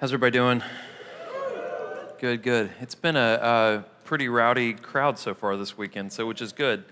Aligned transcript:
How's 0.00 0.14
everybody 0.14 0.32
doing? 0.32 0.62
Good, 2.20 2.42
good. 2.42 2.70
It's 2.80 2.94
been 2.94 3.16
a, 3.16 3.38
a, 3.42 3.84
pretty 4.04 4.30
rowdy 4.30 4.72
crowd 4.72 5.18
so 5.18 5.34
far 5.34 5.58
this 5.58 5.76
weekend, 5.76 6.10
so 6.10 6.24
which 6.24 6.40
is 6.40 6.54
good. 6.54 6.84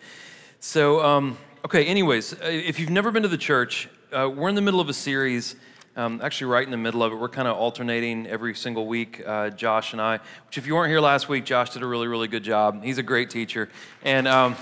So, 0.61 1.03
um, 1.03 1.39
okay. 1.65 1.87
Anyways, 1.87 2.35
uh, 2.35 2.41
if 2.43 2.79
you've 2.79 2.91
never 2.91 3.11
been 3.11 3.23
to 3.23 3.29
the 3.31 3.39
church, 3.39 3.89
uh, 4.13 4.29
we're 4.29 4.51
in 4.51 4.55
the 4.57 4.61
middle 4.61 4.79
of 4.79 4.91
a 4.91 4.93
series. 4.93 5.57
Um, 5.97 6.21
actually, 6.23 6.49
right 6.49 6.63
in 6.63 6.71
the 6.71 6.77
middle 6.77 7.03
of 7.03 7.11
it, 7.11 7.17
we're 7.17 7.31
kind 7.31 7.49
of 7.49 7.57
alternating 7.57 8.27
every 8.27 8.55
single 8.55 8.87
week. 8.87 9.23
Uh, 9.27 9.49
Josh 9.49 9.95
and 9.95 10.03
I. 10.03 10.19
Which, 10.45 10.59
if 10.59 10.67
you 10.67 10.75
weren't 10.75 10.91
here 10.91 11.01
last 11.01 11.31
week, 11.31 11.47
Josh 11.47 11.71
did 11.71 11.83
a 11.83 11.87
really, 11.87 12.09
really 12.09 12.29
good 12.29 12.45
job. 12.45 12.85
He's 12.85 12.99
a 12.99 13.03
great 13.03 13.31
teacher, 13.31 13.71
and. 14.03 14.29
Um, 14.29 14.55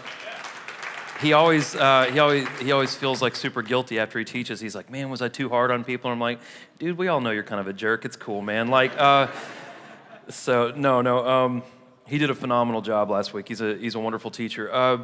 he 1.20 1.32
always, 1.32 1.74
uh, 1.74 2.10
he 2.12 2.18
always, 2.18 2.46
he 2.60 2.72
always 2.72 2.94
feels 2.94 3.22
like 3.22 3.34
super 3.34 3.62
guilty 3.62 3.98
after 3.98 4.18
he 4.18 4.24
teaches. 4.24 4.60
He's 4.60 4.74
like, 4.74 4.90
"Man, 4.90 5.08
was 5.08 5.22
I 5.22 5.28
too 5.28 5.48
hard 5.48 5.70
on 5.70 5.84
people?" 5.84 6.10
And 6.10 6.16
I'm 6.16 6.20
like, 6.20 6.40
"Dude, 6.78 6.98
we 6.98 7.08
all 7.08 7.20
know 7.20 7.30
you're 7.30 7.42
kind 7.42 7.60
of 7.60 7.66
a 7.66 7.72
jerk. 7.72 8.04
It's 8.04 8.16
cool, 8.16 8.42
man." 8.42 8.68
Like, 8.68 8.92
uh, 8.98 9.28
so 10.28 10.72
no, 10.76 11.00
no. 11.00 11.26
Um, 11.26 11.62
he 12.06 12.18
did 12.18 12.30
a 12.30 12.34
phenomenal 12.34 12.82
job 12.82 13.10
last 13.10 13.32
week. 13.32 13.48
He's 13.48 13.60
a 13.60 13.76
he's 13.76 13.94
a 13.94 14.00
wonderful 14.00 14.30
teacher. 14.30 14.72
Uh, 14.72 14.98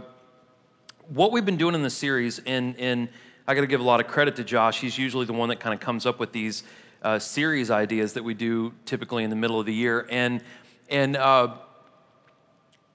what 1.09 1.33
we've 1.33 1.45
been 1.45 1.57
doing 1.57 1.75
in 1.75 1.83
this 1.83 1.97
series, 1.97 2.41
and 2.41 2.79
and 2.79 3.09
I 3.47 3.55
got 3.55 3.63
to 3.63 3.67
give 3.67 3.81
a 3.81 3.85
lot 3.85 4.01
of 4.01 4.07
credit 4.07 4.37
to 4.37 4.45
Josh. 4.45 4.81
He's 4.81 4.99
usually 4.99 5.27
the 5.27 5.33
one 5.33 5.49
that 5.49 5.61
kind 5.61 5.75
of 5.75 5.81
comes 5.81 6.07
up 6.07 6.21
with 6.21 6.33
these 6.33 6.63
uh, 7.03 7.19
series 7.19 7.71
ideas 7.71 8.13
that 8.13 8.23
we 8.23 8.35
do 8.35 8.73
typically 8.85 9.25
in 9.25 9.31
the 9.31 9.37
middle 9.37 9.59
of 9.59 9.67
the 9.67 9.75
year, 9.75 10.07
and 10.11 10.43
and 10.91 11.17
uh, 11.17 11.55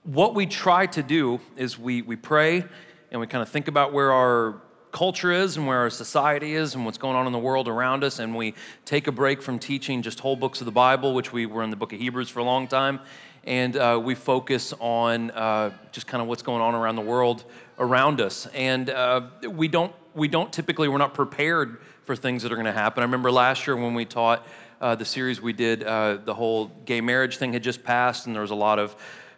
what 0.03 0.35
we 0.35 0.45
try 0.45 0.85
to 0.85 1.03
do 1.03 1.39
is 1.57 1.77
we 1.77 2.01
we 2.01 2.15
pray 2.15 2.63
and 3.11 3.19
we 3.21 3.27
kind 3.27 3.41
of 3.41 3.49
think 3.49 3.67
about 3.67 3.93
where 3.93 4.11
our 4.11 4.61
culture 4.91 5.31
is 5.31 5.57
and 5.57 5.67
where 5.67 5.79
our 5.79 5.89
society 5.89 6.55
is 6.55 6.73
and 6.73 6.85
what's 6.85 6.97
going 6.97 7.15
on 7.15 7.27
in 7.27 7.33
the 7.33 7.39
world 7.39 7.67
around 7.67 8.03
us 8.03 8.19
and 8.19 8.35
we 8.35 8.53
take 8.85 9.07
a 9.07 9.11
break 9.11 9.41
from 9.41 9.59
teaching 9.59 10.01
just 10.01 10.19
whole 10.19 10.35
books 10.35 10.61
of 10.61 10.65
the 10.65 10.71
bible 10.71 11.13
which 11.13 11.33
we 11.33 11.45
were 11.45 11.61
in 11.61 11.69
the 11.69 11.75
book 11.75 11.91
of 11.93 11.99
hebrews 11.99 12.29
for 12.29 12.39
a 12.39 12.43
long 12.43 12.67
time 12.67 12.99
and 13.47 13.77
uh, 13.77 13.99
we 14.03 14.13
focus 14.13 14.73
on 14.79 15.31
uh, 15.31 15.71
just 15.93 16.05
kind 16.05 16.21
of 16.21 16.27
what's 16.27 16.43
going 16.43 16.61
on 16.61 16.75
around 16.75 16.97
the 16.97 17.01
world 17.01 17.45
around 17.79 18.19
us. 18.21 18.45
And 18.53 18.89
uh, 18.89 19.21
we 19.49 19.67
don't 19.69 19.93
we 20.13 20.27
don't 20.27 20.51
typically 20.51 20.89
we're 20.89 20.97
not 20.97 21.13
prepared 21.13 21.81
for 22.03 22.15
things 22.15 22.43
that 22.43 22.51
are 22.51 22.55
going 22.55 22.65
to 22.65 22.71
happen. 22.71 23.01
I 23.01 23.05
remember 23.05 23.31
last 23.31 23.65
year 23.65 23.75
when 23.75 23.93
we 23.93 24.05
taught 24.05 24.45
uh, 24.81 24.95
the 24.95 25.05
series 25.05 25.41
we 25.41 25.53
did 25.53 25.83
uh, 25.83 26.17
the 26.23 26.33
whole 26.33 26.67
gay 26.85 27.01
marriage 27.01 27.37
thing 27.37 27.53
had 27.53 27.63
just 27.63 27.83
passed 27.83 28.27
and 28.27 28.35
there 28.35 28.41
was 28.41 28.51
a 28.51 28.55
lot 28.55 28.79
of 28.79 28.95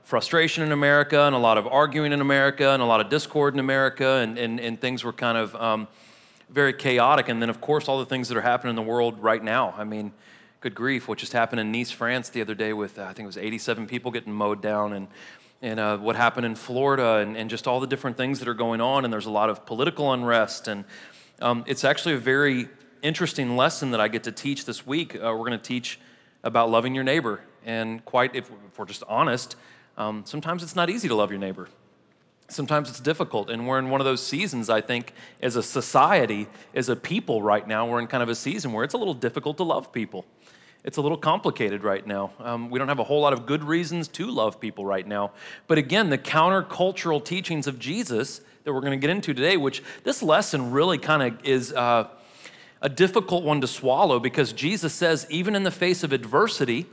frustration 0.10 0.64
in 0.64 0.72
America 0.72 1.22
and 1.22 1.36
a 1.36 1.38
lot 1.38 1.60
of 1.60 1.68
arguing 1.68 2.12
in 2.12 2.20
America 2.20 2.72
and 2.72 2.82
a 2.82 2.86
lot 2.86 3.00
of 3.00 3.10
discord 3.10 3.54
in 3.54 3.60
America, 3.60 4.14
and, 4.24 4.40
and, 4.40 4.60
and 4.60 4.82
things 4.82 5.04
were 5.04 5.14
kind 5.14 5.38
of 5.38 5.56
um, 5.56 5.88
very 6.50 6.74
chaotic. 6.74 7.30
And 7.30 7.40
then, 7.40 7.48
of 7.52 7.62
course, 7.62 7.88
all 7.88 8.00
the 8.00 8.08
things 8.08 8.28
that 8.30 8.36
are 8.36 8.42
happening 8.42 8.72
in 8.72 8.76
the 8.76 8.82
world 8.82 9.22
right 9.22 9.44
now. 9.44 9.76
I 9.78 9.84
mean, 9.84 10.12
good 10.62 10.74
grief, 10.74 11.08
what 11.08 11.20
just 11.20 11.32
happened 11.32 11.60
in 11.60 11.72
Nice, 11.72 11.92
France 11.92 12.30
the 12.30 12.42
other 12.42 12.56
day 12.56 12.74
with, 12.74 12.98
uh, 12.98 13.04
I 13.04 13.14
think 13.14 13.20
it 13.20 13.28
was 13.28 13.38
87 13.38 13.86
people 13.86 14.10
getting 14.10 14.34
mowed 14.34 14.64
down, 14.64 14.94
and, 14.94 15.08
and 15.62 15.80
uh, 15.80 15.98
what 15.98 16.16
happened 16.16 16.48
in 16.48 16.56
Florida, 16.56 17.18
and, 17.18 17.38
and 17.38 17.48
just 17.48 17.68
all 17.68 17.80
the 17.80 17.86
different 17.86 18.18
things 18.18 18.40
that 18.40 18.48
are 18.48 18.56
going 18.56 18.82
on. 18.82 19.06
And 19.06 19.14
there's 19.14 19.28
a 19.28 19.32
lot 19.32 19.52
of 19.52 19.64
political 19.68 20.12
unrest. 20.12 20.68
And 20.68 20.86
um, 21.40 21.64
it's 21.68 21.84
actually 21.84 22.16
a 22.16 22.18
very 22.20 22.68
interesting 23.04 23.56
lesson 23.56 23.92
that 23.92 24.02
I 24.02 24.08
get 24.08 24.24
to 24.24 24.32
teach 24.32 24.66
this 24.66 24.88
week. 24.88 25.14
Uh, 25.14 25.36
we're 25.38 25.46
going 25.46 25.52
to 25.52 25.60
teach 25.60 26.00
about 26.44 26.72
loving 26.72 26.96
your 26.96 27.04
neighbor. 27.04 27.42
And 27.64 28.04
quite, 28.06 28.36
if, 28.36 28.50
if 28.50 28.80
we're 28.80 28.86
just 28.86 29.04
honest, 29.08 29.56
um, 30.00 30.24
sometimes 30.26 30.64
it's 30.64 30.76
not 30.76 30.90
easy 30.90 31.08
to 31.10 31.16
love 31.16 31.30
your 31.30 31.40
neighbor. 31.40 31.68
Sometimes 32.48 32.90
it's 32.90 33.02
difficult. 33.02 33.50
And 33.50 33.68
we're 33.68 33.78
in 33.78 33.90
one 33.90 34.02
of 34.02 34.06
those 34.06 34.26
seasons, 34.26 34.70
I 34.70 34.82
think, 34.82 35.14
as 35.42 35.56
a 35.56 35.62
society, 35.62 36.48
as 36.74 36.90
a 36.90 36.96
people 36.96 37.44
right 37.44 37.68
now, 37.68 37.86
we're 37.86 38.00
in 38.00 38.08
kind 38.08 38.24
of 38.24 38.30
a 38.30 38.36
season 38.36 38.72
where 38.74 38.84
it's 38.84 38.96
a 38.96 38.98
little 38.98 39.14
difficult 39.14 39.58
to 39.58 39.64
love 39.64 39.92
people. 39.92 40.26
It's 40.86 40.98
a 40.98 41.02
little 41.02 41.18
complicated 41.18 41.84
right 41.84 42.08
now. 42.08 42.32
Um, 42.40 42.70
we 42.70 42.80
don't 42.80 42.88
have 42.88 43.00
a 43.00 43.04
whole 43.04 43.22
lot 43.22 43.34
of 43.34 43.46
good 43.46 43.64
reasons 43.64 44.08
to 44.08 44.32
love 44.32 44.60
people 44.62 44.86
right 44.86 45.06
now. 45.06 45.32
But 45.68 45.78
again, 45.78 46.10
the 46.10 46.18
countercultural 46.18 47.24
teachings 47.24 47.68
of 47.68 47.78
Jesus 47.78 48.40
that 48.64 48.74
we're 48.74 48.80
going 48.80 48.98
to 48.98 48.98
get 48.98 49.10
into 49.10 49.34
today, 49.34 49.58
which 49.58 49.84
this 50.06 50.24
lesson 50.24 50.72
really 50.72 50.98
kind 50.98 51.22
of 51.22 51.46
is 51.46 51.74
uh, 51.74 52.08
a 52.82 52.90
difficult 52.90 53.44
one 53.44 53.60
to 53.60 53.68
swallow 53.68 54.20
because 54.20 54.54
Jesus 54.54 54.94
says, 54.94 55.28
even 55.30 55.56
in 55.56 55.64
the 55.64 55.72
face 55.72 56.04
of 56.04 56.14
adversity, 56.14 56.88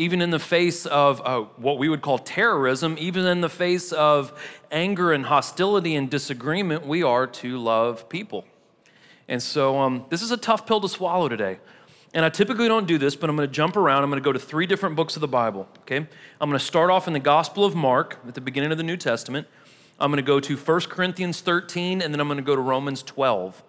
even 0.00 0.22
in 0.22 0.30
the 0.30 0.38
face 0.38 0.86
of 0.86 1.20
uh, 1.26 1.42
what 1.56 1.76
we 1.76 1.90
would 1.90 2.00
call 2.00 2.18
terrorism, 2.18 2.96
even 2.98 3.26
in 3.26 3.42
the 3.42 3.50
face 3.50 3.92
of 3.92 4.32
anger 4.70 5.12
and 5.12 5.26
hostility 5.26 5.94
and 5.94 6.08
disagreement, 6.08 6.86
we 6.86 7.02
are 7.02 7.26
to 7.26 7.58
love 7.58 8.08
people. 8.08 8.46
And 9.28 9.42
so 9.42 9.78
um, 9.78 10.06
this 10.08 10.22
is 10.22 10.30
a 10.30 10.38
tough 10.38 10.66
pill 10.66 10.80
to 10.80 10.88
swallow 10.88 11.28
today. 11.28 11.58
And 12.14 12.24
I 12.24 12.30
typically 12.30 12.66
don't 12.66 12.86
do 12.86 12.96
this, 12.96 13.14
but 13.14 13.28
I'm 13.28 13.36
going 13.36 13.46
to 13.46 13.54
jump 13.54 13.76
around. 13.76 14.02
I'm 14.02 14.08
going 14.08 14.22
to 14.22 14.24
go 14.24 14.32
to 14.32 14.38
three 14.38 14.66
different 14.66 14.96
books 14.96 15.16
of 15.16 15.20
the 15.20 15.28
Bible, 15.28 15.68
okay? 15.80 15.98
I'm 15.98 16.48
going 16.48 16.58
to 16.58 16.64
start 16.64 16.90
off 16.90 17.06
in 17.06 17.12
the 17.12 17.20
Gospel 17.20 17.66
of 17.66 17.76
Mark 17.76 18.18
at 18.26 18.34
the 18.34 18.40
beginning 18.40 18.72
of 18.72 18.78
the 18.78 18.84
New 18.84 18.96
Testament. 18.96 19.46
I'm 20.00 20.10
going 20.10 20.16
to 20.16 20.26
go 20.26 20.40
to 20.40 20.56
1 20.56 20.80
Corinthians 20.82 21.42
13, 21.42 22.00
and 22.00 22.12
then 22.12 22.20
I'm 22.20 22.26
going 22.26 22.38
to 22.38 22.42
go 22.42 22.56
to 22.56 22.62
Romans 22.62 23.02
12. 23.02 23.62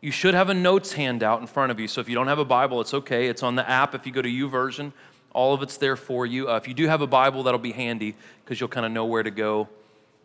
You 0.00 0.10
should 0.10 0.34
have 0.34 0.50
a 0.50 0.54
notes 0.54 0.92
handout 0.92 1.40
in 1.40 1.46
front 1.46 1.70
of 1.70 1.78
you. 1.78 1.86
So 1.86 2.00
if 2.00 2.08
you 2.08 2.16
don't 2.16 2.26
have 2.26 2.40
a 2.40 2.44
Bible, 2.44 2.80
it's 2.80 2.92
okay. 2.92 3.28
It's 3.28 3.44
on 3.44 3.54
the 3.54 3.66
app 3.68 3.94
if 3.94 4.04
you 4.04 4.12
go 4.12 4.20
to 4.20 4.28
YouVersion. 4.28 4.92
All 5.36 5.52
of 5.52 5.60
it's 5.60 5.76
there 5.76 5.96
for 5.96 6.24
you. 6.24 6.48
Uh, 6.48 6.56
if 6.56 6.66
you 6.66 6.72
do 6.72 6.88
have 6.88 7.02
a 7.02 7.06
Bible, 7.06 7.42
that'll 7.42 7.60
be 7.60 7.72
handy 7.72 8.16
because 8.42 8.58
you'll 8.58 8.70
kind 8.70 8.86
of 8.86 8.90
know 8.90 9.04
where 9.04 9.22
to 9.22 9.30
go 9.30 9.68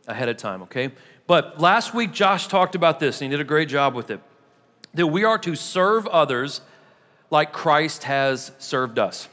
ahead 0.08 0.30
of 0.30 0.38
time, 0.38 0.64
okay? 0.64 0.90
But 1.28 1.60
last 1.60 1.94
week, 1.94 2.14
Josh 2.14 2.48
talked 2.48 2.76
about 2.76 3.02
this, 3.02 3.22
and 3.22 3.30
he 3.30 3.38
did 3.38 3.42
a 3.42 3.48
great 3.48 3.68
job 3.68 3.94
with 3.94 4.10
it 4.10 4.22
that 4.94 5.08
we 5.08 5.26
are 5.26 5.38
to 5.40 5.56
serve 5.56 6.08
others 6.08 6.62
like 7.30 7.52
Christ 7.52 8.04
has 8.04 8.54
served 8.58 9.00
us. 9.00 9.28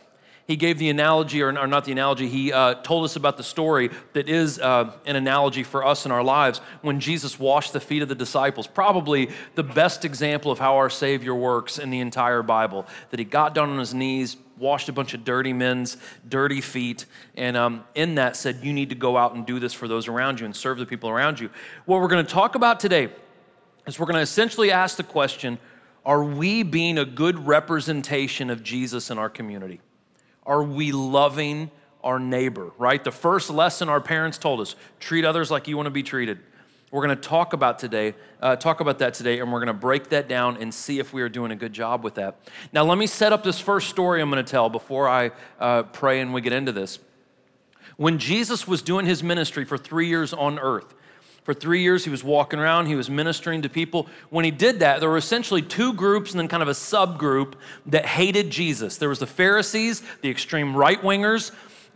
He 0.49 0.57
gave 0.57 0.79
the 0.79 0.89
analogy, 0.89 1.43
or, 1.43 1.53
not 1.53 1.85
the 1.85 1.93
analogy, 1.93 2.27
he 2.27 2.53
uh, 2.53 2.75
told 2.75 3.05
us 3.05 3.17
about 3.17 3.37
the 3.37 3.43
story 3.45 3.91
that 4.15 4.29
is 4.29 4.59
uh, 4.59 4.93
an 5.05 5.15
analogy 5.15 5.63
for 5.63 5.85
us 5.85 6.07
in 6.07 6.11
our 6.11 6.25
lives 6.25 6.61
when 6.81 7.01
Jesus 7.01 7.39
washed 7.39 7.73
the 7.73 7.81
feet 7.81 8.03
of 8.03 8.09
the 8.09 8.15
disciples. 8.17 8.67
Probably 8.67 9.31
the 9.57 9.63
best 9.63 10.05
example 10.05 10.51
of 10.51 10.59
how 10.59 10.77
our 10.77 10.91
Savior 10.91 11.35
works 11.35 11.79
in 11.79 11.91
the 11.91 12.01
entire 12.01 12.43
Bible. 12.43 12.87
That 13.11 13.21
he 13.21 13.25
got 13.25 13.55
down 13.55 13.69
on 13.69 13.79
his 13.79 13.93
knees, 13.93 14.39
washed 14.59 14.89
a 14.89 14.93
bunch 14.93 15.15
of 15.15 15.25
dirty 15.25 15.53
men's 15.53 15.97
dirty 16.29 16.61
feet, 16.61 17.07
and 17.37 17.57
um, 17.57 17.85
in 17.95 18.17
that 18.17 18.37
said, 18.37 18.61
You 18.63 18.73
need 18.73 18.91
to 18.91 18.95
go 18.95 19.17
out 19.17 19.35
and 19.35 19.47
do 19.47 19.59
this 19.59 19.73
for 19.73 19.89
those 19.89 20.09
around 20.09 20.41
you 20.41 20.47
and 20.47 20.55
serve 20.55 20.79
the 20.79 20.87
people 20.87 21.11
around 21.11 21.41
you. 21.41 21.51
What 21.85 22.01
we're 22.01 22.09
going 22.09 22.25
to 22.25 22.33
talk 22.33 22.55
about 22.55 22.81
today 22.81 23.09
is 23.87 23.99
we're 23.99 24.07
going 24.07 24.17
to 24.17 24.23
essentially 24.23 24.71
ask 24.71 24.97
the 24.97 25.03
question 25.03 25.59
Are 26.05 26.23
we 26.23 26.63
being 26.63 26.99
a 26.99 27.05
good 27.05 27.47
representation 27.47 28.51
of 28.51 28.63
Jesus 28.63 29.11
in 29.11 29.19
our 29.19 29.31
community? 29.31 29.81
Are 30.45 30.63
we 30.63 30.93
loving 30.93 31.71
our 32.03 32.19
neighbor, 32.19 32.71
right? 32.79 33.03
The 33.03 33.11
first 33.11 33.51
lesson 33.51 33.89
our 33.89 34.01
parents 34.01 34.39
told 34.39 34.61
us 34.61 34.77
treat 35.01 35.25
others 35.25 35.51
like 35.51 35.69
you 35.69 35.77
want 35.77 35.87
to 35.87 35.91
be 35.91 36.03
treated. 36.03 36.39
We're 36.91 37.05
going 37.05 37.17
to 37.17 37.29
talk 37.29 37.53
about 37.53 37.79
today, 37.79 38.15
uh, 38.41 38.57
talk 38.57 38.81
about 38.81 38.99
that 39.01 39.13
today, 39.13 39.41
and 39.41 39.53
we're 39.53 39.59
going 39.59 39.67
to 39.67 39.75
break 39.75 40.09
that 40.09 40.27
down 40.27 40.57
and 40.57 40.73
see 40.73 40.99
if 40.99 41.13
we 41.13 41.21
are 41.21 41.29
doing 41.29 41.51
a 41.51 41.57
good 41.57 41.75
job 41.75 42.03
with 42.03 42.15
that. 42.15 42.39
Now, 42.73 42.85
let 42.85 42.97
me 42.97 43.07
set 43.07 43.33
up 43.33 43.43
this 43.43 43.61
first 43.61 43.91
story 43.91 44.23
I'm 44.23 44.31
going 44.31 44.43
to 44.43 44.51
tell 44.51 44.71
before 44.71 45.07
I 45.07 45.33
uh, 45.61 45.83
pray 45.83 46.21
and 46.21 46.33
we 46.33 46.41
get 46.41 46.55
into 46.55 46.73
this. 46.73 46.99
When 47.99 48.19
Jesus 48.19 48.67
was 48.67 48.81
doing 48.81 49.05
his 49.05 49.23
ministry 49.23 49.65
for 49.65 49.77
three 49.77 50.09
years 50.09 50.33
on 50.33 50.59
earth, 50.59 50.95
for 51.43 51.53
three 51.53 51.83
years, 51.83 52.05
he 52.05 52.11
was 52.11 52.23
walking 52.23 52.59
around, 52.59 52.87
he 52.87 52.95
was 52.95 53.09
ministering 53.09 53.63
to 53.63 53.69
people. 53.69 54.07
When 54.29 54.45
he 54.45 54.51
did 54.51 54.81
that, 54.81 55.01
there 55.01 55.09
were 55.09 55.17
essentially 55.17 55.63
two 55.63 55.95
groups 55.95 56.31
and 56.31 56.39
then 56.39 56.47
kind 56.47 56.63
of 56.63 56.69
a 56.69 56.73
subgroup 56.73 57.55
that 57.87 58.05
hated 58.05 58.51
Jesus. 58.51 58.99
There 58.99 59.09
was 59.09 59.19
the 59.19 59.27
Pharisees, 59.27 60.03
the 60.21 60.29
extreme 60.29 60.77
right 60.77 61.01
wingers, 61.01 61.51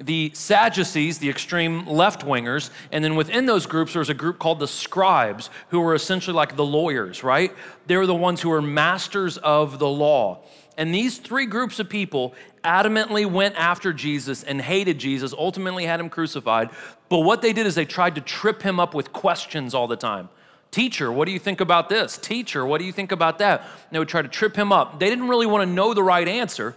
the 0.05 0.31
Sadducees, 0.35 1.19
the 1.19 1.31
extreme 1.31 1.87
left 1.87 2.27
wingers, 2.27 2.71
and 2.91 3.05
then 3.05 3.15
within 3.15 3.47
those 3.47 3.67
groups, 3.67 3.93
there 3.93 4.01
was 4.01 4.11
a 4.11 4.15
group 4.15 4.39
called 4.39 4.59
the 4.59 4.69
scribes, 4.69 5.51
who 5.69 5.81
were 5.81 5.95
essentially 5.95 6.35
like 6.35 6.57
the 6.57 6.65
lawyers, 6.65 7.23
right? 7.23 7.55
They 7.87 7.97
were 7.97 8.07
the 8.07 8.15
ones 8.15 8.41
who 8.41 8.51
were 8.51 8.63
masters 8.63 9.39
of 9.39 9.79
the 9.79 9.89
law. 9.89 10.41
And 10.77 10.95
these 10.95 11.19
three 11.19 11.47
groups 11.47 11.79
of 11.79 11.89
people 11.89 12.35
adamantly 12.65 13.31
went 13.31 13.57
after 13.57 13.93
Jesus 13.93 14.43
and 14.43 14.61
hated 14.61 14.99
Jesus, 14.99 15.33
ultimately 15.33 15.85
had 15.85 16.01
him 16.01 16.09
crucified. 16.09 16.71
But 17.09 17.21
what 17.21 17.43
they 17.43 17.53
did 17.53 17.67
is 17.67 17.75
they 17.75 17.85
tried 17.85 18.15
to 18.15 18.21
trip 18.21 18.63
him 18.63 18.81
up 18.81 18.95
with 18.95 19.13
questions 19.13 19.75
all 19.75 19.87
the 19.87 19.97
time. 19.97 20.29
Teacher, 20.71 21.13
what 21.13 21.27
do 21.27 21.33
you 21.33 21.39
think 21.39 21.61
about 21.61 21.91
this? 21.91 22.17
Teacher, 22.17 22.65
what 22.65 22.79
do 22.79 22.87
you 22.87 22.93
think 22.93 23.13
about 23.13 23.39
that? 23.41 23.61
And 23.61 23.91
they 23.91 23.99
would 23.99 24.09
try 24.09 24.23
to 24.23 24.29
trip 24.29 24.57
him 24.57 24.73
up. 24.73 24.99
They 24.99 25.11
didn't 25.11 25.29
really 25.29 25.47
want 25.47 25.69
to 25.69 25.73
know 25.73 25.93
the 25.93 26.03
right 26.03 26.27
answer. 26.27 26.75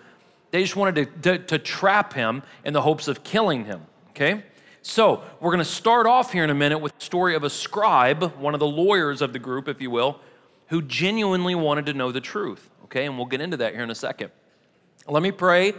They 0.51 0.62
just 0.62 0.75
wanted 0.75 0.95
to, 1.21 1.38
to, 1.38 1.45
to 1.45 1.59
trap 1.59 2.13
him 2.13 2.44
in 2.63 2.74
the 2.74 2.81
hopes 2.81 3.07
of 3.07 3.24
killing 3.24 3.65
him, 3.65 3.81
okay? 4.12 4.44
So 4.81 5.24
we're 5.39 5.51
going 5.51 5.59
to 5.59 5.65
start 5.65 6.06
off 6.06 6.31
here 6.31 6.44
in 6.44 6.50
a 6.50 6.56
minute 6.56 6.77
with 6.77 6.97
the 6.97 7.03
story 7.03 7.36
of 7.36 7.44
a 7.44 7.50
scribe, 7.50 8.36
one 8.36 8.53
of 8.53 8.59
the 8.59 8.68
lawyers 8.68 9.21
of 9.21 9.33
the 9.33 9.39
group, 9.39 9.68
if 9.68 9.81
you 9.81 9.89
will, 9.89 10.19
who 10.68 10.81
genuinely 10.81 11.56
wanted 11.56 11.88
to 11.88 11.94
know 11.94 12.12
the 12.12 12.21
truth, 12.21 12.69
okay? 12.86 13.06
And 13.06 13.18
we'll 13.18 13.25
get 13.25 13.42
into 13.42 13.57
that 13.57 13.74
here 13.74 13.83
in 13.83 13.89
a 13.89 13.95
second. 13.95 14.31
Let 15.07 15.24
me 15.24 15.31
pray. 15.31 15.74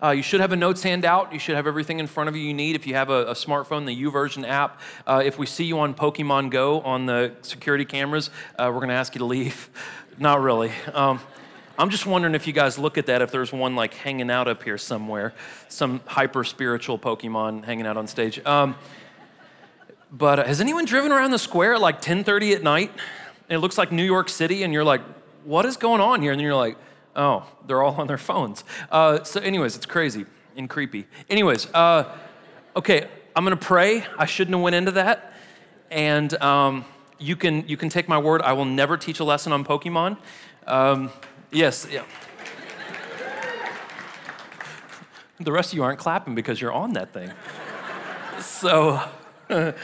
Uh, 0.00 0.10
you 0.10 0.22
should 0.22 0.40
have 0.40 0.52
a 0.52 0.56
notes 0.56 0.82
handout. 0.82 1.32
You 1.32 1.40
should 1.40 1.56
have 1.56 1.66
everything 1.66 1.98
in 1.98 2.06
front 2.06 2.28
of 2.28 2.36
you 2.36 2.42
you 2.42 2.54
need. 2.54 2.76
If 2.76 2.86
you 2.86 2.94
have 2.94 3.10
a, 3.10 3.26
a 3.26 3.34
smartphone, 3.34 3.84
the 3.84 4.04
YouVersion 4.04 4.46
app. 4.46 4.80
Uh, 5.06 5.22
if 5.24 5.38
we 5.38 5.46
see 5.46 5.64
you 5.64 5.80
on 5.80 5.92
Pokemon 5.92 6.50
Go 6.50 6.80
on 6.82 7.06
the 7.06 7.32
security 7.42 7.84
cameras, 7.84 8.30
uh, 8.58 8.66
we're 8.66 8.78
going 8.78 8.90
to 8.90 8.94
ask 8.94 9.14
you 9.16 9.18
to 9.20 9.24
leave. 9.24 9.70
Not 10.18 10.40
really. 10.40 10.70
Um, 10.94 11.20
I'm 11.78 11.90
just 11.90 12.06
wondering 12.06 12.34
if 12.34 12.48
you 12.48 12.52
guys 12.52 12.76
look 12.76 12.98
at 12.98 13.06
that, 13.06 13.22
if 13.22 13.30
there's 13.30 13.52
one 13.52 13.76
like 13.76 13.94
hanging 13.94 14.32
out 14.32 14.48
up 14.48 14.64
here 14.64 14.76
somewhere, 14.76 15.32
some 15.68 16.00
hyper 16.06 16.42
spiritual 16.42 16.98
Pokemon 16.98 17.64
hanging 17.64 17.86
out 17.86 17.96
on 17.96 18.08
stage. 18.08 18.44
Um, 18.44 18.74
but 20.10 20.40
uh, 20.40 20.44
has 20.44 20.60
anyone 20.60 20.86
driven 20.86 21.12
around 21.12 21.30
the 21.30 21.38
square 21.38 21.74
at 21.74 21.80
like 21.80 22.02
10:30 22.02 22.56
at 22.56 22.62
night? 22.64 22.90
And 23.48 23.56
it 23.56 23.60
looks 23.60 23.78
like 23.78 23.92
New 23.92 24.04
York 24.04 24.28
City, 24.28 24.64
and 24.64 24.74
you're 24.74 24.82
like, 24.84 25.02
what 25.44 25.64
is 25.66 25.76
going 25.76 26.00
on 26.00 26.20
here? 26.20 26.32
And 26.32 26.40
then 26.40 26.44
you're 26.44 26.56
like, 26.56 26.76
oh, 27.14 27.46
they're 27.68 27.82
all 27.82 27.94
on 27.94 28.08
their 28.08 28.18
phones. 28.18 28.64
Uh, 28.90 29.22
so, 29.22 29.40
anyways, 29.40 29.76
it's 29.76 29.86
crazy 29.86 30.26
and 30.56 30.68
creepy. 30.68 31.06
Anyways, 31.30 31.72
uh, 31.74 32.12
okay, 32.74 33.06
I'm 33.36 33.44
gonna 33.44 33.56
pray. 33.56 34.04
I 34.18 34.26
shouldn't 34.26 34.56
have 34.56 34.62
went 34.64 34.74
into 34.74 34.90
that, 34.92 35.32
and 35.92 36.34
um, 36.42 36.84
you 37.20 37.36
can 37.36 37.68
you 37.68 37.76
can 37.76 37.88
take 37.88 38.08
my 38.08 38.18
word. 38.18 38.42
I 38.42 38.52
will 38.52 38.64
never 38.64 38.96
teach 38.96 39.20
a 39.20 39.24
lesson 39.24 39.52
on 39.52 39.64
Pokemon. 39.64 40.18
Um, 40.66 41.10
yes, 41.50 41.86
yeah. 41.90 42.04
the 45.40 45.52
rest 45.52 45.72
of 45.72 45.76
you 45.76 45.84
aren't 45.84 45.98
clapping 45.98 46.34
because 46.34 46.60
you're 46.60 46.72
on 46.72 46.92
that 46.94 47.12
thing. 47.12 47.30
so. 48.40 49.02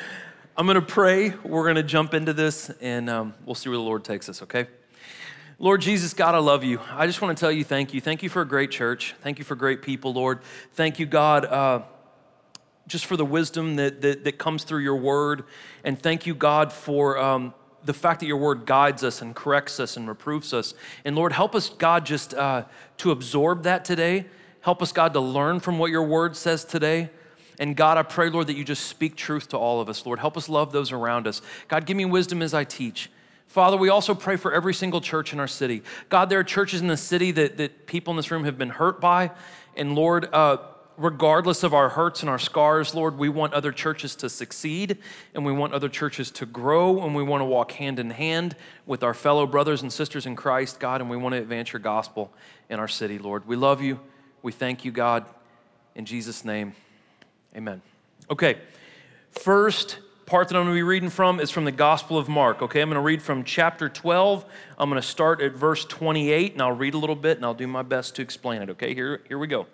I'm 0.57 0.67
going 0.67 0.77
to 0.77 0.83
pray. 0.83 1.31
We're 1.43 1.65
going 1.65 1.75
to 1.75 1.83
jump 1.83 2.15
into 2.15 2.33
this 2.33 2.71
and 2.81 3.11
um, 3.11 3.35
we'll 3.45 3.57
see 3.57 3.69
where 3.69 3.77
the 3.77 3.83
Lord 3.83 4.05
takes 4.05 4.29
us, 4.29 4.41
okay? 4.43 4.69
Lord 5.59 5.81
Jesus, 5.81 6.15
God, 6.15 6.37
I 6.37 6.39
love 6.39 6.63
you. 6.63 6.79
I 6.93 7.09
just 7.09 7.21
want 7.21 7.37
to 7.37 7.41
tell 7.41 7.51
you 7.51 7.65
thank 7.65 7.93
you. 7.93 8.01
Thank 8.01 8.23
you 8.23 8.29
for 8.29 8.43
a 8.43 8.47
great 8.47 8.71
church. 8.71 9.17
Thank 9.21 9.41
you 9.41 9.45
for 9.45 9.57
great 9.57 9.83
people, 9.83 10.13
Lord. 10.13 10.39
Thank 10.75 11.01
you, 11.01 11.07
God, 11.07 11.45
uh, 11.45 11.83
just 12.87 13.07
for 13.07 13.17
the 13.17 13.25
wisdom 13.25 13.75
that, 13.77 14.01
that, 14.03 14.23
that, 14.23 14.39
comes 14.39 14.63
through 14.63 14.83
your 14.83 14.95
word. 14.95 15.43
And 15.83 16.01
thank 16.01 16.25
you, 16.25 16.37
God, 16.37 16.73
for 16.73 17.19
um, 17.19 17.53
the 17.85 17.95
fact 17.95 18.21
that 18.21 18.27
your 18.27 18.37
word 18.37 18.67
guides 18.67 19.05
us 19.05 19.23
and 19.23 19.35
corrects 19.35 19.79
us 19.79 19.97
and 19.97 20.09
reproofs 20.09 20.53
us. 20.53 20.75
And 21.05 21.15
Lord, 21.15 21.33
help 21.33 21.55
us, 21.55 21.69
God, 21.69 22.07
just 22.07 22.35
uh, 22.35 22.65
to 22.99 23.11
absorb 23.11 23.65
that 23.65 23.85
today. 23.85 24.27
Help 24.61 24.83
us, 24.83 24.93
God, 24.93 25.13
to 25.13 25.21
learn 25.21 25.61
from 25.61 25.79
what 25.79 25.91
your 25.91 26.05
word 26.05 26.37
says 26.37 26.65
today. 26.65 27.11
And 27.59 27.77
God, 27.77 27.99
I 27.99 28.03
pray, 28.03 28.31
Lord, 28.31 28.47
that 28.49 28.57
you 28.57 28.65
just 28.65 28.87
speak 28.87 29.15
truth 29.15 29.49
to 29.49 29.59
all 29.59 29.81
of 29.81 29.89
us. 29.89 30.05
Lord, 30.07 30.19
help 30.19 30.37
us 30.37 30.49
love 30.49 30.73
those 30.73 30.91
around 30.91 31.27
us. 31.27 31.43
God, 31.69 31.87
give 31.87 31.97
me 31.97 32.05
wisdom 32.05 32.43
as 32.43 32.55
I 32.55 32.65
teach. 32.65 33.11
Father, 33.47 33.77
we 33.77 33.89
also 33.89 34.15
pray 34.15 34.37
for 34.37 34.53
every 34.53 34.75
single 34.75 35.01
church 35.01 35.33
in 35.33 35.39
our 35.39 35.47
city. 35.47 35.83
God, 36.09 36.29
there 36.29 36.41
are 36.41 36.45
churches 36.45 36.81
in 36.81 36.89
the 36.89 36.97
city 36.97 37.31
that, 37.33 37.57
that 37.59 37.87
people 37.87 38.11
in 38.13 38.17
this 38.17 38.31
room 38.31 38.45
have 38.45 38.59
been 38.59 38.71
hurt 38.71 39.01
by. 39.01 39.31
And 39.77 39.95
Lord, 39.95 40.29
uh, 40.33 40.57
regardless 40.97 41.63
of 41.63 41.75
our 41.75 41.89
hurts 41.89 42.21
and 42.21 42.31
our 42.31 42.39
scars, 42.39 42.95
Lord, 42.95 43.19
we 43.19 43.29
want 43.29 43.53
other 43.55 43.73
churches 43.73 44.15
to 44.17 44.29
succeed 44.29 44.99
and 45.35 45.45
we 45.45 45.53
want 45.53 45.73
other 45.73 45.89
churches 45.89 46.31
to 46.33 46.47
grow 46.47 47.03
and 47.03 47.15
we 47.15 47.23
want 47.23 47.41
to 47.41 47.45
walk 47.45 47.73
hand 47.73 47.99
in 47.99 48.11
hand 48.11 48.57
with 48.87 49.03
our 49.03 49.15
fellow 49.15 49.47
brothers 49.47 49.83
and 49.83 49.93
sisters 49.93 50.27
in 50.27 50.37
Christ, 50.37 50.79
God, 50.79 51.01
and 51.01 51.11
we 51.11 51.17
want 51.17 51.35
to 51.35 51.41
advance 51.41 51.73
your 51.73 51.81
gospel 51.81 52.33
in 52.69 52.79
our 52.79 52.89
city, 52.89 53.19
Lord. 53.19 53.47
We 53.47 53.57
love 53.57 53.83
you. 53.83 54.01
We 54.43 54.53
thank 54.53 54.85
you, 54.85 54.93
God. 54.93 55.25
In 55.95 56.05
Jesus' 56.05 56.45
name. 56.45 56.75
Amen. 57.57 57.83
Okay, 58.31 58.59
first 59.31 59.99
part 60.27 60.49
that 60.49 60.57
I'm 60.57 60.65
going 60.65 60.75
to 60.75 60.79
be 60.79 60.83
reading 60.83 61.11
from 61.11 61.39
is 61.39 61.51
from 61.51 61.65
the 61.65 61.73
Gospel 61.73 62.19
of 62.19 62.29
Mark. 62.29 62.63
Okay, 62.63 62.81
I'm 62.81 62.89
going 62.89 62.97
to 62.97 63.01
read 63.01 63.23
from 63.23 63.45
chapter 63.45 63.89
12. 63.89 64.45
I'm 64.79 64.89
going 64.89 65.01
to 65.01 65.07
start 65.07 65.43
at 65.43 65.53
verse 65.53 65.85
28, 65.85 66.55
and 66.55 66.63
I'll 66.63 66.73
read 66.73 66.95
a 66.95 66.99
little 66.99 67.17
bit 67.17 67.37
and 67.37 67.45
I'll 67.45 67.55
do 67.55 67.67
my 67.67 67.83
best 67.83 68.17
to 68.17 68.23
explain 68.23 68.63
it. 68.63 68.71
Okay, 68.71 68.95
here, 68.95 69.21
here 69.29 69.39
we 69.39 69.47
go. 69.47 69.67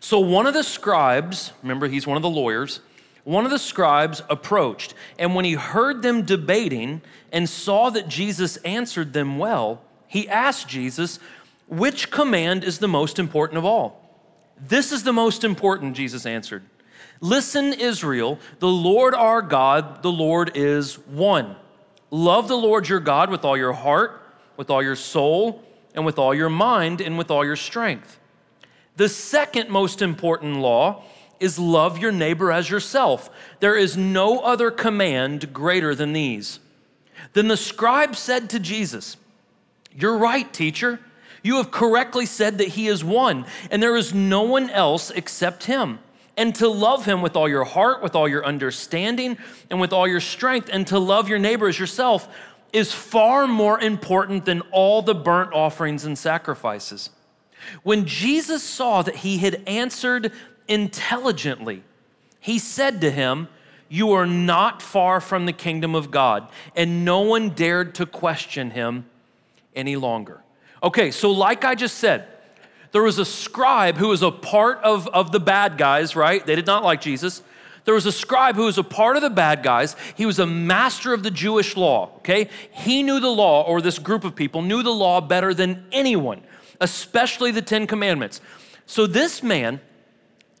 So, 0.00 0.20
one 0.20 0.46
of 0.46 0.54
the 0.54 0.62
scribes, 0.62 1.52
remember, 1.62 1.88
he's 1.88 2.06
one 2.06 2.16
of 2.16 2.22
the 2.22 2.30
lawyers, 2.30 2.80
one 3.24 3.44
of 3.44 3.50
the 3.50 3.58
scribes 3.58 4.22
approached, 4.30 4.94
and 5.18 5.34
when 5.34 5.44
he 5.44 5.52
heard 5.52 6.02
them 6.02 6.22
debating 6.22 7.02
and 7.32 7.48
saw 7.48 7.90
that 7.90 8.08
Jesus 8.08 8.56
answered 8.58 9.12
them 9.12 9.38
well, 9.38 9.82
he 10.06 10.28
asked 10.28 10.68
Jesus, 10.68 11.18
Which 11.66 12.10
command 12.10 12.64
is 12.64 12.78
the 12.78 12.88
most 12.88 13.18
important 13.18 13.58
of 13.58 13.64
all? 13.64 14.04
This 14.60 14.92
is 14.92 15.02
the 15.02 15.12
most 15.12 15.44
important, 15.44 15.94
Jesus 15.94 16.26
answered. 16.26 16.64
Listen, 17.20 17.72
Israel, 17.72 18.38
the 18.60 18.68
Lord 18.68 19.14
our 19.14 19.42
God, 19.42 20.02
the 20.02 20.12
Lord 20.12 20.52
is 20.54 20.98
one. 20.98 21.56
Love 22.10 22.48
the 22.48 22.56
Lord 22.56 22.88
your 22.88 23.00
God 23.00 23.30
with 23.30 23.44
all 23.44 23.56
your 23.56 23.72
heart, 23.72 24.22
with 24.56 24.70
all 24.70 24.82
your 24.82 24.96
soul, 24.96 25.62
and 25.94 26.06
with 26.06 26.18
all 26.18 26.34
your 26.34 26.48
mind, 26.48 27.00
and 27.00 27.18
with 27.18 27.30
all 27.30 27.44
your 27.44 27.56
strength. 27.56 28.17
The 28.98 29.08
second 29.08 29.70
most 29.70 30.02
important 30.02 30.56
law 30.56 31.04
is 31.38 31.56
love 31.56 31.98
your 31.98 32.10
neighbor 32.10 32.50
as 32.50 32.68
yourself. 32.68 33.30
There 33.60 33.76
is 33.76 33.96
no 33.96 34.40
other 34.40 34.72
command 34.72 35.52
greater 35.52 35.94
than 35.94 36.12
these. 36.12 36.58
Then 37.32 37.46
the 37.46 37.56
scribe 37.56 38.16
said 38.16 38.50
to 38.50 38.58
Jesus, 38.58 39.16
You're 39.94 40.18
right, 40.18 40.52
teacher. 40.52 40.98
You 41.44 41.58
have 41.58 41.70
correctly 41.70 42.26
said 42.26 42.58
that 42.58 42.68
He 42.68 42.88
is 42.88 43.04
one, 43.04 43.46
and 43.70 43.80
there 43.80 43.96
is 43.96 44.12
no 44.12 44.42
one 44.42 44.68
else 44.68 45.12
except 45.12 45.62
Him. 45.62 46.00
And 46.36 46.52
to 46.56 46.66
love 46.66 47.04
Him 47.04 47.22
with 47.22 47.36
all 47.36 47.48
your 47.48 47.64
heart, 47.64 48.02
with 48.02 48.16
all 48.16 48.28
your 48.28 48.44
understanding, 48.44 49.38
and 49.70 49.80
with 49.80 49.92
all 49.92 50.08
your 50.08 50.20
strength, 50.20 50.70
and 50.72 50.84
to 50.88 50.98
love 50.98 51.28
your 51.28 51.38
neighbor 51.38 51.68
as 51.68 51.78
yourself 51.78 52.28
is 52.72 52.92
far 52.92 53.46
more 53.46 53.80
important 53.80 54.44
than 54.44 54.60
all 54.72 55.02
the 55.02 55.14
burnt 55.14 55.52
offerings 55.52 56.04
and 56.04 56.18
sacrifices. 56.18 57.10
When 57.82 58.06
Jesus 58.06 58.62
saw 58.62 59.02
that 59.02 59.16
he 59.16 59.38
had 59.38 59.62
answered 59.66 60.32
intelligently, 60.66 61.82
he 62.40 62.58
said 62.58 63.00
to 63.00 63.10
him, 63.10 63.48
You 63.88 64.12
are 64.12 64.26
not 64.26 64.82
far 64.82 65.20
from 65.20 65.46
the 65.46 65.52
kingdom 65.52 65.94
of 65.94 66.10
God. 66.10 66.48
And 66.76 67.04
no 67.04 67.20
one 67.20 67.50
dared 67.50 67.94
to 67.96 68.06
question 68.06 68.70
him 68.70 69.06
any 69.74 69.96
longer. 69.96 70.42
Okay, 70.82 71.10
so 71.10 71.30
like 71.30 71.64
I 71.64 71.74
just 71.74 71.98
said, 71.98 72.28
there 72.92 73.02
was 73.02 73.18
a 73.18 73.24
scribe 73.24 73.96
who 73.96 74.08
was 74.08 74.22
a 74.22 74.30
part 74.30 74.78
of, 74.78 75.08
of 75.08 75.32
the 75.32 75.40
bad 75.40 75.76
guys, 75.76 76.16
right? 76.16 76.44
They 76.44 76.56
did 76.56 76.66
not 76.66 76.82
like 76.82 77.00
Jesus. 77.00 77.42
There 77.84 77.94
was 77.94 78.06
a 78.06 78.12
scribe 78.12 78.54
who 78.54 78.64
was 78.64 78.78
a 78.78 78.84
part 78.84 79.16
of 79.16 79.22
the 79.22 79.30
bad 79.30 79.62
guys. 79.62 79.96
He 80.14 80.26
was 80.26 80.38
a 80.38 80.46
master 80.46 81.12
of 81.12 81.22
the 81.22 81.30
Jewish 81.30 81.76
law, 81.76 82.10
okay? 82.18 82.48
He 82.70 83.02
knew 83.02 83.18
the 83.20 83.30
law, 83.30 83.62
or 83.62 83.80
this 83.80 83.98
group 83.98 84.24
of 84.24 84.34
people 84.34 84.62
knew 84.62 84.82
the 84.82 84.92
law 84.92 85.20
better 85.20 85.54
than 85.54 85.86
anyone, 85.90 86.42
especially 86.80 87.50
the 87.50 87.62
Ten 87.62 87.86
Commandments. 87.86 88.40
So 88.86 89.06
this 89.06 89.42
man 89.42 89.80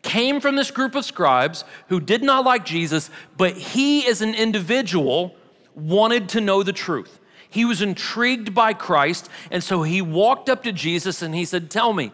came 0.02 0.40
from 0.40 0.56
this 0.56 0.70
group 0.70 0.94
of 0.94 1.04
scribes 1.04 1.64
who 1.88 2.00
did 2.00 2.22
not 2.22 2.44
like 2.44 2.64
Jesus, 2.64 3.10
but 3.36 3.56
he, 3.56 4.06
as 4.06 4.22
an 4.22 4.34
individual, 4.34 5.34
wanted 5.74 6.28
to 6.30 6.40
know 6.40 6.62
the 6.62 6.72
truth. 6.72 7.18
He 7.50 7.64
was 7.64 7.80
intrigued 7.80 8.54
by 8.54 8.74
Christ, 8.74 9.28
and 9.50 9.62
so 9.62 9.82
he 9.82 10.02
walked 10.02 10.48
up 10.48 10.62
to 10.64 10.72
Jesus 10.72 11.22
and 11.22 11.34
he 11.34 11.44
said, 11.44 11.70
Tell 11.70 11.92
me, 11.92 12.12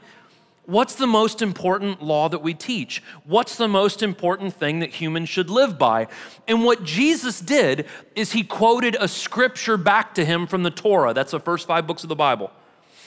what's 0.67 0.95
the 0.95 1.07
most 1.07 1.43
important 1.43 2.03
law 2.03 2.29
that 2.29 2.41
we 2.41 2.55
teach? 2.55 3.03
What's 3.25 3.57
the 3.57 3.69
most 3.69 4.03
important 4.03 4.55
thing 4.55 4.81
that 4.81 4.91
humans 4.91 5.29
should 5.29 5.51
live 5.51 5.79
by? 5.79 6.07
And 6.47 6.65
what 6.65 6.85
Jesus 6.85 7.41
did 7.41 7.87
is 8.15 8.33
he 8.33 8.45
quoted 8.45 8.97
a 8.99 9.09
scripture 9.09 9.77
back 9.77 10.15
to 10.15 10.25
him 10.25 10.47
from 10.47 10.63
the 10.63 10.71
Torah. 10.71 11.13
That's 11.13 11.33
the 11.33 11.41
first 11.41 11.67
five 11.67 11.87
books 11.87 12.05
of 12.05 12.09
the 12.09 12.17
Bible. 12.17 12.53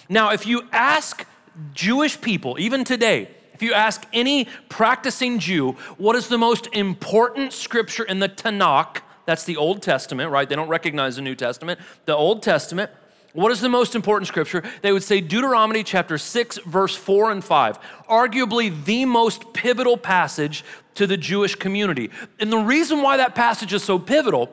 Now, 0.09 0.31
if 0.31 0.45
you 0.45 0.63
ask 0.71 1.25
Jewish 1.73 2.19
people, 2.21 2.57
even 2.59 2.83
today, 2.83 3.29
if 3.53 3.63
you 3.63 3.73
ask 3.73 4.05
any 4.13 4.47
practicing 4.69 5.39
Jew, 5.39 5.71
what 5.97 6.15
is 6.15 6.27
the 6.27 6.37
most 6.37 6.67
important 6.73 7.53
scripture 7.53 8.03
in 8.03 8.19
the 8.19 8.29
Tanakh? 8.29 9.01
That's 9.25 9.43
the 9.43 9.57
Old 9.57 9.81
Testament, 9.81 10.31
right? 10.31 10.47
They 10.47 10.55
don't 10.55 10.69
recognize 10.69 11.15
the 11.15 11.21
New 11.23 11.35
Testament. 11.35 11.79
The 12.05 12.15
Old 12.15 12.43
Testament. 12.43 12.91
What 13.33 13.51
is 13.51 13.59
the 13.59 13.69
most 13.69 13.93
important 13.93 14.27
scripture? 14.27 14.63
They 14.81 14.91
would 14.91 15.03
say 15.03 15.21
Deuteronomy 15.21 15.83
chapter 15.83 16.17
6, 16.17 16.59
verse 16.65 16.95
4 16.95 17.31
and 17.31 17.43
5, 17.43 17.79
arguably 18.09 18.85
the 18.85 19.05
most 19.05 19.53
pivotal 19.53 19.97
passage 19.97 20.63
to 20.95 21.05
the 21.05 21.17
Jewish 21.17 21.55
community. 21.55 22.09
And 22.39 22.51
the 22.51 22.57
reason 22.57 23.01
why 23.01 23.17
that 23.17 23.35
passage 23.35 23.73
is 23.73 23.83
so 23.83 23.99
pivotal 23.99 24.51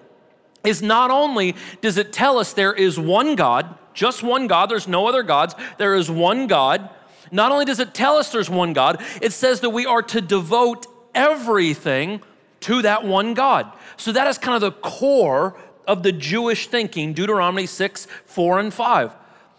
is 0.64 0.82
not 0.82 1.10
only 1.10 1.54
does 1.82 1.98
it 1.98 2.12
tell 2.12 2.38
us 2.38 2.52
there 2.52 2.72
is 2.72 2.98
one 2.98 3.36
God, 3.36 3.78
just 3.94 4.22
one 4.22 4.46
God, 4.46 4.68
there's 4.68 4.88
no 4.88 5.06
other 5.06 5.22
gods, 5.22 5.54
there 5.78 5.94
is 5.94 6.10
one 6.10 6.46
God. 6.46 6.90
Not 7.30 7.52
only 7.52 7.64
does 7.64 7.80
it 7.80 7.94
tell 7.94 8.16
us 8.16 8.30
there's 8.30 8.50
one 8.50 8.72
God, 8.72 9.02
it 9.22 9.32
says 9.32 9.60
that 9.60 9.70
we 9.70 9.86
are 9.86 10.02
to 10.02 10.20
devote 10.20 10.86
everything 11.14 12.20
to 12.60 12.82
that 12.82 13.04
one 13.04 13.34
God. 13.34 13.72
So 13.96 14.12
that 14.12 14.26
is 14.26 14.38
kind 14.38 14.56
of 14.56 14.60
the 14.60 14.72
core 14.72 15.56
of 15.86 16.02
the 16.02 16.12
Jewish 16.12 16.66
thinking, 16.68 17.12
Deuteronomy 17.12 17.66
6, 17.66 18.06
4, 18.26 18.58
and 18.58 18.74
5. 18.74 19.16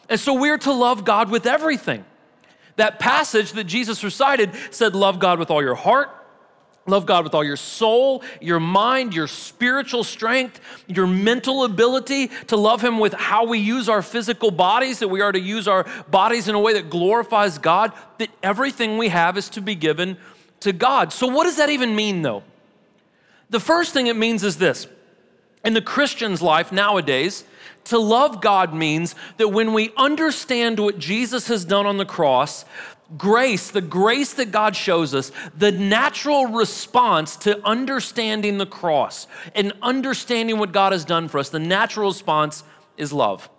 And 0.10 0.20
so 0.20 0.34
we're 0.34 0.58
to 0.60 0.72
love 0.72 1.06
God 1.06 1.30
with 1.30 1.46
everything. 1.46 2.06
That 2.76 3.00
passage 3.00 3.54
that 3.54 3.66
Jesus 3.66 4.04
recited 4.04 4.52
said, 4.72 4.96
Love 4.96 5.20
God 5.20 5.40
with 5.40 5.50
all 5.50 5.62
your 5.62 5.76
heart, 5.76 6.10
love 6.88 7.06
God 7.06 7.24
with 7.24 7.34
all 7.34 7.44
your 7.44 7.58
soul, 7.58 8.24
your 8.40 8.60
mind, 8.60 9.16
your 9.16 9.28
spiritual 9.28 10.04
strength, 10.04 10.60
your 10.88 11.08
mental 11.08 11.64
ability, 11.64 12.28
to 12.48 12.56
love 12.56 12.84
Him 12.84 13.00
with 13.00 13.14
how 13.14 13.46
we 13.46 13.60
use 13.60 13.90
our 13.90 14.02
physical 14.02 14.52
bodies, 14.52 15.00
that 15.00 15.08
we 15.08 15.22
are 15.22 15.32
to 15.32 15.40
use 15.40 15.68
our 15.68 15.86
bodies 16.10 16.48
in 16.48 16.56
a 16.56 16.60
way 16.60 16.74
that 16.74 16.90
glorifies 16.90 17.58
God, 17.58 17.92
that 18.20 18.30
everything 18.44 18.98
we 18.98 19.10
have 19.10 19.38
is 19.38 19.50
to 19.50 19.62
be 19.62 19.76
given 19.76 20.18
to 20.60 20.74
God. 20.74 21.12
So, 21.12 21.28
what 21.28 21.46
does 21.46 21.58
that 21.58 21.70
even 21.70 21.96
mean, 21.96 22.22
though? 22.22 22.44
The 23.50 23.60
first 23.60 23.94
thing 23.94 24.08
it 24.08 24.16
means 24.16 24.44
is 24.44 24.58
this 24.58 24.88
In 25.64 25.74
the 25.74 25.82
Christian's 25.82 26.42
life 26.42 26.72
nowadays, 26.72 27.46
to 27.86 28.00
love 28.00 28.42
God 28.42 28.74
means 28.74 29.16
that 29.38 29.50
when 29.50 29.74
we 29.74 29.92
understand 29.96 30.80
what 30.80 30.98
Jesus 30.98 31.48
has 31.48 31.66
done 31.66 31.86
on 31.86 31.98
the 31.98 32.06
cross, 32.06 32.66
grace, 33.18 33.72
the 33.72 33.82
grace 33.82 34.34
that 34.34 34.52
God 34.52 34.76
shows 34.76 35.14
us, 35.14 35.32
the 35.58 35.72
natural 35.72 36.48
response 36.48 37.36
to 37.38 37.64
understanding 37.66 38.58
the 38.58 38.66
cross 38.66 39.28
and 39.54 39.74
understanding 39.82 40.58
what 40.60 40.72
God 40.72 40.92
has 40.92 41.06
done 41.06 41.28
for 41.28 41.40
us, 41.40 41.50
the 41.50 41.60
natural 41.60 42.10
response 42.10 42.64
is 42.98 43.14
love. 43.14 43.50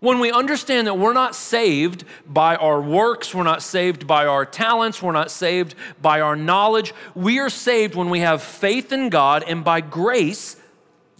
When 0.00 0.20
we 0.20 0.30
understand 0.30 0.86
that 0.86 0.98
we're 0.98 1.14
not 1.14 1.34
saved 1.34 2.04
by 2.26 2.56
our 2.56 2.80
works, 2.82 3.34
we're 3.34 3.44
not 3.44 3.62
saved 3.62 4.06
by 4.06 4.26
our 4.26 4.44
talents, 4.44 5.02
we're 5.02 5.12
not 5.12 5.30
saved 5.30 5.74
by 6.02 6.20
our 6.20 6.36
knowledge, 6.36 6.92
we 7.14 7.38
are 7.38 7.48
saved 7.48 7.94
when 7.94 8.10
we 8.10 8.20
have 8.20 8.42
faith 8.42 8.92
in 8.92 9.08
God 9.08 9.42
and 9.46 9.64
by 9.64 9.80
grace, 9.80 10.56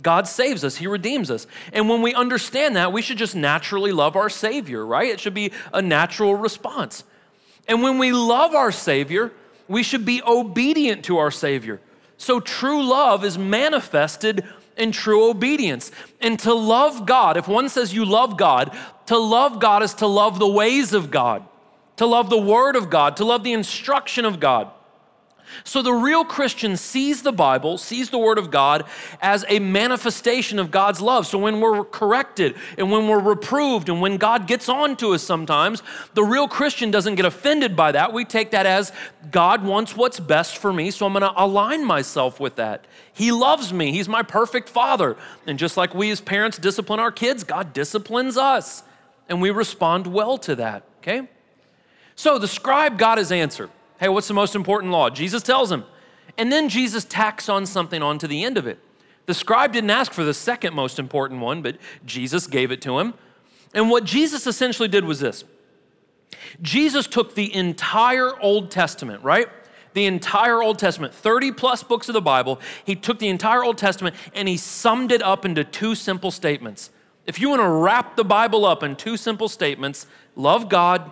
God 0.03 0.29
saves 0.29 0.63
us, 0.63 0.77
He 0.77 0.87
redeems 0.87 1.31
us. 1.31 1.47
And 1.73 1.89
when 1.89 2.03
we 2.03 2.13
understand 2.13 2.77
that, 2.77 2.93
we 2.93 3.01
should 3.01 3.17
just 3.17 3.35
naturally 3.35 3.93
love 3.93 4.15
our 4.15 4.29
Savior, 4.29 4.85
right? 4.85 5.09
It 5.09 5.21
should 5.21 5.35
be 5.35 5.53
a 5.73 5.81
natural 5.81 6.35
response. 6.35 7.03
And 7.69 7.83
when 7.83 7.99
we 7.99 8.13
love 8.13 8.55
our 8.55 8.73
Savior, 8.73 9.33
we 9.69 9.83
should 9.83 10.05
be 10.05 10.23
obedient 10.23 11.05
to 11.07 11.19
our 11.19 11.31
Savior. 11.31 11.81
So 12.17 12.41
true 12.41 12.85
love 12.85 13.25
is 13.25 13.37
manifested 13.37 14.45
in 14.77 14.93
true 14.93 15.29
obedience. 15.29 15.91
And 16.21 16.39
to 16.41 16.55
love 16.55 17.07
God, 17.07 17.37
if 17.37 17.49
one 17.49 17.69
says 17.69 17.93
you 17.93 18.05
love 18.05 18.37
God, 18.37 18.77
to 19.07 19.17
love 19.17 19.61
God 19.61 19.83
is 19.83 19.95
to 19.95 20.07
love 20.07 20.39
the 20.39 20.49
ways 20.49 20.93
of 20.93 21.11
God, 21.11 21.45
to 21.97 22.07
love 22.07 22.31
the 22.31 22.39
Word 22.39 22.77
of 22.77 22.91
God, 22.91 23.17
to 23.17 23.25
love 23.25 23.43
the 23.43 23.53
instruction 23.53 24.25
of 24.25 24.41
God. 24.41 24.71
So 25.65 25.83
the 25.83 25.93
real 25.93 26.25
Christian 26.25 26.77
sees 26.77 27.23
the 27.23 27.33
Bible, 27.33 27.79
sees 27.79 28.11
the 28.11 28.19
Word 28.19 28.39
of 28.39 28.51
God 28.51 28.85
as 29.21 29.45
a 29.49 29.59
manifestation 29.59 30.59
of 30.59 30.71
God's 30.71 31.01
love. 31.01 31.27
So 31.27 31.39
when 31.39 31.61
we're 31.61 31.85
corrected 31.85 32.57
and 32.79 32.91
when 32.91 33.09
we're 33.09 33.21
reproved 33.21 33.89
and 33.89 34.01
when 34.01 34.17
God 34.17 34.47
gets 34.47 34.69
on 34.69 34.97
to 34.97 35.15
us 35.15 35.23
sometimes, 35.23 35.83
the 36.15 36.25
real 36.25 36.49
Christian 36.49 36.91
doesn't 36.91 37.15
get 37.15 37.25
offended 37.25 37.77
by 37.77 37.93
that. 37.93 38.13
We 38.13 38.25
take 38.25 38.51
that 38.51 38.67
as 38.67 38.93
God 39.31 39.65
wants 39.65 39.97
what's 39.97 40.21
best 40.21 40.59
for 40.59 40.73
me, 40.73 40.91
so 40.91 41.07
I'm 41.07 41.13
going 41.13 41.23
to 41.23 41.33
align 41.43 41.85
myself 41.85 42.41
with 42.41 42.57
that. 42.57 42.87
He 43.13 43.33
loves 43.33 43.73
me, 43.73 43.93
He's 43.93 44.09
my 44.09 44.23
perfect 44.23 44.69
Father. 44.69 45.17
And 45.47 45.59
just 45.59 45.77
like 45.77 45.95
we 45.95 46.11
as 46.11 46.21
parents 46.21 46.59
discipline 46.59 47.01
our 47.01 47.13
kids, 47.13 47.45
God 47.45 47.73
disciplines 47.73 48.37
us. 48.37 48.83
And 49.29 49.43
we 49.43 49.51
respond 49.51 50.07
well 50.07 50.39
to 50.39 50.55
that, 50.57 50.85
okay? 50.99 51.29
So 52.15 52.39
the 52.39 52.49
scribe 52.49 52.99
got 52.99 53.19
his 53.19 53.33
answer. 53.33 53.69
Hey, 53.99 54.09
what's 54.09 54.29
the 54.29 54.35
most 54.35 54.55
important 54.55 54.93
law? 54.93 55.11
Jesus 55.11 55.43
tells 55.43 55.71
him. 55.73 55.85
And 56.39 56.53
then 56.53 56.69
Jesus 56.69 57.05
tacks 57.05 57.49
on 57.49 57.67
something 57.67 58.03
onto 58.03 58.27
the 58.27 58.45
end 58.45 58.59
of 58.59 58.67
it. 58.67 58.79
The 59.27 59.35
scribe 59.35 59.73
didn't 59.73 59.91
ask 59.91 60.13
for 60.13 60.25
the 60.25 60.35
second 60.35 60.75
most 60.75 60.99
important 60.99 61.41
one, 61.41 61.63
but 61.63 61.79
Jesus 62.05 62.47
gave 62.47 62.71
it 62.71 62.81
to 62.83 62.99
him. 62.99 63.15
And 63.75 63.91
what 63.91 64.05
Jesus 64.05 64.47
essentially 64.47 64.89
did 64.89 65.05
was 65.05 65.21
this 65.21 65.45
Jesus 66.63 67.07
took 67.07 67.35
the 67.35 67.55
entire 67.55 68.39
Old 68.41 68.71
Testament, 68.71 69.23
right? 69.23 69.49
The 69.95 70.07
entire 70.07 70.63
Old 70.63 70.79
Testament, 70.79 71.15
30 71.15 71.53
plus 71.53 71.83
books 71.83 72.09
of 72.09 72.13
the 72.13 72.21
Bible, 72.21 72.61
he 72.85 72.95
took 72.95 73.19
the 73.19 73.29
entire 73.29 73.65
Old 73.65 73.79
Testament 73.79 74.15
and 74.35 74.47
he 74.47 74.59
summed 74.59 75.11
it 75.11 75.23
up 75.23 75.45
into 75.45 75.65
two 75.65 75.95
simple 75.95 76.31
statements. 76.31 76.91
If 77.25 77.41
you 77.41 77.49
want 77.49 77.63
to 77.63 77.69
wrap 77.69 78.15
the 78.15 78.25
Bible 78.25 78.67
up 78.67 78.83
in 78.83 78.95
two 78.95 79.17
simple 79.17 79.49
statements, 79.49 80.07
love 80.37 80.69
God 80.69 81.11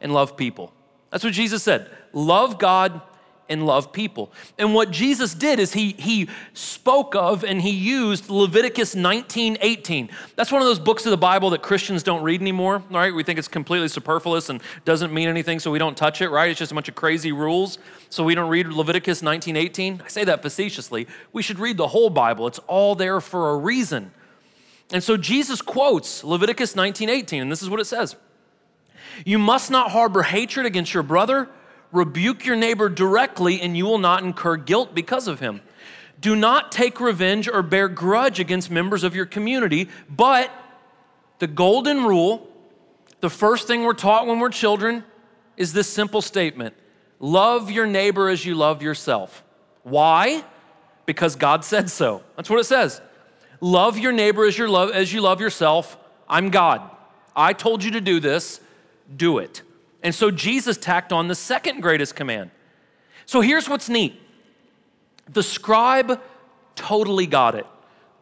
and 0.00 0.14
love 0.14 0.36
people. 0.36 0.72
That's 1.12 1.22
what 1.22 1.32
Jesus 1.34 1.62
said 1.62 1.88
love 2.12 2.58
God 2.58 3.00
and 3.48 3.66
love 3.66 3.92
people. 3.92 4.32
And 4.58 4.74
what 4.74 4.90
Jesus 4.90 5.34
did 5.34 5.58
is 5.58 5.74
he, 5.74 5.92
he 5.92 6.28
spoke 6.54 7.14
of 7.14 7.44
and 7.44 7.60
he 7.60 7.70
used 7.70 8.30
Leviticus 8.30 8.94
19 8.94 9.58
18. 9.60 10.08
That's 10.36 10.50
one 10.50 10.62
of 10.62 10.66
those 10.66 10.78
books 10.78 11.04
of 11.04 11.10
the 11.10 11.18
Bible 11.18 11.50
that 11.50 11.62
Christians 11.62 12.02
don't 12.02 12.22
read 12.22 12.40
anymore, 12.40 12.82
right? 12.90 13.14
We 13.14 13.22
think 13.22 13.38
it's 13.38 13.48
completely 13.48 13.88
superfluous 13.88 14.48
and 14.48 14.62
doesn't 14.84 15.12
mean 15.12 15.28
anything, 15.28 15.60
so 15.60 15.70
we 15.70 15.78
don't 15.78 15.96
touch 15.96 16.22
it, 16.22 16.30
right? 16.30 16.50
It's 16.50 16.58
just 16.58 16.72
a 16.72 16.74
bunch 16.74 16.88
of 16.88 16.94
crazy 16.94 17.30
rules, 17.30 17.78
so 18.08 18.24
we 18.24 18.34
don't 18.34 18.48
read 18.48 18.68
Leviticus 18.68 19.22
19 19.22 19.56
18. 19.56 20.02
I 20.02 20.08
say 20.08 20.24
that 20.24 20.40
facetiously. 20.40 21.06
We 21.32 21.42
should 21.42 21.58
read 21.58 21.76
the 21.76 21.88
whole 21.88 22.10
Bible, 22.10 22.46
it's 22.46 22.60
all 22.60 22.94
there 22.94 23.20
for 23.20 23.50
a 23.50 23.56
reason. 23.56 24.12
And 24.92 25.02
so 25.02 25.16
Jesus 25.16 25.60
quotes 25.62 26.24
Leviticus 26.24 26.74
19 26.74 27.10
18, 27.10 27.42
and 27.42 27.52
this 27.52 27.62
is 27.62 27.68
what 27.68 27.80
it 27.80 27.86
says. 27.86 28.16
You 29.24 29.38
must 29.38 29.70
not 29.70 29.90
harbor 29.90 30.22
hatred 30.22 30.66
against 30.66 30.94
your 30.94 31.02
brother. 31.02 31.48
Rebuke 31.92 32.46
your 32.46 32.56
neighbor 32.56 32.88
directly, 32.88 33.60
and 33.60 33.76
you 33.76 33.84
will 33.84 33.98
not 33.98 34.22
incur 34.22 34.56
guilt 34.56 34.94
because 34.94 35.28
of 35.28 35.40
him. 35.40 35.60
Do 36.20 36.36
not 36.36 36.72
take 36.72 37.00
revenge 37.00 37.48
or 37.48 37.62
bear 37.62 37.88
grudge 37.88 38.38
against 38.38 38.70
members 38.70 39.04
of 39.04 39.14
your 39.14 39.26
community, 39.26 39.88
but 40.08 40.50
the 41.40 41.48
golden 41.48 42.04
rule, 42.04 42.48
the 43.20 43.28
first 43.28 43.66
thing 43.66 43.82
we're 43.82 43.92
taught 43.92 44.26
when 44.26 44.38
we're 44.38 44.48
children, 44.48 45.04
is 45.56 45.72
this 45.72 45.88
simple 45.88 46.22
statement 46.22 46.74
love 47.18 47.70
your 47.70 47.86
neighbor 47.86 48.28
as 48.28 48.46
you 48.46 48.54
love 48.54 48.82
yourself. 48.82 49.44
Why? 49.82 50.44
Because 51.06 51.36
God 51.36 51.64
said 51.64 51.90
so. 51.90 52.22
That's 52.36 52.48
what 52.48 52.60
it 52.60 52.64
says. 52.64 53.00
Love 53.60 53.98
your 53.98 54.12
neighbor 54.12 54.44
as, 54.44 54.58
as 54.58 55.12
you 55.12 55.20
love 55.20 55.40
yourself. 55.40 55.96
I'm 56.28 56.50
God. 56.50 56.88
I 57.34 57.52
told 57.52 57.82
you 57.84 57.92
to 57.92 58.00
do 58.00 58.20
this 58.20 58.60
do 59.16 59.38
it. 59.38 59.62
And 60.02 60.14
so 60.14 60.30
Jesus 60.30 60.76
tacked 60.76 61.12
on 61.12 61.28
the 61.28 61.34
second 61.34 61.80
greatest 61.80 62.16
command. 62.16 62.50
So 63.26 63.40
here's 63.40 63.68
what's 63.68 63.88
neat 63.88 64.20
the 65.28 65.42
scribe 65.42 66.20
totally 66.74 67.26
got 67.26 67.54
it. 67.54 67.66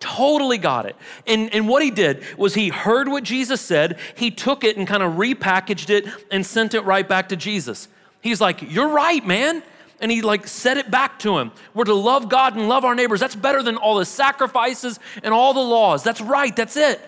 Totally 0.00 0.58
got 0.58 0.86
it. 0.86 0.96
And, 1.26 1.52
and 1.54 1.68
what 1.68 1.82
he 1.82 1.90
did 1.90 2.24
was 2.38 2.54
he 2.54 2.68
heard 2.68 3.08
what 3.08 3.22
Jesus 3.22 3.60
said, 3.60 3.98
he 4.14 4.30
took 4.30 4.64
it 4.64 4.76
and 4.76 4.86
kind 4.86 5.02
of 5.02 5.14
repackaged 5.14 5.90
it 5.90 6.06
and 6.30 6.44
sent 6.44 6.74
it 6.74 6.80
right 6.82 7.06
back 7.06 7.28
to 7.28 7.36
Jesus. 7.36 7.88
He's 8.22 8.40
like, 8.40 8.62
You're 8.72 8.88
right, 8.88 9.24
man. 9.26 9.62
And 10.00 10.10
he 10.10 10.22
like 10.22 10.46
said 10.46 10.78
it 10.78 10.90
back 10.90 11.18
to 11.20 11.38
him. 11.38 11.52
We're 11.74 11.84
to 11.84 11.94
love 11.94 12.30
God 12.30 12.56
and 12.56 12.68
love 12.68 12.86
our 12.86 12.94
neighbors. 12.94 13.20
That's 13.20 13.36
better 13.36 13.62
than 13.62 13.76
all 13.76 13.98
the 13.98 14.06
sacrifices 14.06 14.98
and 15.22 15.34
all 15.34 15.52
the 15.52 15.60
laws. 15.60 16.02
That's 16.02 16.22
right, 16.22 16.56
that's 16.56 16.76
it. 16.76 17.00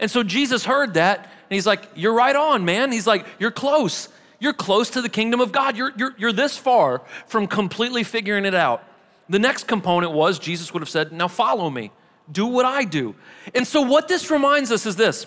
And 0.00 0.10
so 0.10 0.24
Jesus 0.24 0.64
heard 0.64 0.94
that 0.94 1.31
and 1.52 1.54
he's 1.54 1.66
like, 1.66 1.86
You're 1.94 2.14
right 2.14 2.34
on, 2.34 2.64
man. 2.64 2.90
He's 2.90 3.06
like, 3.06 3.26
You're 3.38 3.50
close. 3.50 4.08
You're 4.40 4.54
close 4.54 4.88
to 4.88 5.02
the 5.02 5.10
kingdom 5.10 5.42
of 5.42 5.52
God. 5.52 5.76
You're, 5.76 5.92
you're, 5.98 6.14
you're 6.16 6.32
this 6.32 6.56
far 6.56 7.02
from 7.26 7.46
completely 7.46 8.04
figuring 8.04 8.46
it 8.46 8.54
out. 8.54 8.82
The 9.28 9.38
next 9.38 9.64
component 9.64 10.12
was 10.14 10.38
Jesus 10.38 10.72
would 10.72 10.80
have 10.80 10.88
said, 10.88 11.12
Now 11.12 11.28
follow 11.28 11.68
me, 11.68 11.90
do 12.32 12.46
what 12.46 12.64
I 12.64 12.84
do. 12.84 13.14
And 13.54 13.66
so, 13.66 13.82
what 13.82 14.08
this 14.08 14.30
reminds 14.30 14.72
us 14.72 14.86
is 14.86 14.96
this 14.96 15.26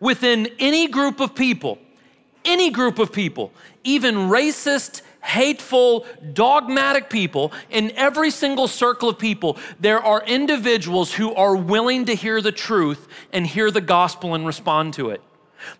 within 0.00 0.48
any 0.58 0.88
group 0.88 1.20
of 1.20 1.34
people, 1.34 1.76
any 2.46 2.70
group 2.70 2.98
of 2.98 3.12
people, 3.12 3.52
even 3.84 4.14
racist, 4.14 5.02
hateful, 5.22 6.06
dogmatic 6.32 7.10
people, 7.10 7.52
in 7.70 7.90
every 7.92 8.30
single 8.30 8.68
circle 8.68 9.08
of 9.08 9.18
people, 9.18 9.58
there 9.78 10.02
are 10.02 10.22
individuals 10.24 11.12
who 11.12 11.34
are 11.34 11.56
willing 11.56 12.06
to 12.06 12.14
hear 12.14 12.40
the 12.40 12.52
truth 12.52 13.08
and 13.32 13.46
hear 13.46 13.70
the 13.70 13.80
gospel 13.80 14.34
and 14.34 14.46
respond 14.46 14.94
to 14.94 15.10
it. 15.10 15.22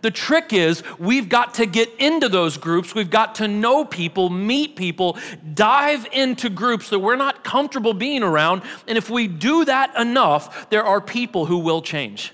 The 0.03 0.11
trick 0.11 0.53
is, 0.53 0.83
we've 0.99 1.29
got 1.29 1.55
to 1.55 1.67
get 1.67 1.89
into 1.99 2.29
those 2.29 2.57
groups. 2.57 2.95
We've 2.95 3.11
got 3.11 3.37
to 3.37 3.49
know 3.49 3.85
people, 3.85 4.29
meet 4.29 4.77
people, 4.77 5.19
dive 5.55 6.07
into 6.13 6.51
groups 6.51 6.91
that 6.91 6.99
we're 6.99 7.17
not 7.17 7.45
comfortable 7.45 7.95
being 7.95 8.23
around. 8.23 8.63
And 8.87 8.99
if 8.99 9.11
we 9.11 9.27
do 9.27 9.65
that 9.65 9.97
enough, 9.99 10.69
there 10.71 10.85
are 10.85 11.01
people 11.01 11.47
who 11.47 11.59
will 11.59 11.83
change. 11.83 12.33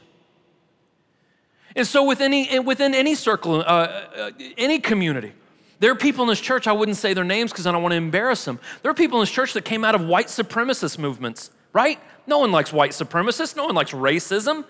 And 1.75 1.87
so, 1.87 2.05
within 2.05 2.33
any, 2.33 2.59
within 2.59 2.95
any 2.95 3.15
circle, 3.15 3.61
uh, 3.61 3.63
uh, 3.63 4.31
any 4.57 4.79
community, 4.79 5.33
there 5.79 5.91
are 5.91 5.97
people 5.97 6.23
in 6.23 6.29
this 6.29 6.41
church, 6.41 6.67
I 6.67 6.73
wouldn't 6.73 6.97
say 6.97 7.13
their 7.13 7.25
names 7.25 7.53
because 7.53 7.67
I 7.67 7.73
don't 7.73 7.83
want 7.83 7.93
to 7.93 7.97
embarrass 7.97 8.45
them. 8.45 8.59
There 8.83 8.91
are 8.91 8.95
people 8.95 9.19
in 9.19 9.23
this 9.23 9.31
church 9.31 9.53
that 9.53 9.65
came 9.65 9.85
out 9.85 9.95
of 9.95 10.03
white 10.03 10.29
supremacist 10.29 10.99
movements, 10.99 11.51
right? 11.73 11.99
No 12.27 12.39
one 12.39 12.51
likes 12.51 12.73
white 12.73 12.93
supremacists, 12.93 13.57
no 13.57 13.67
one 13.67 13.75
likes 13.75 13.93
racism. 13.93 14.65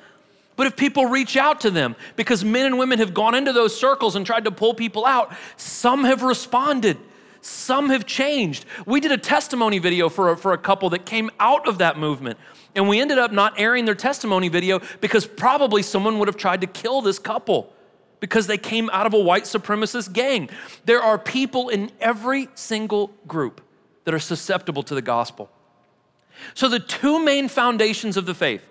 But 0.57 0.67
if 0.67 0.77
people 0.77 1.07
reach 1.07 1.37
out 1.37 1.61
to 1.61 1.71
them, 1.71 1.95
because 2.17 2.43
men 2.43 2.67
and 2.67 2.79
women 2.79 2.99
have 2.99 3.13
gone 3.15 3.35
into 3.35 3.53
those 3.53 3.79
circles 3.79 4.17
and 4.17 4.25
tried 4.25 4.45
to 4.45 4.51
pull 4.51 4.75
people 4.75 5.05
out, 5.05 5.33
some 5.57 6.05
have 6.05 6.23
responded, 6.23 6.97
some 7.41 7.91
have 7.91 8.07
changed. 8.07 8.65
We 8.87 9.01
did 9.01 9.13
a 9.13 9.19
testimony 9.19 9.79
video 9.79 10.09
for 10.09 10.33
a, 10.33 10.37
for 10.37 10.55
a 10.55 10.59
couple 10.59 10.91
that 10.91 11.05
came 11.05 11.31
out 11.39 11.69
of 11.69 11.79
that 11.79 11.99
movement, 11.99 12.39
and 12.75 12.89
we 12.89 13.01
ended 13.01 13.19
up 13.19 13.33
not 13.33 13.61
airing 13.61 13.85
their 13.85 13.95
testimony 13.95 14.49
video 14.49 14.81
because 15.01 15.27
probably 15.27 15.83
someone 15.83 16.19
would 16.19 16.29
have 16.29 16.39
tried 16.39 16.63
to 16.63 16.67
kill 16.67 17.03
this 17.03 17.19
couple 17.19 17.73
because 18.21 18.47
they 18.47 18.59
came 18.59 18.91
out 18.91 19.07
of 19.07 19.15
a 19.15 19.21
white 19.21 19.45
supremacist 19.45 20.13
gang. 20.13 20.49
There 20.85 21.03
are 21.03 21.19
people 21.19 21.69
in 21.69 21.91
every 22.01 22.49
single 22.55 23.09
group 23.27 23.61
that 24.05 24.15
are 24.15 24.19
susceptible 24.19 24.83
to 24.85 24.95
the 24.95 25.03
gospel. 25.03 25.51
So, 26.55 26.69
the 26.69 26.79
two 26.79 27.23
main 27.25 27.49
foundations 27.49 28.17
of 28.17 28.27
the 28.27 28.35
faith 28.35 28.63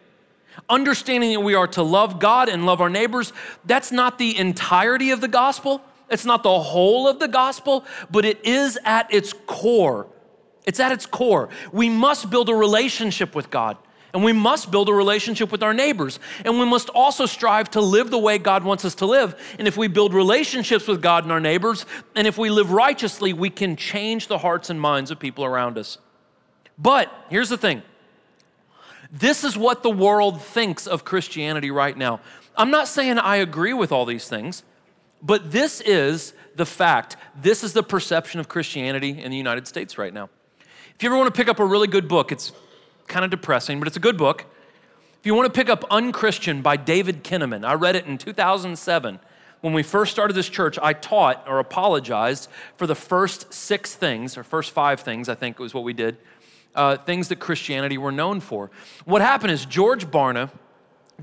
understanding 0.70 1.34
that 1.34 1.42
we 1.42 1.54
are 1.54 1.68
to 1.68 1.84
love 1.84 2.20
God 2.20 2.48
and 2.48 2.66
love 2.66 2.80
our 2.80 2.90
neighbors 2.90 3.34
that's 3.66 3.92
not 3.92 4.18
the 4.18 4.38
entirety 4.38 5.12
of 5.12 5.20
the 5.20 5.28
gospel, 5.28 5.82
it's 6.10 6.25
not 6.25 6.44
the 6.44 6.60
whole 6.60 7.08
of 7.08 7.20
the 7.20 7.28
gospel, 7.28 7.86
but 8.10 8.25
it 8.25 8.44
is 8.46 8.78
at 8.86 9.14
its 9.14 9.34
core. 9.48 10.08
It's 10.66 10.80
at 10.80 10.92
its 10.92 11.06
core. 11.06 11.50
We 11.72 11.90
must 11.90 12.30
build 12.30 12.50
a 12.50 12.56
relationship 12.56 13.36
with 13.36 13.50
God. 13.50 13.78
And 14.15 14.24
we 14.24 14.31
must 14.31 14.72
build 14.72 14.88
a 14.88 14.93
relationship 14.93 15.51
with 15.51 15.62
our 15.62 15.74
neighbors. 15.74 16.22
And 16.45 16.57
we 16.57 16.65
must 16.65 16.88
also 16.88 17.25
strive 17.25 17.69
to 17.72 17.81
live 17.81 18.10
the 18.10 18.17
way 18.17 18.38
God 18.38 18.63
wants 18.63 18.86
us 18.86 18.95
to 18.95 19.05
live. 19.05 19.36
And 19.60 19.67
if 19.67 19.75
we 19.75 19.89
build 19.89 20.13
relationships 20.13 20.88
with 20.88 21.01
God 21.01 21.25
and 21.25 21.34
our 21.34 21.41
neighbors, 21.41 21.86
and 22.15 22.25
if 22.25 22.38
we 22.38 22.50
live 22.50 22.72
righteously, 22.72 23.34
we 23.34 23.50
can 23.50 23.75
change 23.75 24.27
the 24.27 24.38
hearts 24.38 24.69
and 24.69 24.79
minds 24.79 25.12
of 25.12 25.19
people 25.19 25.43
around 25.43 25.77
us. 25.77 25.98
But 26.77 27.12
here's 27.29 27.50
the 27.50 27.57
thing 27.57 27.84
this 29.12 29.43
is 29.43 29.57
what 29.57 29.84
the 29.84 29.89
world 29.89 30.41
thinks 30.41 30.88
of 30.88 31.03
Christianity 31.03 31.69
right 31.69 31.98
now. 31.98 32.22
I'm 32.55 32.72
not 32.72 32.88
saying 32.88 33.19
I 33.19 33.36
agree 33.36 33.74
with 33.74 33.91
all 33.91 34.05
these 34.05 34.29
things, 34.29 34.63
but 35.22 35.51
this 35.51 35.81
is 35.81 36.34
the 36.55 36.65
fact. 36.65 37.17
This 37.36 37.65
is 37.65 37.74
the 37.74 37.84
perception 37.84 38.39
of 38.39 38.48
Christianity 38.48 39.22
in 39.22 39.29
the 39.29 39.38
United 39.38 39.67
States 39.67 39.98
right 39.98 40.13
now. 40.13 40.29
If 40.95 41.03
you 41.03 41.10
ever 41.10 41.17
want 41.17 41.36
to 41.36 41.38
pick 41.38 41.50
up 41.50 41.60
a 41.60 41.65
really 41.65 41.88
good 41.89 42.07
book, 42.07 42.31
it's 42.31 42.53
kind 43.07 43.25
of 43.25 43.31
depressing, 43.31 43.79
but 43.79 43.88
it's 43.88 43.97
a 43.97 44.01
good 44.01 44.17
book. 44.17 44.45
If 45.19 45.25
you 45.25 45.33
want 45.33 45.51
to 45.51 45.57
pick 45.57 45.69
up 45.69 45.83
Unchristian 45.89 46.62
by 46.62 46.77
David 46.77 47.24
Kinnaman, 47.24 47.65
I 47.65 47.74
read 47.74 47.95
it 47.95 48.05
in 48.05 48.17
2007. 48.17 49.19
When 49.62 49.74
we 49.74 49.81
first 49.81 50.12
started 50.12 50.33
this 50.33 50.47
church, 50.50 50.77
I 50.81 50.93
taught 50.93 51.43
or 51.47 51.59
apologized 51.59 52.50
for 52.77 52.85
the 52.85 52.93
first 52.93 53.51
six 53.51 53.95
things, 53.95 54.38
or 54.38 54.43
first 54.43 54.71
five 54.71 55.00
things, 55.00 55.27
I 55.27 55.35
think 55.35 55.59
it 55.59 55.63
was 55.63 55.74
what 55.74 55.83
we 55.83 55.93
did, 55.93 56.17
uh, 56.75 56.97
things 56.97 57.29
that 57.29 57.38
Christianity 57.39 57.97
were 57.97 58.12
known 58.12 58.39
for. 58.39 58.69
What 59.05 59.21
happened 59.21 59.51
is 59.51 59.65
George 59.65 60.05
Barna, 60.05 60.51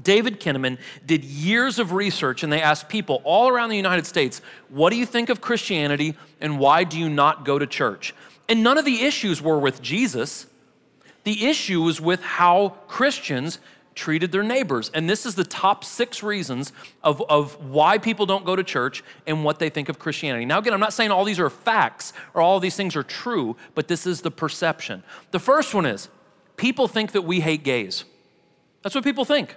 David 0.03 0.41
Kinnaman 0.41 0.79
did 1.07 1.25
years 1.25 1.79
of 1.79 1.93
research 1.93 2.43
and 2.43 2.53
they 2.53 2.63
asked 2.63 2.89
people 2.89 3.21
all 3.25 3.49
around 3.49 3.69
the 3.69 3.77
United 3.77 4.07
States, 4.07 4.41
what 4.69 4.91
do 4.91 4.97
you 4.97 5.07
think 5.07 5.29
of 5.29 5.41
Christianity 5.41 6.17
and 6.41 6.59
why 6.59 6.85
do 6.85 6.99
you 6.99 7.09
not 7.09 7.45
go 7.45 7.59
to 7.59 7.67
church? 7.67 8.15
And 8.49 8.63
none 8.63 8.79
of 8.79 8.85
the 8.85 9.03
issues 9.03 9.41
were 9.41 9.59
with 9.59 9.83
Jesus. 9.83 10.47
The 11.25 11.47
issue 11.47 11.83
was 11.83 12.01
with 12.01 12.23
how 12.23 12.71
Christians 12.89 13.59
treated 13.95 14.33
their 14.33 14.43
neighbors. 14.43 14.91
And 14.95 15.09
this 15.09 15.27
is 15.27 15.35
the 15.35 15.45
top 15.45 15.85
six 15.85 16.23
reasons 16.23 16.73
of, 17.03 17.23
of 17.29 17.63
why 17.65 17.99
people 17.99 18.27
don't 18.27 18.45
go 18.45 18.57
to 18.57 18.65
church 18.65 19.05
and 19.27 19.45
what 19.45 19.59
they 19.59 19.69
think 19.69 19.89
of 19.89 19.99
Christianity. 19.99 20.45
Now, 20.45 20.59
again, 20.59 20.73
I'm 20.73 20.81
not 20.81 20.93
saying 20.93 21.11
all 21.11 21.25
these 21.25 21.39
are 21.39 21.51
facts 21.51 22.13
or 22.35 22.41
all 22.41 22.59
these 22.59 22.77
things 22.77 22.97
are 22.97 23.03
true, 23.03 23.57
but 23.75 23.89
this 23.89 24.07
is 24.07 24.23
the 24.23 24.31
perception. 24.31 25.03
The 25.31 25.39
first 25.39 25.75
one 25.75 25.87
is 25.87 26.09
people 26.57 26.89
think 26.89 27.13
that 27.13 27.23
we 27.23 27.41
hate 27.41 27.65
gays. 27.65 28.05
That's 28.83 28.95
what 28.95 29.05
people 29.05 29.25
think. 29.25 29.57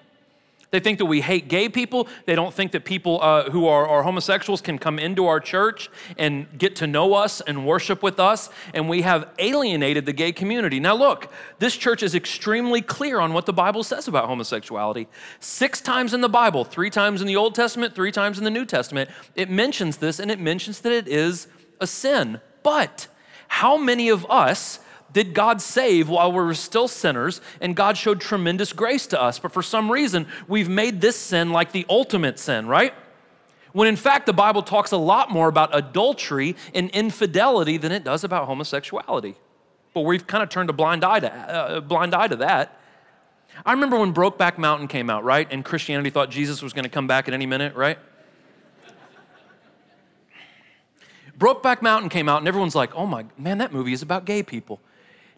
They 0.75 0.81
think 0.81 0.97
that 0.97 1.05
we 1.05 1.21
hate 1.21 1.47
gay 1.47 1.69
people. 1.69 2.09
They 2.25 2.35
don't 2.35 2.53
think 2.53 2.73
that 2.73 2.83
people 2.83 3.21
uh, 3.21 3.49
who 3.49 3.65
are, 3.65 3.87
are, 3.87 4.03
homosexuals 4.03 4.59
can 4.59 4.77
come 4.77 4.99
into 4.99 5.25
our 5.25 5.39
church 5.39 5.89
and 6.17 6.47
get 6.57 6.75
to 6.75 6.85
know 6.85 7.13
us 7.13 7.39
and 7.39 7.65
worship 7.65 8.03
with 8.03 8.19
us. 8.19 8.49
And 8.73 8.89
we 8.89 9.01
have 9.03 9.29
alienated 9.39 10.05
the 10.05 10.11
gay 10.11 10.33
community. 10.33 10.81
Now, 10.81 10.93
look, 10.93 11.31
this 11.59 11.77
church 11.77 12.03
is 12.03 12.13
extremely 12.13 12.81
clear 12.81 13.21
on 13.21 13.31
what 13.31 13.45
the 13.45 13.53
Bible 13.53 13.83
says 13.83 14.09
about 14.09 14.25
homosexuality. 14.25 15.07
Six 15.39 15.79
times 15.79 16.13
in 16.13 16.19
the 16.19 16.27
Bible, 16.27 16.65
three 16.65 16.89
times 16.89 17.21
in 17.21 17.27
the 17.27 17.37
Old 17.37 17.55
Testament, 17.55 17.95
three 17.95 18.11
times 18.11 18.37
in 18.37 18.43
the 18.43 18.51
New 18.51 18.65
Testament, 18.65 19.09
it 19.33 19.49
mentions 19.49 19.95
this 19.95 20.19
and 20.19 20.29
it 20.29 20.41
mentions 20.41 20.81
that 20.81 20.91
it 20.91 21.07
is 21.07 21.47
a 21.79 21.87
sin. 21.87 22.41
But 22.63 23.07
how 23.47 23.77
many 23.77 24.09
of 24.09 24.29
us 24.29 24.81
did 25.15 25.33
God 25.33 25.61
save 25.61 26.09
while 26.09 26.29
we 26.29 26.39
were 26.39 26.53
still 26.53 26.89
sinners, 26.89 27.39
and 27.61 27.73
God 27.73 27.95
showed 27.95 28.19
tremendous 28.19 28.73
grace 28.73 29.07
to 29.07 29.21
us. 29.21 29.39
But 29.39 29.53
for 29.53 29.63
some 29.63 29.89
reason, 29.89 30.27
we've 30.45 30.67
made 30.67 30.99
this 30.99 31.15
sin 31.15 31.53
like 31.53 31.71
the 31.71 31.85
ultimate 31.87 32.37
sin, 32.37 32.67
right? 32.67 32.93
When 33.71 33.87
in 33.87 33.95
fact, 33.95 34.25
the 34.25 34.33
Bible 34.33 34.61
talks 34.61 34.91
a 34.91 34.97
lot 34.97 35.31
more 35.31 35.47
about 35.47 35.69
adultery 35.73 36.57
and 36.73 36.89
infidelity 36.89 37.77
than 37.77 37.93
it 37.93 38.03
does 38.03 38.25
about 38.25 38.45
homosexuality. 38.47 39.35
But 39.93 40.01
we've 40.01 40.27
kind 40.27 40.43
of 40.43 40.49
turned 40.49 40.69
a 40.69 40.73
blind 40.73 41.05
eye 41.05 41.21
to, 41.21 41.33
uh, 41.33 41.79
blind 41.79 42.13
eye 42.13 42.27
to 42.27 42.35
that. 42.35 42.77
I 43.65 43.71
remember 43.71 43.97
when 43.97 44.13
Brokeback 44.13 44.57
Mountain 44.57 44.89
came 44.89 45.09
out, 45.09 45.23
right? 45.23 45.47
And 45.49 45.63
Christianity 45.63 46.09
thought 46.09 46.29
Jesus 46.29 46.61
was 46.61 46.73
going 46.73 46.83
to 46.83 46.89
come 46.89 47.07
back 47.07 47.29
at 47.29 47.33
any 47.33 47.45
minute, 47.45 47.73
right? 47.73 47.97
Brokeback 51.39 51.81
Mountain 51.81 52.09
came 52.09 52.27
out, 52.27 52.39
and 52.39 52.49
everyone's 52.49 52.75
like, 52.75 52.93
oh 52.95 53.05
my, 53.05 53.23
man, 53.37 53.59
that 53.59 53.71
movie 53.71 53.93
is 53.93 54.01
about 54.01 54.25
gay 54.25 54.43
people. 54.43 54.81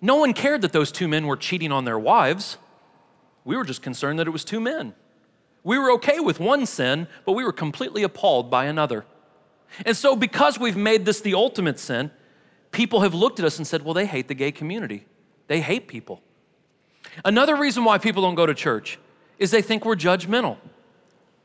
No 0.01 0.16
one 0.18 0.34
cared 0.34 0.62
that 0.62 0.74
those 0.74 0.92
two 0.92 1.08
men 1.08 1.26
were 1.28 1.38
cheating 1.38 1.72
on 1.72 1.86
their 1.86 1.98
wives. 1.98 2.58
We 3.43 3.56
were 3.56 3.63
just 3.63 3.82
concerned 3.82 4.19
that 4.19 4.28
it 4.28 4.32
was 4.32 4.43
two 4.43 4.60
men. 4.60 4.93
We 5.63 5.78
were 5.78 5.91
okay 5.93 6.19
with 6.19 6.39
one 6.39 6.65
sin, 6.65 7.08
but 7.26 7.34
we 7.34 7.43
were 7.43 7.52
completely 7.52 8.04
appalled 8.04 8.52
by 8.52 8.65
another. 8.65 9.06
And 9.86 9.98
so, 9.98 10.15
because 10.15 10.60
we've 10.60 10.78
made 10.78 11.06
this 11.06 11.19
the 11.19 11.34
ultimate 11.34 11.80
sin, 11.80 12.12
people 12.72 13.02
have 13.02 13.13
looked 13.13 13.39
at 13.39 13.45
us 13.45 13.58
and 13.58 13.67
said, 13.67 13.84
well, 13.84 13.93
they 13.93 14.06
hate 14.06 14.28
the 14.28 14.34
gay 14.34 14.52
community. 14.52 15.06
They 15.48 15.62
hate 15.62 15.88
people. 15.88 16.22
Another 17.26 17.56
reason 17.56 17.84
why 17.84 17.98
people 17.98 18.22
don't 18.22 18.36
go 18.36 18.45
to 18.45 18.54
church 18.54 19.00
is 19.39 19.52
they 19.52 19.62
think 19.62 19.86
we're 19.86 19.95
judgmental. 19.95 20.58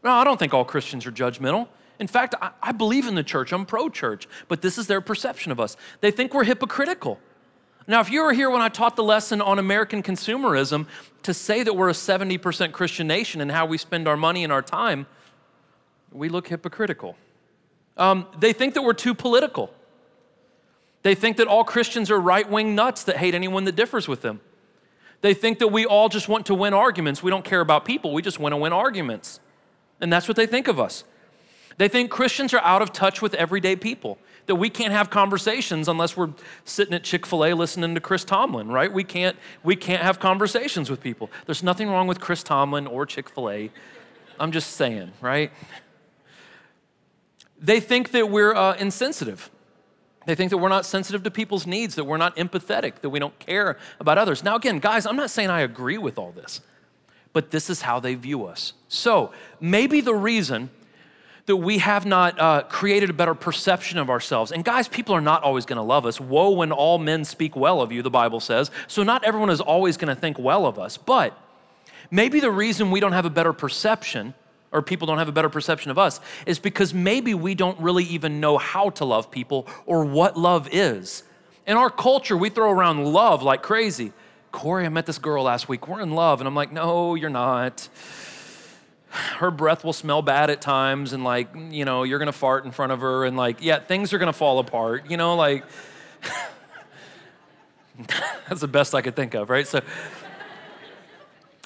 No, 0.04 0.10
I 0.10 0.24
don't 0.24 0.38
think 0.38 0.54
all 0.54 0.64
Christians 0.64 1.06
are 1.06 1.12
judgmental. 1.12 1.68
In 1.98 2.06
fact, 2.06 2.34
I, 2.40 2.50
I 2.60 2.72
believe 2.72 3.06
in 3.06 3.14
the 3.14 3.22
church, 3.22 3.52
I'm 3.52 3.64
pro 3.64 3.88
church, 3.88 4.28
but 4.48 4.62
this 4.62 4.78
is 4.78 4.86
their 4.86 5.00
perception 5.00 5.52
of 5.52 5.60
us. 5.60 5.76
They 6.00 6.10
think 6.10 6.34
we're 6.34 6.44
hypocritical. 6.44 7.18
Now, 7.86 8.00
if 8.00 8.10
you 8.10 8.22
were 8.22 8.32
here 8.32 8.50
when 8.50 8.62
I 8.62 8.68
taught 8.68 8.96
the 8.96 9.02
lesson 9.02 9.40
on 9.40 9.58
American 9.58 10.02
consumerism, 10.02 10.86
to 11.24 11.34
say 11.34 11.62
that 11.62 11.74
we're 11.74 11.88
a 11.88 11.94
70% 11.94 12.72
Christian 12.72 13.06
nation 13.06 13.40
and 13.40 13.50
how 13.50 13.66
we 13.66 13.78
spend 13.78 14.06
our 14.06 14.16
money 14.16 14.44
and 14.44 14.52
our 14.52 14.62
time, 14.62 15.06
we 16.12 16.28
look 16.28 16.48
hypocritical. 16.48 17.16
Um, 17.96 18.26
they 18.38 18.52
think 18.52 18.74
that 18.74 18.82
we're 18.82 18.92
too 18.92 19.14
political. 19.14 19.72
They 21.02 21.14
think 21.14 21.36
that 21.38 21.48
all 21.48 21.64
Christians 21.64 22.10
are 22.10 22.20
right 22.20 22.48
wing 22.48 22.74
nuts 22.74 23.04
that 23.04 23.16
hate 23.16 23.34
anyone 23.34 23.64
that 23.64 23.76
differs 23.76 24.06
with 24.06 24.22
them. 24.22 24.40
They 25.20 25.34
think 25.34 25.58
that 25.60 25.68
we 25.68 25.86
all 25.86 26.08
just 26.08 26.28
want 26.28 26.46
to 26.46 26.54
win 26.54 26.74
arguments. 26.74 27.22
We 27.22 27.30
don't 27.30 27.44
care 27.44 27.60
about 27.60 27.84
people, 27.84 28.12
we 28.12 28.22
just 28.22 28.38
want 28.38 28.52
to 28.52 28.56
win 28.56 28.72
arguments. 28.72 29.40
And 30.00 30.12
that's 30.12 30.26
what 30.26 30.36
they 30.36 30.46
think 30.46 30.68
of 30.68 30.80
us. 30.80 31.04
They 31.78 31.88
think 31.88 32.10
Christians 32.10 32.52
are 32.54 32.60
out 32.60 32.82
of 32.82 32.92
touch 32.92 33.22
with 33.22 33.34
everyday 33.34 33.76
people 33.76 34.18
that 34.46 34.56
we 34.56 34.68
can't 34.68 34.92
have 34.92 35.10
conversations 35.10 35.88
unless 35.88 36.16
we're 36.16 36.30
sitting 36.64 36.94
at 36.94 37.04
Chick-fil-A 37.04 37.54
listening 37.54 37.94
to 37.94 38.00
Chris 38.00 38.24
Tomlin, 38.24 38.68
right? 38.68 38.92
We 38.92 39.04
can't, 39.04 39.36
we 39.62 39.76
can't 39.76 40.02
have 40.02 40.18
conversations 40.18 40.90
with 40.90 41.00
people. 41.00 41.30
There's 41.46 41.62
nothing 41.62 41.88
wrong 41.88 42.06
with 42.06 42.20
Chris 42.20 42.42
Tomlin 42.42 42.86
or 42.86 43.06
Chick-fil-A. 43.06 43.70
I'm 44.40 44.52
just 44.52 44.72
saying, 44.72 45.12
right? 45.20 45.52
They 47.60 47.78
think 47.78 48.10
that 48.10 48.28
we're 48.28 48.54
uh, 48.54 48.74
insensitive. 48.74 49.48
They 50.26 50.34
think 50.34 50.50
that 50.50 50.58
we're 50.58 50.68
not 50.68 50.84
sensitive 50.86 51.22
to 51.22 51.30
people's 51.30 51.66
needs, 51.66 51.94
that 51.94 52.04
we're 52.04 52.16
not 52.16 52.36
empathetic, 52.36 53.00
that 53.02 53.10
we 53.10 53.18
don't 53.18 53.38
care 53.38 53.78
about 54.00 54.18
others. 54.18 54.42
Now, 54.42 54.56
again, 54.56 54.78
guys, 54.78 55.06
I'm 55.06 55.16
not 55.16 55.30
saying 55.30 55.50
I 55.50 55.60
agree 55.60 55.98
with 55.98 56.18
all 56.18 56.32
this, 56.32 56.60
but 57.32 57.50
this 57.50 57.70
is 57.70 57.82
how 57.82 58.00
they 58.00 58.14
view 58.14 58.46
us. 58.46 58.72
So 58.88 59.32
maybe 59.60 60.00
the 60.00 60.14
reason 60.14 60.70
that 61.46 61.56
we 61.56 61.78
have 61.78 62.06
not 62.06 62.38
uh, 62.38 62.62
created 62.62 63.10
a 63.10 63.12
better 63.12 63.34
perception 63.34 63.98
of 63.98 64.08
ourselves. 64.08 64.52
And 64.52 64.64
guys, 64.64 64.86
people 64.86 65.14
are 65.14 65.20
not 65.20 65.42
always 65.42 65.66
going 65.66 65.76
to 65.76 65.82
love 65.82 66.06
us. 66.06 66.20
Woe 66.20 66.50
when 66.50 66.70
all 66.70 66.98
men 66.98 67.24
speak 67.24 67.56
well 67.56 67.80
of 67.80 67.90
you, 67.90 68.02
the 68.02 68.10
Bible 68.10 68.40
says. 68.40 68.70
So 68.86 69.02
not 69.02 69.24
everyone 69.24 69.50
is 69.50 69.60
always 69.60 69.96
going 69.96 70.14
to 70.14 70.20
think 70.20 70.38
well 70.38 70.66
of 70.66 70.78
us. 70.78 70.96
But 70.96 71.36
maybe 72.10 72.38
the 72.38 72.50
reason 72.50 72.90
we 72.90 73.00
don't 73.00 73.12
have 73.12 73.24
a 73.24 73.30
better 73.30 73.52
perception 73.52 74.34
or 74.70 74.82
people 74.82 75.06
don't 75.06 75.18
have 75.18 75.28
a 75.28 75.32
better 75.32 75.50
perception 75.50 75.90
of 75.90 75.98
us 75.98 76.20
is 76.46 76.58
because 76.58 76.94
maybe 76.94 77.34
we 77.34 77.54
don't 77.54 77.78
really 77.78 78.04
even 78.04 78.40
know 78.40 78.56
how 78.56 78.90
to 78.90 79.04
love 79.04 79.30
people 79.30 79.66
or 79.84 80.04
what 80.04 80.38
love 80.38 80.68
is. 80.72 81.24
In 81.66 81.76
our 81.76 81.90
culture, 81.90 82.36
we 82.36 82.48
throw 82.48 82.70
around 82.70 83.04
love 83.04 83.42
like 83.42 83.62
crazy. 83.62 84.12
Corey, 84.50 84.86
I 84.86 84.88
met 84.90 85.06
this 85.06 85.18
girl 85.18 85.44
last 85.44 85.68
week. 85.68 85.88
We're 85.88 86.00
in 86.00 86.12
love. 86.12 86.40
And 86.40 86.48
I'm 86.48 86.54
like, 86.54 86.72
no, 86.72 87.14
you're 87.14 87.30
not 87.30 87.88
her 89.12 89.50
breath 89.50 89.84
will 89.84 89.92
smell 89.92 90.22
bad 90.22 90.48
at 90.48 90.62
times 90.62 91.12
and 91.12 91.22
like 91.22 91.48
you 91.70 91.84
know 91.84 92.02
you're 92.02 92.18
gonna 92.18 92.32
fart 92.32 92.64
in 92.64 92.70
front 92.70 92.92
of 92.92 93.00
her 93.00 93.26
and 93.26 93.36
like 93.36 93.62
yeah 93.62 93.78
things 93.78 94.12
are 94.12 94.18
gonna 94.18 94.32
fall 94.32 94.58
apart 94.58 95.10
you 95.10 95.18
know 95.18 95.36
like 95.36 95.64
that's 98.48 98.62
the 98.62 98.68
best 98.68 98.94
i 98.94 99.02
could 99.02 99.14
think 99.14 99.34
of 99.34 99.50
right? 99.50 99.66
So 99.66 99.82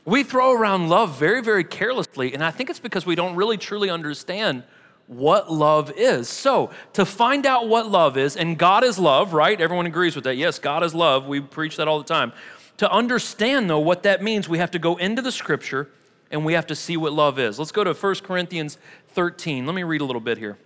we 0.04 0.24
throw 0.24 0.52
around 0.52 0.88
love 0.88 1.18
very 1.18 1.40
very 1.40 1.62
carelessly 1.62 2.34
and 2.34 2.42
i 2.42 2.50
think 2.50 2.68
it's 2.68 2.80
because 2.80 3.06
we 3.06 3.14
don't 3.14 3.36
really 3.36 3.56
truly 3.56 3.90
understand 3.90 4.64
what 5.08 5.52
love 5.52 5.92
is. 5.96 6.28
So 6.28 6.70
to 6.94 7.04
find 7.04 7.46
out 7.46 7.68
what 7.68 7.88
love 7.88 8.16
is 8.16 8.36
and 8.36 8.58
god 8.58 8.82
is 8.82 8.98
love 8.98 9.32
right? 9.32 9.60
Everyone 9.60 9.86
agrees 9.86 10.16
with 10.16 10.24
that. 10.24 10.36
Yes 10.36 10.58
god 10.58 10.82
is 10.82 10.94
love. 10.94 11.26
We 11.26 11.40
preach 11.40 11.76
that 11.76 11.86
all 11.86 11.98
the 11.98 12.04
time. 12.04 12.32
To 12.78 12.90
understand 12.90 13.70
though 13.70 13.78
what 13.78 14.02
that 14.02 14.20
means 14.20 14.48
we 14.48 14.58
have 14.58 14.72
to 14.72 14.80
go 14.80 14.96
into 14.96 15.22
the 15.22 15.30
scripture 15.30 15.88
and 16.30 16.44
we 16.44 16.54
have 16.54 16.66
to 16.66 16.74
see 16.74 16.96
what 16.96 17.12
love 17.12 17.38
is. 17.38 17.58
Let's 17.58 17.72
go 17.72 17.84
to 17.84 17.94
1 17.94 18.14
Corinthians 18.16 18.78
13. 19.08 19.66
Let 19.66 19.74
me 19.74 19.82
read 19.82 20.00
a 20.00 20.04
little 20.04 20.20
bit 20.20 20.38
here. 20.38 20.58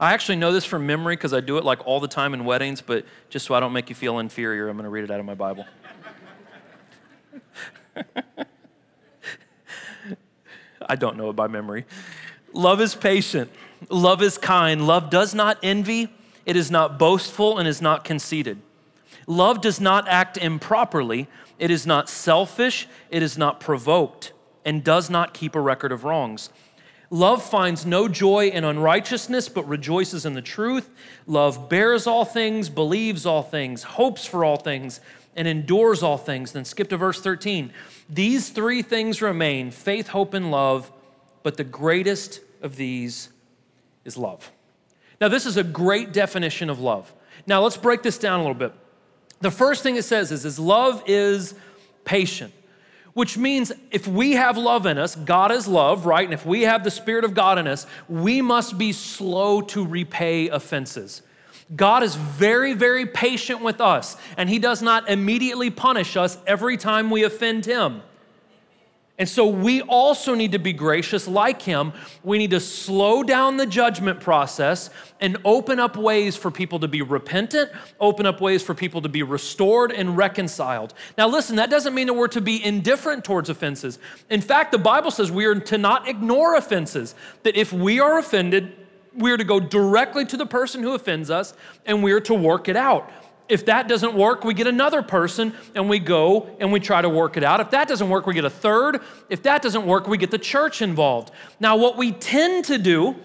I 0.00 0.12
actually 0.12 0.36
know 0.36 0.52
this 0.52 0.64
from 0.64 0.86
memory 0.86 1.16
because 1.16 1.32
I 1.32 1.40
do 1.40 1.56
it 1.56 1.64
like 1.64 1.86
all 1.86 2.00
the 2.00 2.08
time 2.08 2.34
in 2.34 2.44
weddings, 2.44 2.80
but 2.80 3.06
just 3.30 3.46
so 3.46 3.54
I 3.54 3.60
don't 3.60 3.72
make 3.72 3.88
you 3.88 3.94
feel 3.94 4.18
inferior, 4.18 4.68
I'm 4.68 4.76
going 4.76 4.84
to 4.84 4.90
read 4.90 5.04
it 5.04 5.10
out 5.10 5.20
of 5.20 5.26
my 5.26 5.34
Bible. 5.34 5.66
I 10.86 10.96
don't 10.96 11.16
know 11.16 11.30
it 11.30 11.36
by 11.36 11.46
memory. 11.46 11.86
Love 12.52 12.80
is 12.80 12.94
patient. 12.94 13.50
Love 13.88 14.22
is 14.22 14.36
kind. 14.36 14.86
Love 14.86 15.10
does 15.10 15.34
not 15.34 15.58
envy. 15.62 16.08
It 16.44 16.56
is 16.56 16.70
not 16.70 16.98
boastful 16.98 17.58
and 17.58 17.68
is 17.68 17.80
not 17.80 18.04
conceited. 18.04 18.60
Love 19.26 19.60
does 19.60 19.80
not 19.80 20.08
act 20.08 20.36
improperly 20.36 21.28
It 21.58 21.70
is 21.70 21.86
not 21.86 22.08
selfish, 22.08 22.88
it 23.10 23.22
is 23.22 23.38
not 23.38 23.60
provoked, 23.60 24.32
and 24.64 24.82
does 24.82 25.08
not 25.08 25.34
keep 25.34 25.54
a 25.54 25.60
record 25.60 25.92
of 25.92 26.04
wrongs. 26.04 26.50
Love 27.10 27.42
finds 27.42 27.86
no 27.86 28.08
joy 28.08 28.48
in 28.48 28.64
unrighteousness, 28.64 29.48
but 29.48 29.68
rejoices 29.68 30.26
in 30.26 30.34
the 30.34 30.42
truth. 30.42 30.90
Love 31.26 31.68
bears 31.68 32.06
all 32.06 32.24
things, 32.24 32.68
believes 32.68 33.24
all 33.24 33.42
things, 33.42 33.82
hopes 33.82 34.26
for 34.26 34.44
all 34.44 34.56
things, 34.56 35.00
and 35.36 35.46
endures 35.46 36.02
all 36.02 36.18
things. 36.18 36.52
Then 36.52 36.64
skip 36.64 36.88
to 36.88 36.96
verse 36.96 37.20
13. 37.20 37.72
These 38.08 38.50
three 38.50 38.82
things 38.82 39.22
remain 39.22 39.70
faith, 39.70 40.08
hope, 40.08 40.34
and 40.34 40.50
love, 40.50 40.90
but 41.42 41.56
the 41.56 41.64
greatest 41.64 42.40
of 42.62 42.76
these 42.76 43.28
is 44.04 44.16
love. 44.16 44.50
Now, 45.20 45.28
this 45.28 45.46
is 45.46 45.56
a 45.56 45.64
great 45.64 46.12
definition 46.12 46.68
of 46.68 46.80
love. 46.80 47.14
Now, 47.46 47.62
let's 47.62 47.76
break 47.76 48.02
this 48.02 48.18
down 48.18 48.40
a 48.40 48.42
little 48.42 48.54
bit. 48.54 48.72
The 49.40 49.50
first 49.50 49.82
thing 49.82 49.96
it 49.96 50.04
says 50.04 50.32
is, 50.32 50.44
is 50.44 50.58
love 50.58 51.02
is 51.06 51.54
patient, 52.04 52.52
which 53.12 53.36
means 53.36 53.72
if 53.90 54.06
we 54.06 54.32
have 54.32 54.56
love 54.56 54.86
in 54.86 54.98
us, 54.98 55.16
God 55.16 55.52
is 55.52 55.68
love, 55.68 56.06
right? 56.06 56.24
And 56.24 56.34
if 56.34 56.46
we 56.46 56.62
have 56.62 56.84
the 56.84 56.90
Spirit 56.90 57.24
of 57.24 57.34
God 57.34 57.58
in 57.58 57.66
us, 57.66 57.86
we 58.08 58.40
must 58.42 58.78
be 58.78 58.92
slow 58.92 59.60
to 59.62 59.84
repay 59.84 60.48
offenses. 60.48 61.22
God 61.74 62.02
is 62.02 62.14
very, 62.14 62.74
very 62.74 63.06
patient 63.06 63.62
with 63.62 63.80
us, 63.80 64.16
and 64.36 64.48
He 64.48 64.58
does 64.58 64.82
not 64.82 65.08
immediately 65.08 65.70
punish 65.70 66.16
us 66.16 66.38
every 66.46 66.76
time 66.76 67.10
we 67.10 67.24
offend 67.24 67.64
Him. 67.64 68.02
And 69.16 69.28
so 69.28 69.46
we 69.46 69.80
also 69.82 70.34
need 70.34 70.52
to 70.52 70.58
be 70.58 70.72
gracious 70.72 71.28
like 71.28 71.62
him. 71.62 71.92
We 72.24 72.36
need 72.36 72.50
to 72.50 72.58
slow 72.58 73.22
down 73.22 73.56
the 73.56 73.66
judgment 73.66 74.18
process 74.18 74.90
and 75.20 75.36
open 75.44 75.78
up 75.78 75.96
ways 75.96 76.36
for 76.36 76.50
people 76.50 76.80
to 76.80 76.88
be 76.88 77.00
repentant, 77.00 77.70
open 78.00 78.26
up 78.26 78.40
ways 78.40 78.64
for 78.64 78.74
people 78.74 79.02
to 79.02 79.08
be 79.08 79.22
restored 79.22 79.92
and 79.92 80.16
reconciled. 80.16 80.94
Now, 81.16 81.28
listen, 81.28 81.54
that 81.56 81.70
doesn't 81.70 81.94
mean 81.94 82.08
that 82.08 82.14
we're 82.14 82.26
to 82.28 82.40
be 82.40 82.64
indifferent 82.64 83.24
towards 83.24 83.48
offenses. 83.50 84.00
In 84.30 84.40
fact, 84.40 84.72
the 84.72 84.78
Bible 84.78 85.12
says 85.12 85.30
we 85.30 85.44
are 85.44 85.54
to 85.60 85.78
not 85.78 86.08
ignore 86.08 86.56
offenses, 86.56 87.14
that 87.44 87.54
if 87.56 87.72
we 87.72 88.00
are 88.00 88.18
offended, 88.18 88.76
we 89.16 89.30
are 89.30 89.36
to 89.36 89.44
go 89.44 89.60
directly 89.60 90.24
to 90.24 90.36
the 90.36 90.46
person 90.46 90.82
who 90.82 90.92
offends 90.92 91.30
us 91.30 91.54
and 91.86 92.02
we 92.02 92.10
are 92.10 92.20
to 92.22 92.34
work 92.34 92.68
it 92.68 92.76
out. 92.76 93.12
If 93.48 93.66
that 93.66 93.88
doesn't 93.88 94.14
work, 94.14 94.44
we 94.44 94.54
get 94.54 94.66
another 94.66 95.02
person 95.02 95.52
and 95.74 95.88
we 95.88 95.98
go 95.98 96.56
and 96.60 96.72
we 96.72 96.80
try 96.80 97.02
to 97.02 97.08
work 97.08 97.36
it 97.36 97.44
out. 97.44 97.60
If 97.60 97.70
that 97.70 97.88
doesn't 97.88 98.08
work, 98.08 98.26
we 98.26 98.34
get 98.34 98.44
a 98.44 98.50
third. 98.50 99.00
If 99.28 99.42
that 99.42 99.60
doesn't 99.60 99.84
work, 99.84 100.08
we 100.08 100.16
get 100.16 100.30
the 100.30 100.38
church 100.38 100.80
involved. 100.80 101.30
Now, 101.60 101.76
what 101.76 101.98
we 101.98 102.12
tend 102.12 102.64
to 102.66 102.78
do, 102.78 103.16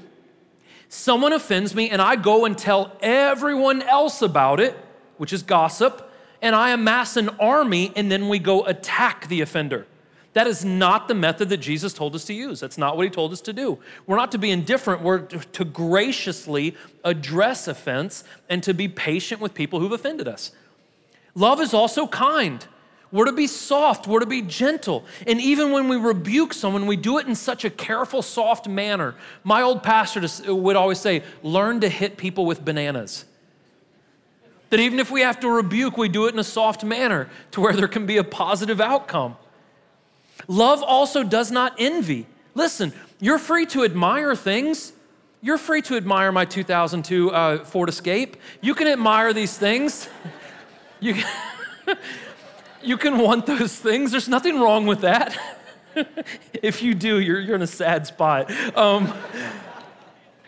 someone 0.89 1.31
offends 1.31 1.73
me 1.73 1.89
and 1.89 2.01
I 2.01 2.17
go 2.17 2.45
and 2.45 2.57
tell 2.57 2.97
everyone 3.01 3.81
else 3.81 4.21
about 4.21 4.59
it, 4.59 4.75
which 5.17 5.31
is 5.31 5.41
gossip, 5.41 6.11
and 6.41 6.53
I 6.53 6.71
amass 6.71 7.15
an 7.15 7.29
army 7.39 7.93
and 7.95 8.11
then 8.11 8.27
we 8.27 8.39
go 8.39 8.65
attack 8.65 9.27
the 9.29 9.39
offender. 9.39 9.87
That 10.33 10.45
is 10.47 10.63
not 10.63 11.07
the 11.07 11.15
method 11.15 11.49
that 11.49 11.57
Jesus 11.57 11.91
told 11.91 12.13
us 12.13 12.25
to 12.25 12.33
use. 12.33 12.59
That's 12.59 12.77
not 12.77 12.95
what 12.95 13.03
he 13.03 13.09
told 13.09 13.33
us 13.33 13.41
to 13.41 13.53
do. 13.53 13.79
We're 14.05 14.17
not 14.17 14.31
to 14.33 14.37
be 14.37 14.51
indifferent, 14.51 15.01
we're 15.01 15.19
to 15.21 15.65
graciously 15.65 16.75
address 17.03 17.67
offense 17.67 18.23
and 18.47 18.61
to 18.63 18.73
be 18.73 18.87
patient 18.87 19.41
with 19.41 19.53
people 19.53 19.79
who've 19.79 19.91
offended 19.91 20.27
us. 20.27 20.51
Love 21.33 21.61
is 21.61 21.73
also 21.73 22.05
kind. 22.07 22.65
We're 23.11 23.25
to 23.25 23.31
be 23.31 23.47
soft, 23.47 24.07
we're 24.07 24.19
to 24.19 24.27
be 24.27 24.43
gentle. 24.43 25.03
And 25.25 25.41
even 25.41 25.71
when 25.71 25.87
we 25.87 25.97
rebuke 25.97 26.53
someone, 26.53 26.85
we 26.85 26.95
do 26.95 27.17
it 27.17 27.25
in 27.25 27.33
such 27.33 27.65
a 27.65 27.69
careful, 27.71 28.21
soft 28.21 28.67
manner. 28.67 29.15
My 29.43 29.63
old 29.63 29.81
pastor 29.81 30.21
uh, 30.47 30.55
would 30.55 30.75
always 30.75 30.99
say, 30.99 31.23
learn 31.41 31.79
to 31.81 31.89
hit 31.89 32.17
people 32.17 32.45
with 32.45 32.63
bananas. 32.63 33.25
That 34.69 34.79
even 34.79 34.99
if 34.99 35.09
we 35.09 35.21
have 35.21 35.39
to 35.39 35.49
rebuke, 35.49 35.97
we 35.97 36.07
do 36.07 36.27
it 36.27 36.33
in 36.33 36.39
a 36.39 36.43
soft 36.43 36.83
manner 36.83 37.29
to 37.51 37.61
where 37.61 37.73
there 37.73 37.87
can 37.87 38.05
be 38.05 38.17
a 38.17 38.23
positive 38.23 38.79
outcome. 38.79 39.35
Love 40.47 40.81
also 40.83 41.23
does 41.23 41.51
not 41.51 41.75
envy. 41.77 42.25
Listen, 42.55 42.93
you're 43.19 43.39
free 43.39 43.65
to 43.67 43.83
admire 43.83 44.35
things. 44.35 44.93
You're 45.41 45.57
free 45.57 45.81
to 45.83 45.95
admire 45.95 46.31
my 46.31 46.45
2002 46.45 47.31
uh, 47.31 47.63
Ford 47.65 47.89
Escape. 47.89 48.37
You 48.61 48.75
can 48.75 48.87
admire 48.87 49.33
these 49.33 49.57
things. 49.57 50.09
You 51.01 51.13
can, 51.13 51.25
you 52.83 52.97
can 52.97 53.17
want 53.19 53.45
those 53.45 53.73
things. 53.73 54.11
There's 54.11 54.27
nothing 54.27 54.59
wrong 54.59 54.85
with 54.85 54.99
that. 54.99 55.37
if 56.61 56.81
you 56.81 56.93
do, 56.93 57.21
you're, 57.21 57.39
you're 57.39 57.55
in 57.55 57.61
a 57.61 57.67
sad 57.67 58.05
spot. 58.05 58.51
Um, 58.75 59.13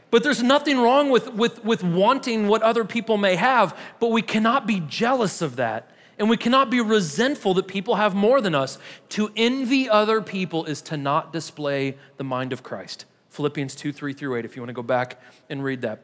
but 0.10 0.24
there's 0.24 0.44
nothing 0.44 0.78
wrong 0.78 1.10
with, 1.10 1.34
with, 1.34 1.64
with 1.64 1.84
wanting 1.86 2.50
what 2.50 2.62
other 2.64 2.84
people 2.84 3.18
may 3.18 3.38
have, 3.38 3.78
but 4.02 4.12
we 4.12 4.22
cannot 4.22 4.68
be 4.68 4.82
jealous 4.82 5.42
of 5.42 5.56
that. 5.56 5.90
And 6.22 6.30
we 6.30 6.38
cannot 6.38 6.70
be 6.70 6.82
resentful 6.82 7.56
that 7.56 7.68
people 7.68 7.96
have 7.96 8.14
more 8.14 8.42
than 8.42 8.54
us. 8.54 8.78
To 9.10 9.32
envy 9.36 9.90
other 9.90 10.22
people 10.22 10.66
is 10.66 10.80
to 10.84 10.96
not 10.96 11.34
display 11.34 11.98
the 12.18 12.24
mind 12.24 12.54
of 12.54 12.62
Christ. 12.62 13.06
Philippians 13.32 13.74
2 13.74 13.92
3 13.92 14.14
through 14.14 14.36
8, 14.36 14.46
if 14.46 14.56
you 14.56 14.62
want 14.62 14.70
to 14.70 14.74
go 14.74 14.84
back 14.84 15.20
and 15.50 15.64
read 15.64 15.82
that. 15.82 16.04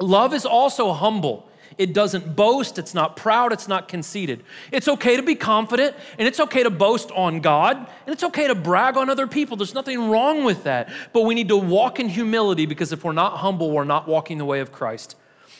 Love 0.00 0.32
is 0.32 0.46
also 0.46 0.94
humble. 0.94 1.50
It 1.76 1.92
doesn't 1.92 2.34
boast, 2.34 2.78
it's 2.78 2.94
not 2.94 3.14
proud, 3.14 3.52
it's 3.52 3.68
not 3.68 3.88
conceited. 3.88 4.42
It's 4.70 4.88
okay 4.88 5.16
to 5.16 5.22
be 5.22 5.34
confident, 5.34 5.96
and 6.18 6.26
it's 6.26 6.40
okay 6.40 6.62
to 6.62 6.70
boast 6.70 7.10
on 7.10 7.40
God, 7.40 7.76
and 7.76 8.14
it's 8.14 8.24
okay 8.24 8.46
to 8.46 8.54
brag 8.54 8.96
on 8.96 9.10
other 9.10 9.26
people. 9.26 9.58
There's 9.58 9.74
nothing 9.74 10.08
wrong 10.08 10.44
with 10.44 10.64
that. 10.64 10.90
But 11.12 11.26
we 11.26 11.34
need 11.34 11.48
to 11.48 11.58
walk 11.58 12.00
in 12.00 12.08
humility 12.08 12.64
because 12.64 12.90
if 12.90 13.04
we're 13.04 13.12
not 13.12 13.36
humble, 13.36 13.70
we're 13.70 13.84
not 13.84 14.08
walking 14.08 14.38
the 14.38 14.46
way 14.46 14.60
of 14.60 14.72
Christ. 14.72 15.14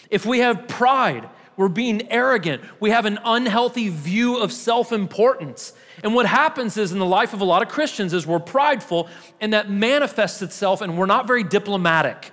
If 0.08 0.24
we 0.24 0.38
have 0.38 0.66
pride, 0.66 1.28
we're 1.56 1.68
being 1.68 2.10
arrogant. 2.10 2.62
We 2.80 2.90
have 2.90 3.04
an 3.04 3.18
unhealthy 3.24 3.88
view 3.88 4.38
of 4.38 4.52
self 4.52 4.92
importance. 4.92 5.72
And 6.02 6.14
what 6.14 6.26
happens 6.26 6.76
is 6.76 6.92
in 6.92 6.98
the 6.98 7.06
life 7.06 7.34
of 7.34 7.40
a 7.40 7.44
lot 7.44 7.62
of 7.62 7.68
Christians 7.68 8.12
is 8.12 8.26
we're 8.26 8.40
prideful 8.40 9.08
and 9.40 9.52
that 9.52 9.70
manifests 9.70 10.42
itself 10.42 10.80
and 10.80 10.96
we're 10.96 11.06
not 11.06 11.26
very 11.26 11.44
diplomatic. 11.44 12.32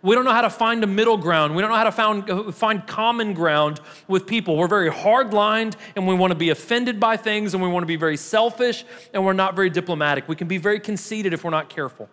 We 0.00 0.14
don't 0.14 0.24
know 0.24 0.32
how 0.32 0.42
to 0.42 0.50
find 0.50 0.84
a 0.84 0.86
middle 0.86 1.16
ground. 1.16 1.56
We 1.56 1.62
don't 1.62 1.70
know 1.70 1.76
how 1.76 1.84
to 1.84 1.92
find, 1.92 2.30
uh, 2.30 2.52
find 2.52 2.86
common 2.86 3.34
ground 3.34 3.80
with 4.06 4.26
people. 4.26 4.56
We're 4.56 4.68
very 4.68 4.90
hard 4.90 5.34
lined 5.34 5.76
and 5.96 6.06
we 6.06 6.14
want 6.14 6.30
to 6.30 6.36
be 6.36 6.50
offended 6.50 7.00
by 7.00 7.16
things 7.16 7.54
and 7.54 7.62
we 7.62 7.68
want 7.68 7.82
to 7.82 7.88
be 7.88 7.96
very 7.96 8.16
selfish 8.16 8.84
and 9.12 9.24
we're 9.24 9.32
not 9.32 9.56
very 9.56 9.70
diplomatic. 9.70 10.28
We 10.28 10.36
can 10.36 10.46
be 10.46 10.58
very 10.58 10.78
conceited 10.78 11.32
if 11.32 11.42
we're 11.42 11.50
not 11.50 11.68
careful. 11.68 12.08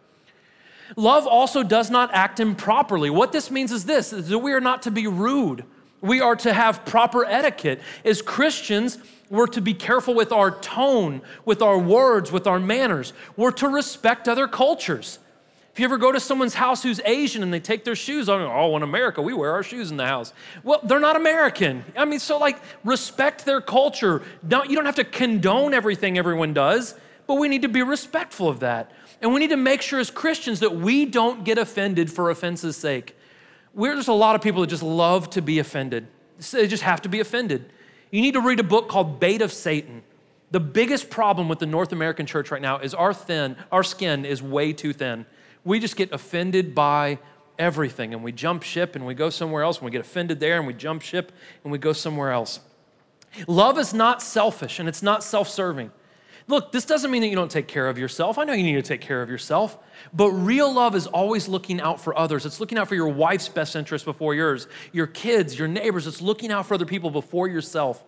Love 0.95 1.27
also 1.27 1.63
does 1.63 1.89
not 1.91 2.13
act 2.13 2.39
improperly. 2.39 3.10
What 3.10 3.31
this 3.31 3.51
means 3.51 3.71
is 3.71 3.86
this 3.86 4.13
is 4.13 4.29
that 4.29 4.39
we 4.39 4.53
are 4.53 4.62
not 4.62 4.84
to 4.84 4.91
be 4.91 5.08
rude 5.08 5.65
we 6.01 6.21
are 6.21 6.36
to 6.38 6.53
have 6.53 6.86
proper 6.86 7.25
etiquette. 7.25 7.81
As 8.03 8.21
Christians, 8.21 8.97
we're 9.29 9.47
to 9.47 9.62
be 9.62 9.73
careful 9.73 10.13
with 10.13 10.31
our 10.31 10.51
tone, 10.60 11.21
with 11.45 11.62
our 11.62 11.79
words, 11.79 12.31
with 12.31 12.47
our 12.47 12.60
manners. 12.60 13.13
We're 13.36 13.51
to 13.51 13.67
respect 13.67 14.27
other 14.27 14.47
cultures. 14.47 15.19
If 15.73 15.79
you 15.79 15.86
ever 15.86 15.97
go 15.97 16.13
to 16.13 16.21
someone's 16.21 16.53
house 16.53 16.84
who's 16.84 17.01
Asian 17.03 17.43
and 17.43 17.53
they 17.53 17.60
take 17.60 17.84
their 17.84 17.97
shoes 17.97 18.29
on, 18.29 18.41
oh, 18.41 18.77
in 18.77 18.84
America, 18.84 19.21
we 19.21 19.34
wear 19.34 19.51
our 19.51 19.63
shoes 19.63 19.91
in 19.91 19.97
the 19.97 20.05
house. 20.05 20.31
Well, 20.63 20.79
they're 20.84 21.01
not 21.01 21.17
American. 21.17 21.84
I 21.97 22.05
mean, 22.05 22.19
so 22.19 22.38
like, 22.38 22.60
respect 22.86 23.43
their 23.43 23.60
culture. 23.60 24.21
Don't, 24.47 24.69
you 24.69 24.77
don't 24.77 24.86
have 24.86 24.95
to 24.95 25.03
condone 25.03 25.73
everything 25.73 26.17
everyone 26.17 26.53
does, 26.53 26.95
but 27.27 27.36
we 27.36 27.49
need 27.49 27.63
to 27.63 27.67
be 27.67 27.81
respectful 27.81 28.47
of 28.47 28.62
that. 28.62 28.91
And 29.21 29.34
we 29.34 29.41
need 29.41 29.49
to 29.49 29.58
make 29.58 29.81
sure 29.81 29.99
as 29.99 30.10
Christians 30.10 30.62
that 30.62 30.75
we 30.75 31.05
don't 31.05 31.43
get 31.43 31.58
offended 31.58 32.10
for 32.10 32.29
offense's 32.29 32.77
sake 32.77 33.17
there's 33.75 34.07
a 34.07 34.13
lot 34.13 34.35
of 34.35 34.41
people 34.41 34.61
that 34.61 34.67
just 34.67 34.83
love 34.83 35.29
to 35.31 35.41
be 35.41 35.59
offended. 35.59 36.07
They 36.51 36.67
just 36.67 36.83
have 36.83 37.01
to 37.03 37.09
be 37.09 37.19
offended. 37.19 37.71
You 38.11 38.21
need 38.21 38.33
to 38.33 38.41
read 38.41 38.59
a 38.59 38.63
book 38.63 38.88
called 38.88 39.19
Bait 39.19 39.41
of 39.41 39.51
Satan. 39.51 40.03
The 40.51 40.59
biggest 40.59 41.09
problem 41.09 41.49
with 41.49 41.59
the 41.59 41.65
North 41.65 41.91
American 41.91 42.25
church 42.25 42.51
right 42.51 42.61
now 42.61 42.79
is 42.79 42.93
our 42.93 43.13
thin, 43.13 43.57
our 43.71 43.83
skin 43.83 44.25
is 44.25 44.41
way 44.41 44.73
too 44.73 44.93
thin. 44.93 45.25
We 45.63 45.79
just 45.79 45.95
get 45.95 46.11
offended 46.11 46.75
by 46.75 47.19
everything 47.57 48.13
and 48.13 48.23
we 48.23 48.31
jump 48.31 48.63
ship 48.63 48.95
and 48.95 49.05
we 49.05 49.13
go 49.13 49.29
somewhere 49.29 49.63
else 49.63 49.77
and 49.77 49.85
we 49.85 49.91
get 49.91 50.01
offended 50.01 50.39
there 50.39 50.57
and 50.57 50.67
we 50.67 50.73
jump 50.73 51.01
ship 51.01 51.31
and 51.63 51.71
we 51.71 51.77
go 51.77 51.93
somewhere 51.93 52.31
else. 52.31 52.59
Love 53.47 53.77
is 53.77 53.93
not 53.93 54.21
selfish 54.21 54.79
and 54.79 54.88
it's 54.88 55.03
not 55.03 55.23
self 55.23 55.49
serving. 55.49 55.91
Look, 56.47 56.71
this 56.71 56.86
doesn't 56.86 57.10
mean 57.10 57.21
that 57.21 57.29
you 57.29 57.36
don't 57.36 57.49
take 57.49 57.67
care 57.67 57.88
of 57.88 57.97
yourself. 57.97 58.38
I 58.38 58.43
know 58.43 58.53
you 58.53 58.62
need 58.62 58.73
to 58.73 58.81
take 58.84 59.01
care 59.01 59.23
of 59.23 59.29
yourself, 59.29 59.79
but 60.13 60.29
real 60.29 60.71
love 60.71 60.95
is 60.95 61.08
always 61.08 61.47
looking 61.47 61.81
out 61.81 61.99
for 61.99 62.17
others. 62.17 62.45
It's 62.45 62.60
looking 62.60 62.77
out 62.77 62.88
for 62.88 62.93
your 62.93 63.08
wife's 63.08 63.49
best 63.49 63.75
interest 63.75 64.05
before 64.05 64.36
yours, 64.36 64.67
your 64.91 65.08
kids, 65.08 65.58
your 65.58 65.67
neighbors. 65.67 66.05
It's 66.05 66.21
looking 66.21 66.51
out 66.51 66.67
for 66.67 66.75
other 66.75 66.86
people 66.86 67.10
before 67.10 67.47
yourself. 67.47 68.03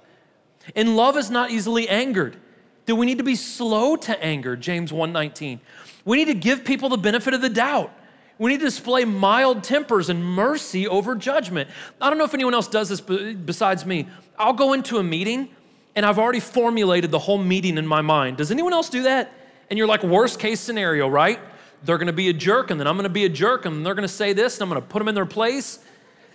And 0.75 0.95
love 0.95 1.17
is 1.17 1.31
not 1.31 1.49
easily 1.49 1.89
angered. 1.89 2.37
Do 2.85 2.95
we 2.95 3.07
need 3.07 3.17
to 3.17 3.23
be 3.23 3.35
slow 3.35 3.95
to 3.95 4.23
anger? 4.23 4.55
James 4.55 4.91
1:19. 4.91 5.59
We 6.05 6.17
need 6.17 6.25
to 6.25 6.35
give 6.35 6.63
people 6.63 6.89
the 6.89 6.97
benefit 6.97 7.33
of 7.33 7.41
the 7.41 7.49
doubt. 7.49 7.91
We 8.37 8.51
need 8.51 8.59
to 8.59 8.65
display 8.65 9.03
mild 9.03 9.63
tempers 9.63 10.09
and 10.09 10.23
mercy 10.23 10.87
over 10.87 11.15
judgment. 11.15 11.69
I 11.99 12.09
don't 12.09 12.19
know 12.19 12.23
if 12.23 12.35
anyone 12.35 12.53
else 12.53 12.67
does 12.67 12.87
this 12.87 13.01
besides 13.01 13.83
me. 13.83 14.07
I'll 14.37 14.53
go 14.53 14.73
into 14.73 14.99
a 14.99 15.03
meeting 15.03 15.49
and 15.97 16.05
I've 16.05 16.19
already 16.19 16.39
formulated 16.39 17.11
the 17.11 17.19
whole 17.19 17.39
meeting 17.39 17.77
in 17.77 17.85
my 17.85 18.01
mind. 18.01 18.37
Does 18.37 18.51
anyone 18.51 18.71
else 18.71 18.87
do 18.87 19.03
that? 19.03 19.33
And 19.69 19.77
you're 19.77 19.87
like, 19.87 20.03
worst 20.03 20.39
case 20.39 20.61
scenario, 20.61 21.09
right? 21.09 21.39
They're 21.83 21.97
gonna 21.97 22.13
be 22.13 22.29
a 22.29 22.33
jerk, 22.33 22.71
and 22.71 22.79
then 22.79 22.87
I'm 22.87 22.95
gonna 22.95 23.09
be 23.09 23.25
a 23.25 23.29
jerk, 23.29 23.65
and 23.65 23.85
they're 23.85 23.95
gonna 23.95 24.07
say 24.07 24.31
this, 24.31 24.55
and 24.55 24.63
I'm 24.63 24.69
gonna 24.69 24.79
put 24.79 24.99
them 24.99 25.09
in 25.09 25.15
their 25.15 25.25
place. 25.25 25.79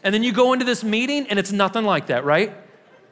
And 0.03 0.13
then 0.13 0.23
you 0.23 0.33
go 0.33 0.53
into 0.53 0.65
this 0.65 0.85
meeting, 0.85 1.29
and 1.29 1.39
it's 1.39 1.53
nothing 1.53 1.85
like 1.85 2.09
that, 2.09 2.25
right? 2.25 2.53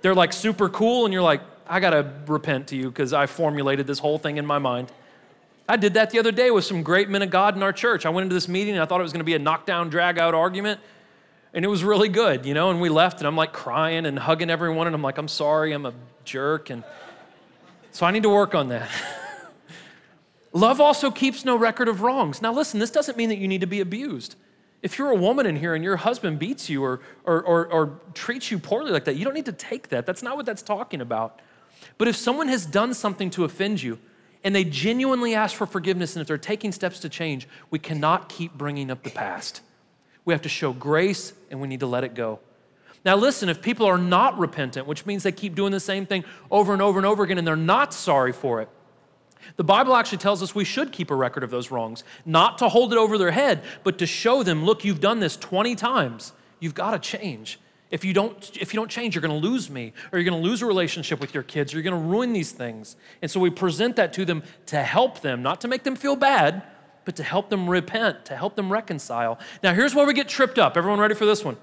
They're 0.03 0.15
like 0.15 0.33
super 0.33 0.69
cool, 0.69 1.05
and 1.05 1.15
you're 1.15 1.23
like, 1.23 1.41
I 1.71 1.79
got 1.79 1.91
to 1.91 2.13
repent 2.27 2.67
to 2.69 2.77
you 2.77 2.89
because 2.89 3.13
I 3.13 3.27
formulated 3.27 3.87
this 3.87 4.01
whole 4.01 4.19
thing 4.19 4.37
in 4.37 4.45
my 4.45 4.59
mind. 4.59 4.91
I 5.69 5.77
did 5.77 5.95
that 5.95 6.11
the 6.11 6.19
other 6.19 6.33
day 6.33 6.51
with 6.51 6.65
some 6.65 6.83
great 6.83 7.09
men 7.09 7.23
of 7.23 7.31
God 7.31 7.55
in 7.55 7.63
our 7.63 7.73
church. 7.73 8.05
I 8.05 8.09
went 8.09 8.25
into 8.25 8.35
this 8.35 8.49
meeting 8.49 8.75
and 8.75 8.83
I 8.83 8.87
thought 8.87 8.99
it 8.99 9.05
was 9.05 9.13
going 9.13 9.21
to 9.21 9.25
be 9.25 9.35
a 9.35 9.39
knockdown, 9.39 9.89
drag 9.89 10.19
out 10.19 10.35
argument. 10.35 10.81
And 11.55 11.65
it 11.65 11.69
was 11.69 11.85
really 11.85 12.09
good, 12.09 12.45
you 12.45 12.55
know, 12.55 12.71
and 12.71 12.81
we 12.81 12.89
left 12.89 13.19
and 13.19 13.27
I'm 13.27 13.37
like 13.37 13.53
crying 13.53 14.05
and 14.05 14.19
hugging 14.19 14.51
everyone 14.51 14.89
and 14.89 14.97
I'm 14.97 15.03
like, 15.03 15.17
I'm 15.17 15.29
sorry, 15.29 15.73
I'm 15.73 15.87
a 15.87 15.93
jerk. 16.25 16.71
And 16.71 16.85
so 17.93 18.07
I 18.07 18.11
need 18.11 18.23
to 18.23 18.29
work 18.29 18.55
on 18.55 18.69
that. 18.69 18.89
Love 20.53 20.81
also 20.81 21.11
keeps 21.11 21.45
no 21.45 21.57
record 21.57 21.89
of 21.89 22.03
wrongs. 22.03 22.43
Now, 22.43 22.53
listen, 22.53 22.81
this 22.81 22.91
doesn't 22.91 23.17
mean 23.17 23.29
that 23.29 23.39
you 23.39 23.47
need 23.47 23.61
to 23.61 23.67
be 23.67 23.81
abused. 23.81 24.35
If 24.83 24.99
you're 24.99 25.11
a 25.11 25.17
woman 25.17 25.47
in 25.47 25.57
here 25.57 25.75
and 25.75 25.85
your 25.85 25.97
husband 25.97 26.39
beats 26.39 26.69
you 26.69 26.83
or, 26.83 27.01
or, 27.25 27.43
or, 27.43 27.67
or, 27.67 28.01
treats 28.15 28.51
you 28.51 28.59
poorly 28.59 28.91
like 28.91 29.05
that, 29.05 29.17
you 29.17 29.25
don't 29.25 29.35
need 29.35 29.45
to 29.45 29.53
take 29.53 29.89
that. 29.91 30.07
That's 30.07 30.23
not 30.23 30.37
what 30.37 30.47
that's 30.47 30.63
talking 30.63 31.01
about. 31.01 31.41
But 31.99 32.09
if 32.09 32.17
someone 32.17 32.49
has 32.49 32.65
done 32.65 32.95
something 32.95 33.31
to 33.31 33.45
offend 33.45 33.83
you 33.83 33.99
and 34.43 34.55
they 34.55 34.65
genuinely 34.65 35.35
ask 35.35 35.55
for 35.55 35.67
forgiveness 35.67 36.17
and 36.17 36.23
if 36.23 36.27
they're 36.27 36.39
taking 36.39 36.73
steps 36.73 37.01
to 37.01 37.09
change, 37.09 37.47
we 37.71 37.79
cannot 37.79 38.29
keep 38.31 38.55
bringing 38.55 38.91
up 38.91 39.03
the 39.03 39.11
past. 39.11 39.61
We 40.25 40.33
have 40.33 40.43
to 40.43 40.49
show 40.49 40.73
grace 40.73 41.35
and 41.51 41.61
we 41.61 41.69
need 41.69 41.81
to 41.81 41.87
let 41.87 42.05
it 42.05 42.15
go. 42.15 42.41
Now, 43.05 43.17
listen, 43.17 43.49
if 43.49 43.63
people 43.63 43.87
are 43.87 43.99
not 43.99 44.39
repentant, 44.39 44.87
which 44.87 45.07
means 45.07 45.23
they 45.23 45.33
keep 45.33 45.55
doing 45.55 45.73
the 45.73 45.81
same 45.81 46.05
thing 46.05 46.25
over 46.51 46.73
and 46.73 46.83
over 46.83 46.99
and 46.99 47.07
over 47.07 47.23
again 47.23 47.39
and 47.39 47.47
they're 47.47 47.57
not 47.57 47.95
sorry 47.95 48.33
for 48.33 48.61
it, 48.61 48.69
the 49.57 49.65
Bible 49.65 49.97
actually 49.97 50.19
tells 50.19 50.43
us 50.43 50.55
we 50.55 50.65
should 50.65 50.93
keep 50.93 51.11
a 51.11 51.15
record 51.15 51.43
of 51.43 51.51
those 51.51 51.71
wrongs, 51.71 52.05
not 52.25 52.59
to 52.59 52.69
hold 52.69 52.93
it 52.93 52.99
over 52.99 53.17
their 53.17 53.31
head, 53.31 53.63
but 53.85 53.99
to 53.99 54.07
show 54.07 54.43
them, 54.43 54.65
look, 54.65 54.85
you've 54.85 55.01
done 55.01 55.21
this 55.21 55.37
20 55.37 55.75
times. 55.77 56.33
You've 56.61 56.75
got 56.75 56.91
to 56.91 56.99
change. 56.99 57.59
If 57.91 58.05
you 58.05 58.13
don't, 58.13 58.57
if 58.61 58.73
you 58.73 58.79
don't 58.79 58.91
change, 58.91 59.15
you're 59.15 59.23
going 59.23 59.41
to 59.41 59.49
lose 59.49 59.69
me, 59.69 59.93
or 60.13 60.19
you're 60.19 60.31
going 60.31 60.41
to 60.41 60.49
lose 60.49 60.63
a 60.63 60.67
relationship 60.67 61.21
with 61.21 61.35
your 61.35 61.43
kids, 61.43 61.73
or 61.73 61.79
you're 61.79 61.91
going 61.91 62.01
to 62.01 62.09
ruin 62.09 62.33
these 62.33 62.53
things. 62.53 62.97
And 63.23 63.31
so 63.31 63.41
we 63.41 63.51
present 63.51 63.97
that 63.97 64.13
to 64.13 64.25
them 64.25 64.45
to 64.67 64.83
help 64.83 65.21
them, 65.23 65.43
not 65.43 65.61
to 65.63 65.69
make 65.69 65.83
them 65.83 65.97
feel 65.97 66.15
bad, 66.15 66.63
but 67.05 67.17
to 67.17 67.25
help 67.25 67.51
them 67.51 67.69
repent, 67.69 68.27
to 68.27 68.37
help 68.37 68.55
them 68.55 68.71
reconcile. 68.71 69.41
Now, 69.63 69.75
here's 69.75 69.95
where 69.95 70.07
we 70.07 70.13
get 70.13 70.29
tripped 70.29 70.59
up. 70.59 70.77
Everyone 70.77 71.01
ready 71.01 71.15
for 71.15 71.27
this 71.27 71.45
one? 71.45 71.57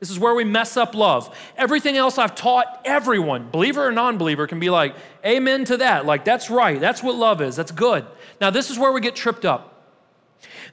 This 0.00 0.10
is 0.10 0.18
where 0.18 0.34
we 0.34 0.44
mess 0.44 0.76
up 0.76 0.94
love. 0.94 1.34
Everything 1.56 1.96
else 1.96 2.18
I've 2.18 2.34
taught 2.34 2.82
everyone, 2.84 3.48
believer 3.50 3.86
or 3.86 3.92
non 3.92 4.18
believer, 4.18 4.46
can 4.46 4.60
be 4.60 4.70
like, 4.70 4.94
amen 5.24 5.64
to 5.66 5.78
that. 5.78 6.04
Like, 6.04 6.24
that's 6.24 6.50
right. 6.50 6.78
That's 6.78 7.02
what 7.02 7.14
love 7.16 7.40
is. 7.40 7.56
That's 7.56 7.70
good. 7.70 8.04
Now, 8.40 8.50
this 8.50 8.70
is 8.70 8.78
where 8.78 8.92
we 8.92 9.00
get 9.00 9.16
tripped 9.16 9.44
up. 9.44 9.70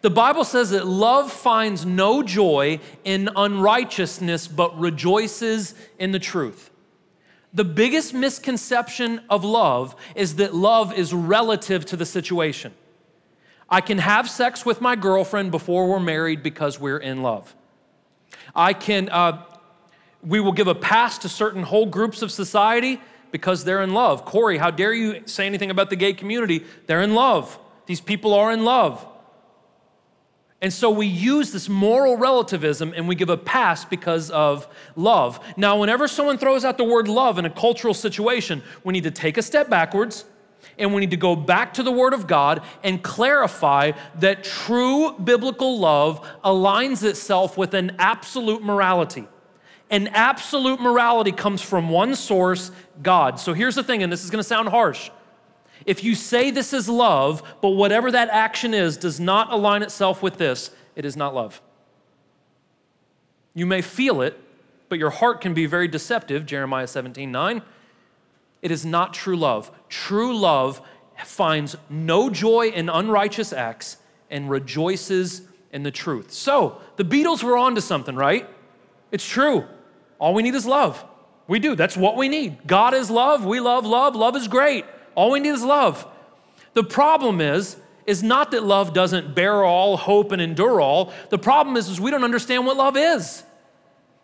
The 0.02 0.10
Bible 0.10 0.44
says 0.44 0.72
that 0.72 0.88
love 0.88 1.32
finds 1.32 1.86
no 1.86 2.24
joy 2.24 2.80
in 3.04 3.30
unrighteousness, 3.36 4.48
but 4.48 4.78
rejoices 4.80 5.76
in 6.00 6.12
the 6.12 6.20
truth. 6.20 6.72
The 7.54 7.64
biggest 7.64 8.14
misconception 8.14 9.22
of 9.30 9.44
love 9.44 9.96
is 10.16 10.36
that 10.36 10.56
love 10.56 10.94
is 10.94 11.14
relative 11.14 11.86
to 11.88 11.98
the 11.98 12.06
situation. 12.06 12.74
I 13.70 13.82
can 13.82 14.00
have 14.00 14.30
sex 14.30 14.66
with 14.66 14.82
my 14.82 14.96
girlfriend 14.96 15.52
before 15.52 15.88
we're 15.88 16.00
married 16.00 16.44
because 16.44 16.80
we're 16.80 16.98
in 16.98 17.22
love. 17.22 17.56
I 18.56 18.74
can, 18.74 19.10
uh, 19.10 19.44
we 20.22 20.40
will 20.40 20.52
give 20.52 20.68
a 20.68 20.76
pass 20.76 21.18
to 21.20 21.30
certain 21.30 21.64
whole 21.64 21.86
groups 21.86 22.22
of 22.22 22.32
society 22.32 23.00
because 23.32 23.64
they're 23.64 23.82
in 23.82 23.94
love. 23.94 24.26
Corey, 24.26 24.58
how 24.58 24.72
dare 24.72 24.94
you 24.94 25.24
say 25.26 25.46
anything 25.46 25.72
about 25.72 25.90
the 25.90 25.96
gay 25.96 26.14
community? 26.14 26.66
They're 26.88 27.02
in 27.02 27.16
love. 27.16 27.58
These 27.86 28.02
people 28.02 28.34
are 28.34 28.52
in 28.52 28.64
love. 28.64 29.06
And 30.62 30.72
so 30.72 30.92
we 30.92 31.08
use 31.08 31.52
this 31.52 31.68
moral 31.68 32.18
relativism 32.18 32.94
and 32.96 33.08
we 33.08 33.16
give 33.16 33.30
a 33.30 33.38
pass 33.38 33.84
because 33.84 34.30
of 34.30 34.68
love. 34.96 35.40
Now, 35.58 35.80
whenever 35.80 36.08
someone 36.08 36.38
throws 36.38 36.64
out 36.64 36.78
the 36.78 36.84
word 36.84 37.08
love 37.08 37.40
in 37.40 37.46
a 37.46 37.50
cultural 37.50 37.96
situation, 37.96 38.62
we 38.84 38.94
need 38.94 39.06
to 39.06 39.12
take 39.12 39.38
a 39.38 39.42
step 39.42 39.70
backwards 39.70 40.26
and 40.78 40.94
we 40.94 41.02
need 41.02 41.12
to 41.12 41.18
go 41.18 41.36
back 41.36 41.74
to 41.76 41.84
the 41.84 41.92
Word 41.92 42.14
of 42.14 42.28
God 42.28 42.62
and 42.84 43.02
clarify 43.04 43.92
that 44.20 44.44
true 44.44 45.14
biblical 45.14 45.80
love 45.80 46.28
aligns 46.44 47.04
itself 47.04 47.58
with 47.58 47.74
an 47.74 47.96
absolute 48.00 48.64
morality. 48.64 49.28
An 49.90 50.08
absolute 50.08 50.80
morality 50.80 51.32
comes 51.32 51.62
from 51.62 51.90
one 51.90 52.16
source, 52.16 52.72
God. 53.04 53.40
So 53.40 53.54
here's 53.54 53.76
the 53.76 53.84
thing, 53.84 54.04
and 54.04 54.12
this 54.12 54.24
is 54.24 54.30
to 54.30 54.44
sound 54.44 54.70
harsh. 54.70 55.10
If 55.86 56.04
you 56.04 56.16
say 56.16 56.52
this 56.52 56.74
is 56.74 56.88
love, 56.88 57.44
but 57.62 57.70
whatever 57.70 58.12
that 58.12 58.30
action 58.30 58.74
is 58.74 58.98
does 58.98 59.20
not 59.20 59.52
align 59.52 59.82
itself 59.82 60.22
with 60.22 60.38
this, 60.38 60.72
it 60.96 61.06
is 61.06 61.18
not 61.18 61.34
love. 61.34 61.62
You 63.54 63.66
may 63.66 63.82
feel 63.82 64.22
it, 64.22 64.40
but 64.90 65.00
your 65.00 65.10
heart 65.10 65.42
can 65.42 65.54
be 65.54 65.66
very 65.66 65.88
deceptive, 65.88 66.46
Jeremiah 66.46 66.88
17 66.88 67.32
9. 67.32 67.62
It 68.62 68.72
is 68.72 68.86
not 68.86 69.14
true 69.14 69.36
love. 69.36 69.72
True 69.92 70.36
love 70.36 70.82
finds 71.26 71.76
no 71.90 72.30
joy 72.30 72.70
in 72.70 72.90
unrighteous 72.90 73.54
acts 73.54 73.98
and 74.32 74.50
rejoices 74.50 75.42
in 75.72 75.84
the 75.84 75.92
truth. 75.92 76.32
So, 76.32 76.82
the 76.96 77.04
Beatles 77.04 77.44
were 77.44 77.58
on 77.58 77.76
to 77.76 77.82
something, 77.82 78.16
right? 78.16 78.50
It's 79.12 79.28
true. 79.28 79.66
All 80.18 80.34
we 80.34 80.44
need 80.44 80.56
is 80.56 80.66
love. 80.66 81.04
We 81.48 81.60
do. 81.60 81.76
That's 81.76 81.98
what 81.98 82.16
we 82.16 82.30
need. 82.30 82.66
God 82.66 82.94
is 82.94 83.12
love. 83.12 83.46
We 83.46 83.60
love 83.60 83.86
love. 83.86 84.16
Love 84.16 84.36
is 84.38 84.48
great. 84.48 84.86
All 85.14 85.32
we 85.32 85.42
need 85.42 85.50
is 85.50 85.64
love. 85.64 86.08
The 86.74 86.84
problem 86.84 87.42
is, 87.42 87.76
is 88.08 88.24
not 88.24 88.52
that 88.52 88.64
love 88.64 88.94
doesn't 88.94 89.36
bear 89.36 89.64
all, 89.64 89.98
hope, 89.98 90.32
and 90.32 90.42
endure 90.42 90.80
all. 90.80 91.12
The 91.30 91.38
problem 91.38 91.76
is, 91.76 91.90
is 91.90 92.00
we 92.00 92.12
don't 92.12 92.24
understand 92.24 92.66
what 92.66 92.78
love 92.78 92.96
is. 92.96 93.44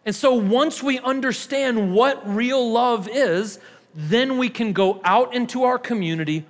And 0.05 0.15
so 0.15 0.33
once 0.33 0.81
we 0.81 0.99
understand 0.99 1.93
what 1.93 2.33
real 2.33 2.71
love 2.71 3.09
is, 3.11 3.59
then 3.99 4.37
we 4.37 4.47
can 4.47 4.73
go 4.73 5.01
out 5.03 5.33
into 5.33 5.63
our 5.63 5.79
community 5.79 6.45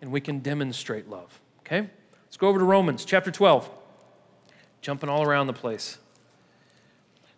and 0.00 0.12
we 0.12 0.20
can 0.20 0.38
demonstrate 0.38 1.10
love. 1.10 1.40
Okay? 1.60 1.88
Let's 2.26 2.36
go 2.36 2.46
over 2.46 2.60
to 2.60 2.64
Romans 2.64 3.04
chapter 3.04 3.32
12. 3.32 3.68
Jumping 4.80 5.08
all 5.08 5.24
around 5.24 5.48
the 5.48 5.52
place. 5.52 5.98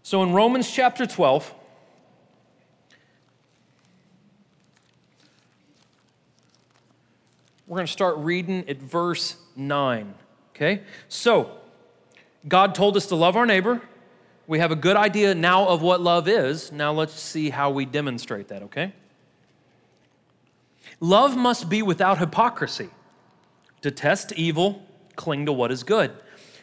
So 0.03 0.23
in 0.23 0.35
Romans 0.35 0.71
chapter 0.71 1.07
12, 1.07 1.55
we're 7.67 7.77
going 7.77 7.87
to 7.87 7.93
start 7.93 8.19
reading 8.19 8.69
at 8.69 8.77
verse 8.77 9.37
9. 9.57 10.15
Okay? 10.55 10.83
So, 11.09 11.51
God 12.47 12.75
told 12.75 12.95
us 12.99 13.07
to 13.07 13.17
love 13.17 13.37
our 13.37 13.47
neighbor. 13.47 13.81
We 14.47 14.59
have 14.59 14.71
a 14.71 14.77
good 14.77 14.97
idea 14.97 15.35
now 15.35 15.67
of 15.67 15.81
what 15.81 16.03
love 16.03 16.29
is. 16.29 16.71
Now 16.73 16.93
let's 16.93 17.19
see 17.19 17.49
how 17.49 17.71
we 17.71 17.87
demonstrate 17.87 18.49
that, 18.49 18.65
okay? 18.65 18.93
Love 21.01 21.37
must 21.37 21.69
be 21.69 21.83
without 21.83 22.19
hypocrisy. 22.19 22.89
Detest 23.83 24.33
evil, 24.33 24.85
cling 25.17 25.47
to 25.47 25.53
what 25.53 25.71
is 25.71 25.83
good. 25.83 26.13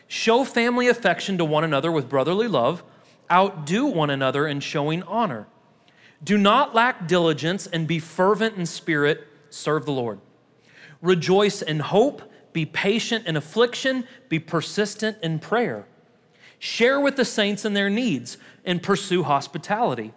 Show 0.07 0.43
family 0.43 0.87
affection 0.87 1.37
to 1.37 1.45
one 1.45 1.63
another 1.63 1.91
with 1.91 2.09
brotherly 2.09 2.47
love. 2.47 2.83
Outdo 3.31 3.85
one 3.85 4.09
another 4.09 4.47
in 4.47 4.59
showing 4.59 5.03
honor. 5.03 5.47
Do 6.23 6.37
not 6.37 6.73
lack 6.73 7.07
diligence 7.07 7.67
and 7.67 7.87
be 7.87 7.99
fervent 7.99 8.55
in 8.55 8.65
spirit. 8.65 9.27
Serve 9.49 9.85
the 9.85 9.91
Lord. 9.91 10.19
Rejoice 11.01 11.61
in 11.61 11.79
hope. 11.79 12.21
Be 12.53 12.65
patient 12.65 13.25
in 13.25 13.35
affliction. 13.35 14.05
Be 14.29 14.39
persistent 14.39 15.17
in 15.21 15.39
prayer. 15.39 15.85
Share 16.59 16.99
with 16.99 17.15
the 17.15 17.25
saints 17.25 17.65
in 17.65 17.73
their 17.73 17.89
needs 17.89 18.37
and 18.63 18.81
pursue 18.81 19.23
hospitality. 19.23 20.13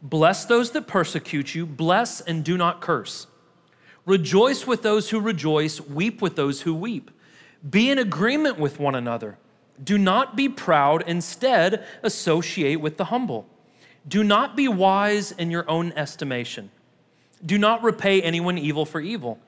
Bless 0.00 0.44
those 0.44 0.70
that 0.72 0.86
persecute 0.86 1.54
you. 1.54 1.66
Bless 1.66 2.20
and 2.20 2.44
do 2.44 2.56
not 2.56 2.80
curse. 2.80 3.26
Rejoice 4.06 4.66
with 4.66 4.82
those 4.82 5.10
who 5.10 5.20
rejoice, 5.20 5.80
weep 5.80 6.22
with 6.22 6.36
those 6.36 6.62
who 6.62 6.74
weep. 6.74 7.10
Be 7.68 7.90
in 7.90 7.98
agreement 7.98 8.58
with 8.58 8.78
one 8.78 8.94
another. 8.94 9.36
Do 9.82 9.98
not 9.98 10.36
be 10.36 10.48
proud, 10.48 11.04
instead, 11.06 11.84
associate 12.02 12.80
with 12.80 12.96
the 12.96 13.06
humble. 13.06 13.46
Do 14.06 14.24
not 14.24 14.56
be 14.56 14.68
wise 14.68 15.32
in 15.32 15.50
your 15.50 15.68
own 15.68 15.92
estimation. 15.92 16.70
Do 17.44 17.58
not 17.58 17.82
repay 17.82 18.22
anyone 18.22 18.58
evil 18.58 18.86
for 18.86 19.00
evil. 19.00 19.38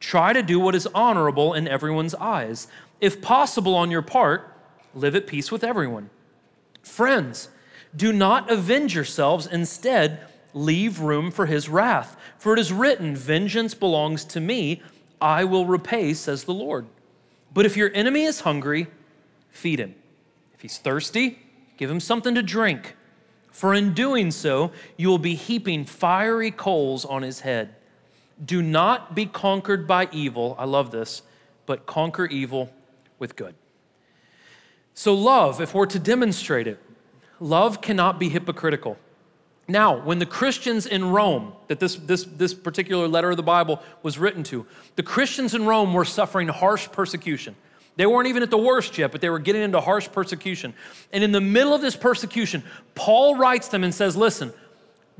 Try 0.00 0.32
to 0.32 0.42
do 0.42 0.60
what 0.60 0.74
is 0.74 0.86
honorable 0.94 1.54
in 1.54 1.66
everyone's 1.66 2.14
eyes. 2.14 2.68
If 3.00 3.20
possible 3.20 3.74
on 3.74 3.90
your 3.90 4.02
part, 4.02 4.56
live 4.94 5.16
at 5.16 5.26
peace 5.26 5.50
with 5.50 5.64
everyone. 5.64 6.10
Friends, 6.82 7.48
do 7.96 8.12
not 8.12 8.50
avenge 8.50 8.94
yourselves. 8.94 9.46
Instead, 9.46 10.20
leave 10.52 11.00
room 11.00 11.30
for 11.30 11.46
his 11.46 11.68
wrath. 11.68 12.16
For 12.38 12.52
it 12.52 12.58
is 12.58 12.72
written, 12.72 13.16
Vengeance 13.16 13.74
belongs 13.74 14.24
to 14.26 14.40
me, 14.40 14.82
I 15.20 15.44
will 15.44 15.66
repay, 15.66 16.14
says 16.14 16.44
the 16.44 16.54
Lord. 16.54 16.86
But 17.52 17.66
if 17.66 17.76
your 17.76 17.90
enemy 17.94 18.24
is 18.24 18.40
hungry, 18.40 18.88
feed 19.50 19.78
him. 19.78 19.94
If 20.54 20.60
he's 20.60 20.78
thirsty, 20.78 21.38
give 21.76 21.90
him 21.90 22.00
something 22.00 22.34
to 22.34 22.42
drink. 22.42 22.96
For 23.50 23.72
in 23.72 23.94
doing 23.94 24.32
so, 24.32 24.72
you 24.96 25.08
will 25.08 25.18
be 25.18 25.36
heaping 25.36 25.84
fiery 25.84 26.50
coals 26.50 27.04
on 27.04 27.22
his 27.22 27.40
head. 27.40 27.76
Do 28.44 28.60
not 28.60 29.14
be 29.14 29.26
conquered 29.26 29.86
by 29.86 30.08
evil. 30.10 30.56
I 30.58 30.64
love 30.64 30.90
this, 30.90 31.22
but 31.64 31.86
conquer 31.86 32.26
evil 32.26 32.72
with 33.20 33.36
good. 33.36 33.54
So, 34.92 35.14
love, 35.14 35.60
if 35.60 35.72
we're 35.72 35.86
to 35.86 35.98
demonstrate 35.98 36.66
it, 36.66 36.80
love 37.40 37.80
cannot 37.80 38.18
be 38.18 38.28
hypocritical. 38.28 38.98
Now, 39.66 40.04
when 40.04 40.18
the 40.18 40.26
Christians 40.26 40.86
in 40.86 41.10
Rome, 41.10 41.54
that 41.68 41.80
this, 41.80 41.96
this, 41.96 42.24
this 42.24 42.52
particular 42.52 43.08
letter 43.08 43.30
of 43.30 43.36
the 43.36 43.42
Bible 43.42 43.82
was 44.02 44.18
written 44.18 44.42
to, 44.44 44.66
the 44.96 45.02
Christians 45.02 45.54
in 45.54 45.64
Rome 45.64 45.94
were 45.94 46.04
suffering 46.04 46.48
harsh 46.48 46.88
persecution. 46.90 47.56
They 47.96 48.06
weren't 48.06 48.28
even 48.28 48.42
at 48.42 48.50
the 48.50 48.58
worst 48.58 48.98
yet, 48.98 49.12
but 49.12 49.20
they 49.20 49.30
were 49.30 49.38
getting 49.38 49.62
into 49.62 49.80
harsh 49.80 50.08
persecution. 50.10 50.74
And 51.12 51.22
in 51.22 51.32
the 51.32 51.40
middle 51.40 51.74
of 51.74 51.80
this 51.80 51.96
persecution, 51.96 52.62
Paul 52.94 53.36
writes 53.36 53.68
them 53.68 53.84
and 53.84 53.94
says, 53.94 54.16
Listen, 54.16 54.52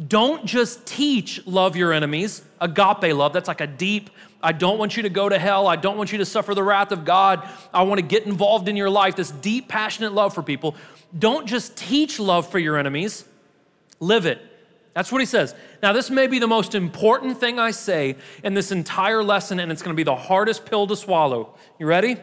don't 0.09 0.44
just 0.44 0.87
teach 0.87 1.46
love 1.46 1.76
your 1.76 1.92
enemies, 1.92 2.42
agape 2.61 3.14
love. 3.14 3.33
That's 3.33 3.48
like 3.48 3.61
a 3.61 3.66
deep, 3.66 4.11
I 4.42 4.52
don't 4.52 4.78
want 4.78 4.96
you 4.96 5.04
to 5.04 5.09
go 5.09 5.28
to 5.28 5.38
hell. 5.38 5.68
I 5.68 5.76
don't 5.76 5.96
want 5.96 6.12
you 6.12 6.18
to 6.18 6.24
suffer 6.24 6.54
the 6.54 6.62
wrath 6.62 6.92
of 6.92 7.04
God. 7.04 7.48
I 7.72 7.83
want 7.83 8.00
to 8.00 8.07
get 8.07 8.26
involved 8.26 8.68
in 8.68 8.76
your 8.76 8.90
life, 8.90 9.16
this 9.16 9.30
deep, 9.30 9.68
passionate 9.68 10.12
love 10.12 10.35
for 10.35 10.42
people. 10.42 10.74
Don't 11.16 11.46
just 11.46 11.76
teach 11.76 12.18
love 12.18 12.48
for 12.48 12.59
your 12.59 12.76
enemies 12.76 13.24
Live 14.00 14.26
it. 14.26 14.40
That's 14.92 15.11
what 15.11 15.20
he 15.20 15.26
says. 15.26 15.54
Now, 15.83 15.92
this 15.92 16.11
may 16.11 16.26
be 16.26 16.38
the 16.38 16.46
most 16.46 16.74
important 16.74 17.38
thing 17.38 17.59
I 17.59 17.70
say 17.70 18.16
in 18.42 18.54
this 18.54 18.70
entire 18.70 19.24
lesson, 19.24 19.59
and 19.59 19.72
it's 19.72 19.83
going 19.83 19.94
to 19.94 19.96
be 19.96 20.04
the 20.04 20.14
hardest 20.14 20.66
pill 20.66 20.87
to 20.87 20.94
swallow. 20.94 21.54
You 21.78 21.87
ready? 21.87 22.16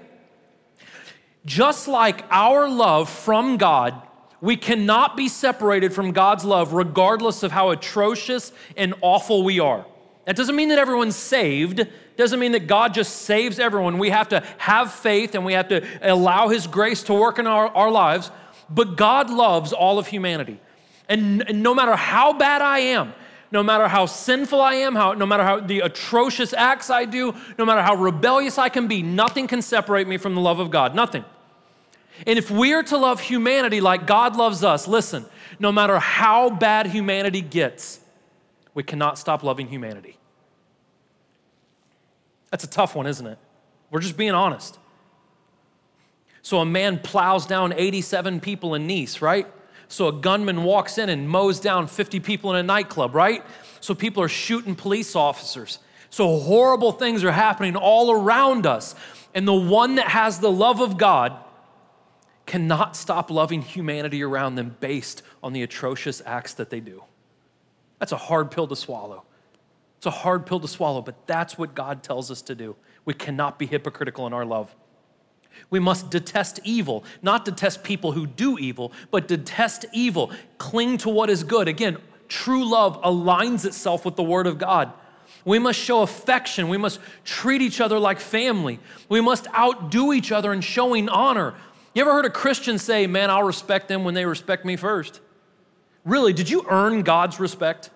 Just 1.45 1.87
like 1.87 2.23
our 2.29 2.69
love 2.69 3.09
from 3.09 3.57
God, 3.57 3.99
we 4.41 4.57
cannot 4.57 5.15
be 5.15 5.27
separated 5.27 5.93
from 5.93 6.11
God's 6.11 6.43
love 6.43 6.73
regardless 6.73 7.43
of 7.43 7.51
how 7.51 7.69
atrocious 7.69 8.51
and 8.75 8.95
awful 9.01 9.43
we 9.43 9.59
are. 9.59 9.85
That 10.25 10.35
doesn't 10.35 10.55
mean 10.55 10.69
that 10.69 10.79
everyone's 10.79 11.15
saved. 11.15 11.87
Doesn't 12.17 12.39
mean 12.39 12.51
that 12.53 12.67
God 12.67 12.93
just 12.93 13.23
saves 13.23 13.59
everyone. 13.59 13.99
We 13.99 14.09
have 14.09 14.29
to 14.29 14.43
have 14.57 14.91
faith 14.91 15.35
and 15.35 15.45
we 15.45 15.53
have 15.53 15.69
to 15.69 15.85
allow 16.01 16.49
His 16.49 16.67
grace 16.67 17.03
to 17.03 17.13
work 17.13 17.39
in 17.39 17.47
our, 17.47 17.67
our 17.67 17.91
lives. 17.91 18.31
But 18.69 18.95
God 18.95 19.29
loves 19.29 19.73
all 19.73 19.99
of 19.99 20.07
humanity. 20.07 20.59
And, 21.07 21.47
and 21.47 21.61
no 21.61 21.75
matter 21.75 21.95
how 21.95 22.33
bad 22.33 22.61
I 22.61 22.79
am, 22.79 23.13
no 23.51 23.61
matter 23.61 23.87
how 23.87 24.05
sinful 24.05 24.61
I 24.61 24.75
am, 24.75 24.95
how, 24.95 25.13
no 25.13 25.25
matter 25.25 25.43
how 25.43 25.59
the 25.59 25.81
atrocious 25.81 26.53
acts 26.53 26.89
I 26.89 27.05
do, 27.05 27.35
no 27.57 27.65
matter 27.65 27.81
how 27.81 27.95
rebellious 27.95 28.57
I 28.57 28.69
can 28.69 28.87
be, 28.87 29.03
nothing 29.03 29.47
can 29.47 29.61
separate 29.61 30.07
me 30.07 30.17
from 30.17 30.35
the 30.35 30.41
love 30.41 30.59
of 30.59 30.71
God. 30.71 30.95
Nothing. 30.95 31.25
And 32.27 32.37
if 32.37 32.51
we 32.51 32.73
are 32.73 32.83
to 32.83 32.97
love 32.97 33.19
humanity 33.19 33.81
like 33.81 34.05
God 34.07 34.35
loves 34.35 34.63
us, 34.63 34.87
listen, 34.87 35.25
no 35.59 35.71
matter 35.71 35.99
how 35.99 36.49
bad 36.49 36.87
humanity 36.87 37.41
gets, 37.41 37.99
we 38.73 38.83
cannot 38.83 39.17
stop 39.17 39.43
loving 39.43 39.67
humanity. 39.67 40.17
That's 42.51 42.63
a 42.63 42.69
tough 42.69 42.95
one, 42.95 43.07
isn't 43.07 43.25
it? 43.25 43.37
We're 43.89 44.01
just 44.01 44.17
being 44.17 44.31
honest. 44.31 44.77
So 46.41 46.59
a 46.59 46.65
man 46.65 46.99
plows 46.99 47.45
down 47.45 47.73
87 47.73 48.39
people 48.39 48.75
in 48.75 48.87
Nice, 48.87 49.21
right? 49.21 49.47
So 49.87 50.07
a 50.07 50.13
gunman 50.13 50.63
walks 50.63 50.97
in 50.97 51.09
and 51.09 51.27
mows 51.27 51.59
down 51.59 51.87
50 51.87 52.19
people 52.21 52.51
in 52.51 52.57
a 52.57 52.63
nightclub, 52.63 53.13
right? 53.13 53.43
So 53.81 53.93
people 53.93 54.23
are 54.23 54.29
shooting 54.29 54.75
police 54.75 55.15
officers. 55.15 55.79
So 56.09 56.39
horrible 56.39 56.91
things 56.91 57.23
are 57.23 57.31
happening 57.31 57.75
all 57.75 58.11
around 58.11 58.65
us. 58.65 58.95
And 59.33 59.47
the 59.47 59.53
one 59.53 59.95
that 59.95 60.07
has 60.07 60.39
the 60.39 60.51
love 60.51 60.81
of 60.81 60.97
God 60.97 61.37
cannot 62.45 62.95
stop 62.95 63.29
loving 63.29 63.61
humanity 63.61 64.23
around 64.23 64.55
them 64.55 64.75
based 64.79 65.21
on 65.43 65.53
the 65.53 65.63
atrocious 65.63 66.21
acts 66.25 66.53
that 66.55 66.69
they 66.69 66.79
do. 66.79 67.03
That's 67.99 68.11
a 68.11 68.17
hard 68.17 68.51
pill 68.51 68.67
to 68.67 68.75
swallow. 68.75 69.23
It's 69.97 70.07
a 70.07 70.11
hard 70.11 70.45
pill 70.45 70.59
to 70.59 70.67
swallow, 70.67 71.01
but 71.01 71.27
that's 71.27 71.57
what 71.57 71.75
God 71.75 72.01
tells 72.01 72.31
us 72.31 72.41
to 72.43 72.55
do. 72.55 72.75
We 73.05 73.13
cannot 73.13 73.59
be 73.59 73.67
hypocritical 73.67 74.25
in 74.25 74.33
our 74.33 74.45
love. 74.45 74.75
We 75.69 75.79
must 75.79 76.09
detest 76.09 76.59
evil, 76.63 77.03
not 77.21 77.45
detest 77.45 77.83
people 77.83 78.13
who 78.13 78.25
do 78.25 78.57
evil, 78.57 78.91
but 79.11 79.27
detest 79.27 79.85
evil. 79.93 80.31
Cling 80.57 80.97
to 80.99 81.09
what 81.09 81.29
is 81.29 81.43
good. 81.43 81.67
Again, 81.67 81.97
true 82.27 82.67
love 82.67 83.01
aligns 83.03 83.65
itself 83.65 84.03
with 84.05 84.15
the 84.15 84.23
Word 84.23 84.47
of 84.47 84.57
God. 84.57 84.91
We 85.45 85.59
must 85.59 85.79
show 85.79 86.01
affection. 86.01 86.69
We 86.69 86.77
must 86.77 86.99
treat 87.23 87.61
each 87.61 87.81
other 87.81 87.99
like 87.99 88.19
family. 88.19 88.79
We 89.09 89.21
must 89.21 89.47
outdo 89.53 90.13
each 90.13 90.31
other 90.31 90.53
in 90.53 90.61
showing 90.61 91.09
honor. 91.09 91.55
You 91.93 92.01
ever 92.01 92.13
heard 92.13 92.25
a 92.25 92.29
Christian 92.29 92.77
say, 92.77 93.07
Man, 93.07 93.29
I'll 93.29 93.43
respect 93.43 93.87
them 93.87 94.03
when 94.03 94.13
they 94.13 94.25
respect 94.25 94.65
me 94.65 94.75
first? 94.75 95.19
Really, 96.05 96.33
did 96.33 96.49
you 96.49 96.65
earn 96.69 97.03
God's 97.03 97.39
respect? 97.39 97.89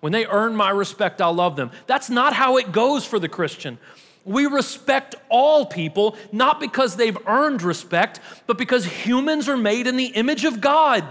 When 0.00 0.12
they 0.12 0.26
earn 0.26 0.56
my 0.56 0.70
respect, 0.70 1.20
I'll 1.20 1.32
love 1.32 1.56
them. 1.56 1.70
That's 1.86 2.10
not 2.10 2.32
how 2.32 2.56
it 2.56 2.72
goes 2.72 3.06
for 3.06 3.18
the 3.18 3.28
Christian. 3.28 3.78
We 4.24 4.46
respect 4.46 5.14
all 5.28 5.64
people, 5.64 6.16
not 6.30 6.60
because 6.60 6.96
they've 6.96 7.16
earned 7.26 7.62
respect, 7.62 8.20
but 8.46 8.58
because 8.58 8.84
humans 8.84 9.48
are 9.48 9.56
made 9.56 9.86
in 9.86 9.96
the 9.96 10.06
image 10.06 10.44
of 10.44 10.60
God. 10.60 11.04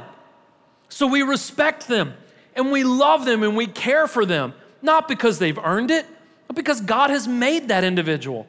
So 0.90 1.08
we 1.08 1.22
respect 1.22 1.88
them 1.88 2.14
and 2.56 2.72
we 2.72 2.84
love 2.84 3.26
them 3.26 3.44
and 3.44 3.56
we 3.56 3.68
care 3.68 4.08
for 4.08 4.26
them, 4.26 4.54
not 4.82 5.08
because 5.08 5.40
they've 5.40 5.58
earned 5.58 5.92
it, 5.92 6.06
but 6.48 6.56
because 6.56 6.82
God 6.82 7.10
has 7.10 7.28
made 7.28 7.70
that 7.70 7.84
individual. 7.84 8.46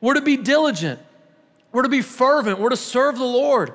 We're 0.00 0.14
to 0.14 0.20
be 0.20 0.36
diligent, 0.36 1.00
we're 1.76 1.82
to 1.82 1.90
be 1.90 2.00
fervent, 2.00 2.58
we're 2.58 2.70
to 2.70 2.76
serve 2.76 3.18
the 3.18 3.24
Lord. 3.24 3.74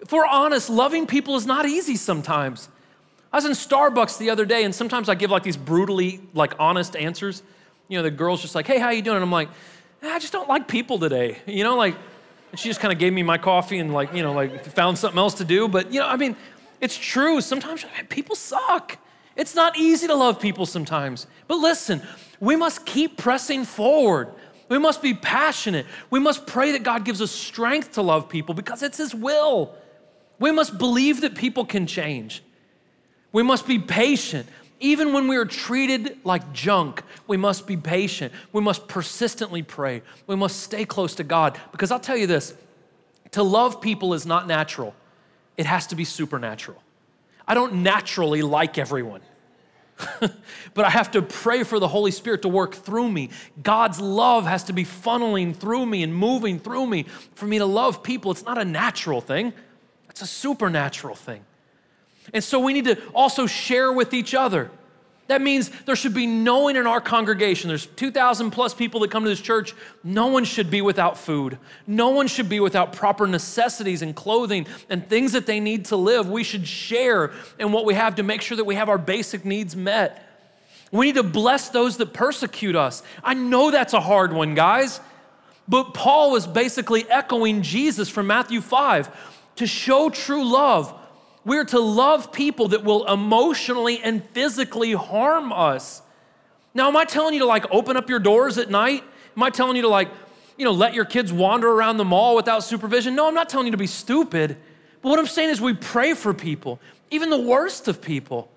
If 0.00 0.10
we're 0.10 0.24
honest, 0.24 0.70
loving 0.70 1.06
people 1.06 1.36
is 1.36 1.44
not 1.44 1.66
easy 1.66 1.96
sometimes. 1.96 2.70
I 3.30 3.36
was 3.36 3.44
in 3.44 3.52
Starbucks 3.52 4.16
the 4.16 4.30
other 4.30 4.46
day, 4.46 4.64
and 4.64 4.74
sometimes 4.74 5.10
I 5.10 5.14
give 5.16 5.30
like 5.30 5.42
these 5.42 5.58
brutally, 5.58 6.22
like 6.32 6.54
honest 6.58 6.96
answers. 6.96 7.42
You 7.88 7.98
know, 7.98 8.04
the 8.04 8.10
girl's 8.10 8.40
just 8.40 8.54
like, 8.54 8.66
"Hey, 8.66 8.78
how 8.78 8.88
you 8.88 9.02
doing?" 9.02 9.16
And 9.16 9.22
I'm 9.22 9.30
like, 9.30 9.50
I 10.02 10.18
just 10.18 10.32
don't 10.32 10.48
like 10.48 10.66
people 10.66 10.98
today. 10.98 11.40
You 11.46 11.62
know, 11.62 11.76
like, 11.76 11.94
and 12.52 12.58
she 12.58 12.70
just 12.70 12.80
kind 12.80 12.90
of 12.90 12.98
gave 12.98 13.12
me 13.12 13.22
my 13.22 13.36
coffee 13.36 13.80
and, 13.80 13.92
like, 13.92 14.14
you 14.14 14.22
know, 14.22 14.32
like 14.32 14.64
found 14.64 14.96
something 14.96 15.18
else 15.18 15.34
to 15.34 15.44
do. 15.44 15.68
But, 15.68 15.92
you 15.92 16.00
know, 16.00 16.08
I 16.08 16.16
mean, 16.16 16.36
it's 16.80 16.96
true. 16.96 17.42
Sometimes 17.42 17.84
people 18.08 18.34
suck. 18.34 18.96
It's 19.36 19.54
not 19.54 19.78
easy 19.78 20.06
to 20.06 20.14
love 20.14 20.40
people 20.40 20.64
sometimes. 20.64 21.26
But 21.48 21.56
listen, 21.56 22.00
we 22.40 22.56
must 22.56 22.86
keep 22.86 23.18
pressing 23.18 23.66
forward. 23.66 24.32
We 24.72 24.78
must 24.78 25.02
be 25.02 25.12
passionate. 25.12 25.84
We 26.08 26.18
must 26.18 26.46
pray 26.46 26.72
that 26.72 26.82
God 26.82 27.04
gives 27.04 27.20
us 27.20 27.30
strength 27.30 27.92
to 27.92 28.00
love 28.00 28.30
people 28.30 28.54
because 28.54 28.82
it's 28.82 28.96
His 28.96 29.14
will. 29.14 29.74
We 30.38 30.50
must 30.50 30.78
believe 30.78 31.20
that 31.20 31.34
people 31.34 31.66
can 31.66 31.86
change. 31.86 32.42
We 33.32 33.42
must 33.42 33.66
be 33.66 33.78
patient. 33.78 34.48
Even 34.80 35.12
when 35.12 35.28
we 35.28 35.36
are 35.36 35.44
treated 35.44 36.16
like 36.24 36.54
junk, 36.54 37.02
we 37.26 37.36
must 37.36 37.66
be 37.66 37.76
patient. 37.76 38.32
We 38.54 38.62
must 38.62 38.88
persistently 38.88 39.62
pray. 39.62 40.00
We 40.26 40.36
must 40.36 40.60
stay 40.60 40.86
close 40.86 41.16
to 41.16 41.22
God. 41.22 41.60
Because 41.70 41.90
I'll 41.90 42.00
tell 42.00 42.16
you 42.16 42.26
this 42.26 42.54
to 43.32 43.42
love 43.42 43.78
people 43.82 44.14
is 44.14 44.24
not 44.24 44.46
natural, 44.46 44.94
it 45.58 45.66
has 45.66 45.86
to 45.88 45.96
be 45.96 46.06
supernatural. 46.06 46.82
I 47.46 47.52
don't 47.52 47.82
naturally 47.82 48.40
like 48.40 48.78
everyone. 48.78 49.20
but 50.74 50.84
I 50.84 50.90
have 50.90 51.10
to 51.12 51.22
pray 51.22 51.62
for 51.62 51.78
the 51.78 51.88
Holy 51.88 52.10
Spirit 52.10 52.42
to 52.42 52.48
work 52.48 52.74
through 52.74 53.10
me. 53.10 53.30
God's 53.62 54.00
love 54.00 54.46
has 54.46 54.64
to 54.64 54.72
be 54.72 54.84
funneling 54.84 55.54
through 55.54 55.86
me 55.86 56.02
and 56.02 56.14
moving 56.14 56.58
through 56.58 56.86
me 56.86 57.06
for 57.34 57.46
me 57.46 57.58
to 57.58 57.66
love 57.66 58.02
people. 58.02 58.30
It's 58.30 58.44
not 58.44 58.58
a 58.58 58.64
natural 58.64 59.20
thing, 59.20 59.52
it's 60.08 60.22
a 60.22 60.26
supernatural 60.26 61.14
thing. 61.14 61.44
And 62.32 62.42
so 62.42 62.60
we 62.60 62.72
need 62.72 62.84
to 62.84 63.02
also 63.14 63.46
share 63.46 63.92
with 63.92 64.14
each 64.14 64.34
other. 64.34 64.70
That 65.32 65.40
means 65.40 65.70
there 65.86 65.96
should 65.96 66.12
be 66.12 66.26
no 66.26 66.64
one 66.64 66.76
in 66.76 66.86
our 66.86 67.00
congregation. 67.00 67.68
There's 67.68 67.86
2,000 67.86 68.50
plus 68.50 68.74
people 68.74 69.00
that 69.00 69.10
come 69.10 69.24
to 69.24 69.30
this 69.30 69.40
church. 69.40 69.74
No 70.04 70.26
one 70.26 70.44
should 70.44 70.70
be 70.70 70.82
without 70.82 71.16
food. 71.16 71.56
No 71.86 72.10
one 72.10 72.26
should 72.26 72.50
be 72.50 72.60
without 72.60 72.92
proper 72.92 73.26
necessities 73.26 74.02
and 74.02 74.14
clothing 74.14 74.66
and 74.90 75.08
things 75.08 75.32
that 75.32 75.46
they 75.46 75.58
need 75.58 75.86
to 75.86 75.96
live. 75.96 76.28
We 76.28 76.44
should 76.44 76.68
share 76.68 77.32
in 77.58 77.72
what 77.72 77.86
we 77.86 77.94
have 77.94 78.16
to 78.16 78.22
make 78.22 78.42
sure 78.42 78.58
that 78.58 78.64
we 78.64 78.74
have 78.74 78.90
our 78.90 78.98
basic 78.98 79.46
needs 79.46 79.74
met. 79.74 80.22
We 80.90 81.06
need 81.06 81.14
to 81.14 81.22
bless 81.22 81.70
those 81.70 81.96
that 81.96 82.12
persecute 82.12 82.76
us. 82.76 83.02
I 83.24 83.32
know 83.32 83.70
that's 83.70 83.94
a 83.94 84.00
hard 84.00 84.34
one, 84.34 84.54
guys. 84.54 85.00
But 85.66 85.94
Paul 85.94 86.32
was 86.32 86.46
basically 86.46 87.10
echoing 87.10 87.62
Jesus 87.62 88.10
from 88.10 88.26
Matthew 88.26 88.60
5 88.60 89.08
to 89.56 89.66
show 89.66 90.10
true 90.10 90.44
love 90.44 90.92
we're 91.44 91.64
to 91.64 91.80
love 91.80 92.32
people 92.32 92.68
that 92.68 92.84
will 92.84 93.06
emotionally 93.06 94.00
and 94.00 94.24
physically 94.30 94.92
harm 94.92 95.52
us. 95.52 96.02
Now, 96.74 96.88
am 96.88 96.96
I 96.96 97.04
telling 97.04 97.34
you 97.34 97.40
to 97.40 97.46
like 97.46 97.66
open 97.70 97.96
up 97.96 98.08
your 98.08 98.18
doors 98.18 98.58
at 98.58 98.70
night? 98.70 99.04
Am 99.36 99.42
I 99.42 99.50
telling 99.50 99.76
you 99.76 99.82
to 99.82 99.88
like, 99.88 100.08
you 100.56 100.64
know, 100.64 100.72
let 100.72 100.94
your 100.94 101.04
kids 101.04 101.32
wander 101.32 101.68
around 101.68 101.96
the 101.96 102.04
mall 102.04 102.36
without 102.36 102.62
supervision? 102.64 103.14
No, 103.14 103.26
I'm 103.26 103.34
not 103.34 103.48
telling 103.48 103.66
you 103.66 103.72
to 103.72 103.78
be 103.78 103.86
stupid. 103.86 104.56
But 105.00 105.08
what 105.08 105.18
I'm 105.18 105.26
saying 105.26 105.50
is 105.50 105.60
we 105.60 105.74
pray 105.74 106.14
for 106.14 106.32
people, 106.32 106.80
even 107.10 107.28
the 107.28 107.40
worst 107.40 107.88
of 107.88 108.00
people. 108.00 108.48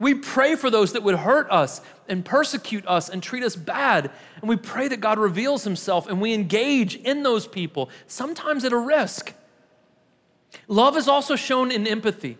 We 0.00 0.14
pray 0.14 0.56
for 0.56 0.70
those 0.70 0.92
that 0.92 1.04
would 1.04 1.14
hurt 1.14 1.50
us 1.50 1.80
and 2.08 2.24
persecute 2.24 2.86
us 2.86 3.08
and 3.08 3.22
treat 3.22 3.44
us 3.44 3.54
bad. 3.54 4.10
And 4.40 4.48
we 4.48 4.56
pray 4.56 4.88
that 4.88 5.00
God 5.00 5.18
reveals 5.18 5.62
himself 5.62 6.08
and 6.08 6.20
we 6.20 6.34
engage 6.34 6.96
in 6.96 7.22
those 7.22 7.46
people, 7.46 7.90
sometimes 8.08 8.64
at 8.64 8.72
a 8.72 8.76
risk. 8.76 9.32
Love 10.68 10.96
is 10.96 11.08
also 11.08 11.36
shown 11.36 11.70
in 11.70 11.86
empathy. 11.86 12.38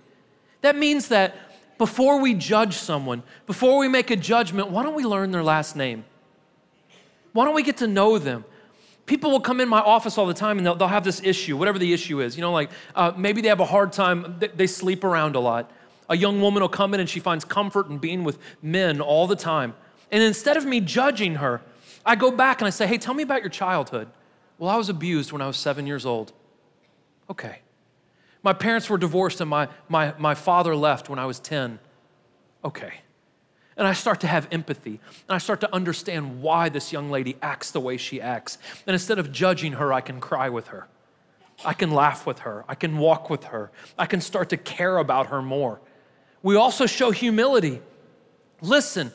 That 0.63 0.77
means 0.77 1.09
that 1.09 1.37
before 1.79 2.21
we 2.21 2.35
judge 2.35 2.75
someone, 2.75 3.23
before 3.47 3.79
we 3.79 3.89
make 3.89 4.11
a 4.11 4.17
judgment, 4.17 4.71
why 4.71 4.83
don't 4.83 4.95
we 4.95 5.05
learn 5.05 5.31
their 5.31 5.43
last 5.43 5.77
name? 5.77 6.05
Why 7.33 7.45
don't 7.45 7.55
we 7.55 7.63
get 7.63 7.79
to 7.79 7.87
know 7.87 8.19
them? 8.19 8.45
People 9.07 9.31
will 9.31 9.41
come 9.41 9.61
in 9.61 9.69
my 9.69 9.81
office 9.81 10.17
all 10.17 10.27
the 10.27 10.33
time 10.33 10.57
and 10.57 10.67
they'll, 10.67 10.77
they'll 10.77 10.89
have 10.89 11.05
this 11.05 11.21
issue, 11.23 11.57
whatever 11.57 11.79
the 11.79 11.93
issue 11.93 12.23
is. 12.23 12.37
You 12.37 12.43
know, 12.43 12.53
like 12.53 12.71
uh, 12.95 13.13
maybe 13.17 13.43
they 13.43 13.49
have 13.49 13.61
a 13.61 13.67
hard 13.67 13.93
time, 13.93 14.37
they, 14.39 14.49
they 14.49 14.67
sleep 14.67 15.05
around 15.05 15.37
a 15.37 15.41
lot. 15.41 15.71
a 16.09 16.17
young 16.17 16.41
woman 16.41 16.63
will 16.63 16.69
come 16.69 16.95
in 16.95 17.01
and 17.01 17.09
she 17.09 17.21
finds 17.21 17.45
comfort 17.45 17.89
in 17.89 17.99
being 17.99 18.25
with 18.25 18.39
men 18.63 19.01
all 19.01 19.27
the 19.27 19.37
time. 19.37 19.75
And 20.11 20.23
instead 20.23 20.57
of 20.57 20.65
me 20.65 20.81
judging 20.81 21.37
her, 21.37 21.61
I 22.07 22.17
go 22.17 22.31
back 22.31 22.61
and 22.61 22.67
I 22.67 22.71
say, 22.71 22.87
hey, 22.87 22.99
tell 22.99 23.15
me 23.15 23.23
about 23.23 23.41
your 23.41 23.51
childhood. 23.51 24.09
Well, 24.59 24.71
I 24.71 24.77
was 24.77 24.89
abused 24.89 25.33
when 25.33 25.43
I 25.43 25.47
was 25.47 25.57
seven 25.57 25.87
years 25.87 26.07
old. 26.07 26.33
Okay. 27.29 27.61
My 28.45 28.53
parents 28.53 28.89
were 28.89 28.99
divorced 28.99 29.41
and 29.41 29.49
my, 29.49 29.69
my, 29.89 30.15
my 30.19 30.35
father 30.35 30.77
left 30.77 31.09
when 31.09 31.19
I 31.19 31.25
was 31.25 31.41
10. 31.41 31.81
Okay. 32.63 32.93
And 33.77 33.89
I 33.89 33.95
start 33.95 34.21
to 34.21 34.27
have 34.27 34.47
empathy 34.53 35.01
and 35.27 35.35
I 35.35 35.39
start 35.39 35.61
to 35.63 35.75
understand 35.75 36.43
why 36.43 36.69
this 36.69 36.93
young 36.93 37.11
lady 37.11 37.37
acts 37.43 37.71
the 37.71 37.81
way 37.81 37.97
she 37.97 38.21
acts. 38.21 38.59
And 38.87 38.93
instead 38.93 39.19
of 39.19 39.33
judging 39.33 39.73
her, 39.73 39.93
I 39.93 40.03
can 40.03 40.21
cry 40.21 40.51
with 40.51 40.69
her. 40.69 40.87
I 41.65 41.73
can 41.73 41.91
laugh 41.91 42.27
with 42.27 42.41
her. 42.41 42.65
I 42.69 42.75
can 42.75 42.99
walk 42.99 43.31
with 43.31 43.45
her. 43.45 43.73
I 43.99 44.05
can 44.05 44.21
start 44.21 44.51
to 44.51 44.59
care 44.59 44.99
about 44.99 45.29
her 45.29 45.41
more. 45.41 45.81
We 46.43 46.57
also 46.57 46.85
show 46.85 47.11
humility. 47.11 47.81
Listen, 48.61 49.11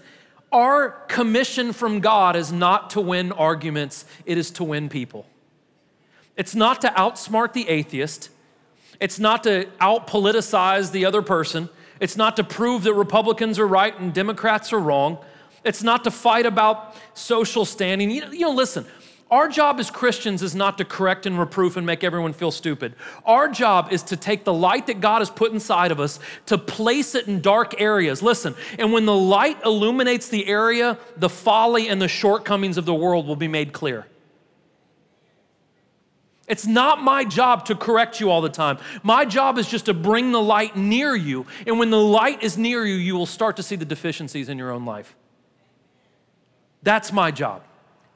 our 0.51 0.89
commission 1.07 1.71
from 1.71 1.99
God 1.99 2.35
is 2.35 2.51
not 2.51 2.89
to 2.91 3.01
win 3.01 3.31
arguments, 3.31 4.05
it 4.25 4.39
is 4.39 4.49
to 4.51 4.63
win 4.63 4.89
people. 4.89 5.27
It's 6.35 6.55
not 6.55 6.81
to 6.81 6.87
outsmart 6.87 7.53
the 7.53 7.67
atheist, 7.69 8.29
it's 8.99 9.19
not 9.19 9.43
to 9.43 9.67
out 9.79 10.07
politicize 10.07 10.91
the 10.91 11.05
other 11.05 11.21
person, 11.21 11.69
it's 11.99 12.17
not 12.17 12.35
to 12.37 12.43
prove 12.43 12.83
that 12.83 12.93
Republicans 12.93 13.59
are 13.59 13.67
right 13.67 13.97
and 13.99 14.13
Democrats 14.13 14.73
are 14.73 14.79
wrong, 14.79 15.17
it's 15.63 15.83
not 15.83 16.03
to 16.05 16.11
fight 16.11 16.45
about 16.45 16.95
social 17.13 17.65
standing. 17.65 18.09
You 18.11 18.21
know, 18.21 18.31
you 18.31 18.39
know 18.41 18.51
listen, 18.51 18.85
our 19.31 19.47
job 19.47 19.79
as 19.79 19.91
Christians 19.91 20.41
is 20.41 20.55
not 20.55 20.79
to 20.79 20.85
correct 20.85 21.27
and 21.27 21.37
reproof 21.37 21.77
and 21.77 21.85
make 21.85 22.03
everyone 22.03 22.33
feel 22.33 22.49
stupid. 22.49 22.95
Our 23.25 23.47
job 23.47 23.91
is 23.91 24.01
to 24.03 24.17
take 24.17 24.43
the 24.43 24.53
light 24.53 24.87
that 24.87 25.01
God 25.01 25.19
has 25.19 25.29
put 25.29 25.51
inside 25.51 25.91
of 25.91 25.99
us 25.99 26.19
to 26.47 26.57
place 26.57 27.13
it 27.13 27.27
in 27.27 27.39
dark 27.39 27.79
areas. 27.79 28.23
Listen, 28.23 28.55
and 28.79 28.91
when 28.91 29.05
the 29.05 29.15
light 29.15 29.63
illuminates 29.63 30.29
the 30.29 30.47
area, 30.47 30.97
the 31.15 31.29
folly 31.29 31.89
and 31.89 32.01
the 32.01 32.07
shortcomings 32.07 32.77
of 32.77 32.85
the 32.85 32.93
world 32.93 33.27
will 33.27 33.35
be 33.35 33.47
made 33.47 33.71
clear. 33.71 34.07
It's 36.49 36.65
not 36.65 37.01
my 37.03 37.23
job 37.23 37.65
to 37.65 37.75
correct 37.75 38.19
you 38.19 38.31
all 38.31 38.41
the 38.41 38.49
time. 38.49 38.79
My 39.03 39.23
job 39.23 39.59
is 39.59 39.67
just 39.67 39.85
to 39.85 39.93
bring 39.93 40.31
the 40.31 40.41
light 40.41 40.75
near 40.75 41.15
you. 41.15 41.45
And 41.67 41.77
when 41.77 41.91
the 41.91 42.01
light 42.01 42.41
is 42.41 42.57
near 42.57 42.83
you, 42.83 42.95
you 42.95 43.15
will 43.15 43.27
start 43.27 43.55
to 43.57 43.63
see 43.63 43.75
the 43.75 43.85
deficiencies 43.85 44.49
in 44.49 44.57
your 44.57 44.71
own 44.71 44.83
life. 44.83 45.15
That's 46.81 47.13
my 47.13 47.29
job. 47.29 47.63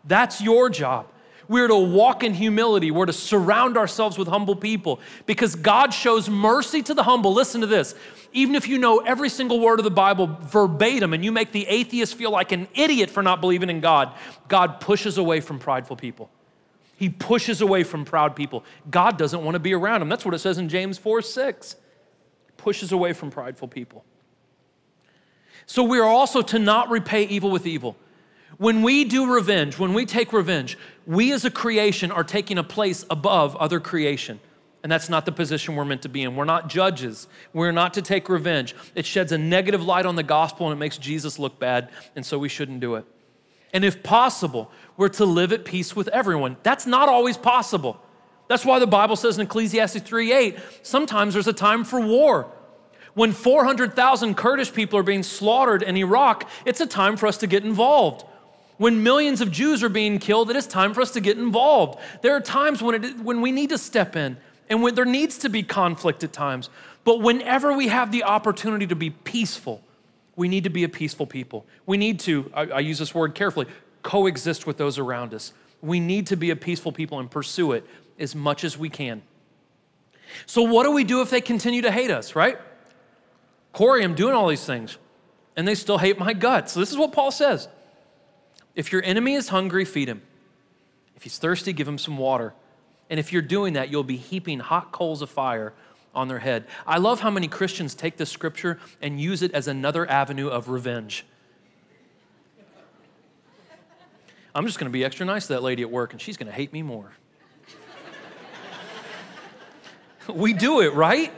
That's 0.03 0.41
your 0.41 0.69
job. 0.69 1.07
We're 1.47 1.67
to 1.67 1.75
walk 1.75 2.23
in 2.23 2.34
humility. 2.34 2.89
We're 2.89 3.05
to 3.05 3.13
surround 3.13 3.77
ourselves 3.77 4.17
with 4.17 4.27
humble 4.27 4.55
people 4.55 4.99
because 5.25 5.55
God 5.55 5.93
shows 5.93 6.27
mercy 6.27 6.81
to 6.84 6.93
the 6.93 7.03
humble. 7.03 7.34
Listen 7.34 7.61
to 7.61 7.67
this. 7.67 7.93
Even 8.31 8.55
if 8.55 8.67
you 8.67 8.79
know 8.79 8.99
every 8.99 9.29
single 9.29 9.59
word 9.59 9.79
of 9.79 9.84
the 9.84 9.91
Bible 9.91 10.38
verbatim 10.41 11.13
and 11.13 11.23
you 11.23 11.31
make 11.31 11.51
the 11.51 11.67
atheist 11.67 12.15
feel 12.15 12.31
like 12.31 12.51
an 12.51 12.67
idiot 12.73 13.11
for 13.11 13.21
not 13.21 13.41
believing 13.41 13.69
in 13.69 13.81
God, 13.81 14.13
God 14.47 14.79
pushes 14.79 15.19
away 15.19 15.39
from 15.41 15.59
prideful 15.59 15.97
people. 15.97 16.31
He 17.04 17.10
pushes 17.10 17.60
away 17.60 17.84
from 17.84 18.06
proud 18.06 18.34
people. 18.34 18.64
God 18.89 19.18
doesn't 19.18 19.43
want 19.43 19.56
to 19.56 19.60
be 19.60 19.74
around 19.74 19.99
them. 19.99 20.08
That's 20.08 20.24
what 20.24 20.34
it 20.34 20.39
says 20.39 20.58
in 20.58 20.70
James 20.70 20.97
4 20.97 21.22
6. 21.22 21.76
Pushes 22.56 22.93
away 22.93 23.12
from 23.12 23.30
prideful 23.30 23.68
people. 23.68 24.06
So 25.66 25.84
we 25.84 25.99
are 25.99 26.08
also 26.08 26.41
to 26.43 26.60
not 26.60 26.89
repay 26.89 27.24
evil 27.26 27.51
with 27.51 27.68
evil. 27.68 27.97
When 28.58 28.84
we 28.84 29.04
do 29.04 29.34
revenge, 29.34 29.78
when 29.78 29.93
we 29.93 30.06
take 30.06 30.32
revenge, 30.32 30.78
we 31.06 31.34
as 31.34 31.43
a 31.43 31.51
creation 31.51 32.10
are 32.10 32.24
taking 32.24 32.58
a 32.58 32.64
place 32.64 33.04
above 33.10 33.58
other 33.58 33.82
creation. 33.82 34.39
And 34.82 34.89
that's 34.89 35.10
not 35.10 35.26
the 35.26 35.34
position 35.34 35.76
we're 35.76 35.84
meant 35.84 36.04
to 36.04 36.10
be 36.10 36.24
in. 36.24 36.38
We're 36.38 36.45
not 36.45 36.70
judges. 36.70 37.28
We're 37.51 37.74
not 37.74 37.95
to 37.95 38.01
take 38.01 38.30
revenge. 38.30 38.78
It 38.95 39.06
sheds 39.06 39.34
a 39.34 39.38
negative 39.38 39.84
light 39.84 40.06
on 40.06 40.16
the 40.16 40.24
gospel 40.24 40.70
and 40.70 40.78
it 40.78 40.80
makes 40.80 40.97
Jesus 40.97 41.38
look 41.38 41.60
bad, 41.60 41.89
and 42.16 42.26
so 42.26 42.39
we 42.39 42.47
shouldn't 42.47 42.80
do 42.80 42.95
it. 42.95 43.04
And 43.74 43.84
if 43.84 44.03
possible, 44.03 44.71
we're 44.95 45.09
to 45.09 45.26
live 45.26 45.51
at 45.51 45.65
peace 45.65 45.95
with 45.95 46.07
everyone. 46.09 46.57
That's 46.63 46.86
not 46.86 47.09
always 47.09 47.38
possible. 47.38 47.99
That's 48.47 48.63
why 48.63 48.80
the 48.80 48.88
Bible 48.88 49.15
says 49.15 49.38
in 49.38 49.45
Ecclesiastes 49.45 50.01
3:8, 50.01 50.59
sometimes 50.84 51.34
there's 51.34 51.47
a 51.47 51.53
time 51.53 51.84
for 51.84 51.99
war. 51.99 52.51
When 53.15 53.32
400,000 53.32 54.36
Kurdish 54.36 54.74
people 54.74 54.97
are 54.99 55.03
being 55.03 55.24
slaughtered 55.24 55.84
in 55.84 55.97
Iraq, 55.97 56.49
it's 56.65 56.82
a 56.82 56.86
time 56.86 57.15
for 57.15 57.28
us 57.28 57.38
to 57.38 57.47
get 57.47 57.63
involved. 57.63 58.26
When 58.78 59.03
millions 59.03 59.39
of 59.39 59.51
Jews 59.51 59.84
are 59.84 59.89
being 59.89 60.17
killed, 60.17 60.49
it 60.49 60.55
is 60.55 60.65
time 60.65 60.93
for 60.93 61.01
us 61.01 61.11
to 61.11 61.21
get 61.21 61.38
involved. 61.38 61.99
There 62.21 62.36
are 62.36 62.41
times 62.41 62.82
when, 62.82 63.03
it, 63.03 63.19
when 63.19 63.41
we 63.41 63.51
need 63.51 63.69
to 63.69 63.78
step 63.78 64.15
in 64.15 64.38
and 64.69 64.82
when 64.82 64.95
there 64.95 65.05
needs 65.05 65.38
to 65.39 65.49
be 65.49 65.61
conflict 65.61 66.24
at 66.24 66.34
times. 66.34 66.69
But 67.03 67.21
whenever 67.21 67.74
we 67.74 67.89
have 67.89 68.11
the 68.11 68.24
opportunity 68.24 68.88
to 68.88 68.95
be 68.95 69.11
peaceful, 69.11 69.82
we 70.36 70.47
need 70.47 70.63
to 70.63 70.69
be 70.69 70.84
a 70.84 70.89
peaceful 70.89 71.27
people. 71.27 71.65
We 71.86 71.97
need 71.97 72.19
to, 72.21 72.51
I, 72.53 72.61
I 72.61 72.79
use 72.79 72.99
this 72.99 73.13
word 73.13 73.36
carefully, 73.36 73.67
coexist 74.01 74.65
with 74.65 74.77
those 74.77 74.97
around 74.97 75.34
us. 75.34 75.53
We 75.81 75.99
need 75.99 76.27
to 76.27 76.36
be 76.36 76.49
a 76.49 76.55
peaceful 76.55 76.91
people 76.91 77.19
and 77.19 77.29
pursue 77.29 77.73
it 77.73 77.86
as 78.19 78.36
much 78.36 78.63
as 78.63 78.77
we 78.77 78.89
can. 78.89 79.21
So, 80.45 80.63
what 80.63 80.84
do 80.84 80.91
we 80.91 81.03
do 81.03 81.21
if 81.21 81.29
they 81.29 81.41
continue 81.41 81.81
to 81.84 81.91
hate 81.91 82.09
us, 82.09 82.36
right? 82.36 82.57
Corey, 83.73 84.03
I'm 84.03 84.15
doing 84.15 84.34
all 84.34 84.47
these 84.47 84.65
things, 84.65 84.97
and 85.55 85.67
they 85.67 85.75
still 85.75 85.97
hate 85.97 86.17
my 86.17 86.34
guts. 86.34 86.73
So 86.73 86.79
this 86.79 86.91
is 86.91 86.97
what 86.97 87.11
Paul 87.11 87.31
says 87.31 87.67
if 88.75 88.91
your 88.91 89.03
enemy 89.03 89.34
is 89.34 89.49
hungry, 89.49 89.86
feed 89.86 90.07
him. 90.07 90.21
If 91.15 91.23
he's 91.23 91.38
thirsty, 91.38 91.73
give 91.73 91.88
him 91.88 91.97
some 91.97 92.17
water. 92.17 92.53
And 93.09 93.19
if 93.19 93.34
you're 93.34 93.41
doing 93.41 93.73
that, 93.73 93.89
you'll 93.89 94.03
be 94.03 94.17
heaping 94.17 94.59
hot 94.59 94.91
coals 94.91 95.21
of 95.21 95.29
fire 95.29 95.73
on 96.14 96.28
their 96.28 96.39
head. 96.39 96.66
I 96.86 96.97
love 96.97 97.20
how 97.20 97.30
many 97.30 97.47
Christians 97.47 97.95
take 97.95 98.18
this 98.18 98.30
scripture 98.30 98.80
and 99.01 99.20
use 99.20 99.41
it 99.41 99.51
as 99.53 99.68
another 99.68 100.09
avenue 100.09 100.47
of 100.47 100.70
revenge. 100.70 101.26
I'm 104.55 104.66
just 104.68 104.78
going 104.78 104.89
to 104.89 104.93
be 104.93 105.03
extra 105.03 105.26
nice 105.26 105.47
to 105.47 105.53
that 105.53 105.64
lady 105.64 105.82
at 105.82 105.89
work, 105.89 106.11
and 106.11 106.22
she's 106.22 106.38
going 106.38 106.47
to 106.47 106.53
hate 106.53 106.72
me 106.72 106.84
more. 106.84 107.11
we 110.34 110.53
do 110.53 110.82
it, 110.82 110.93
right? 110.93 111.34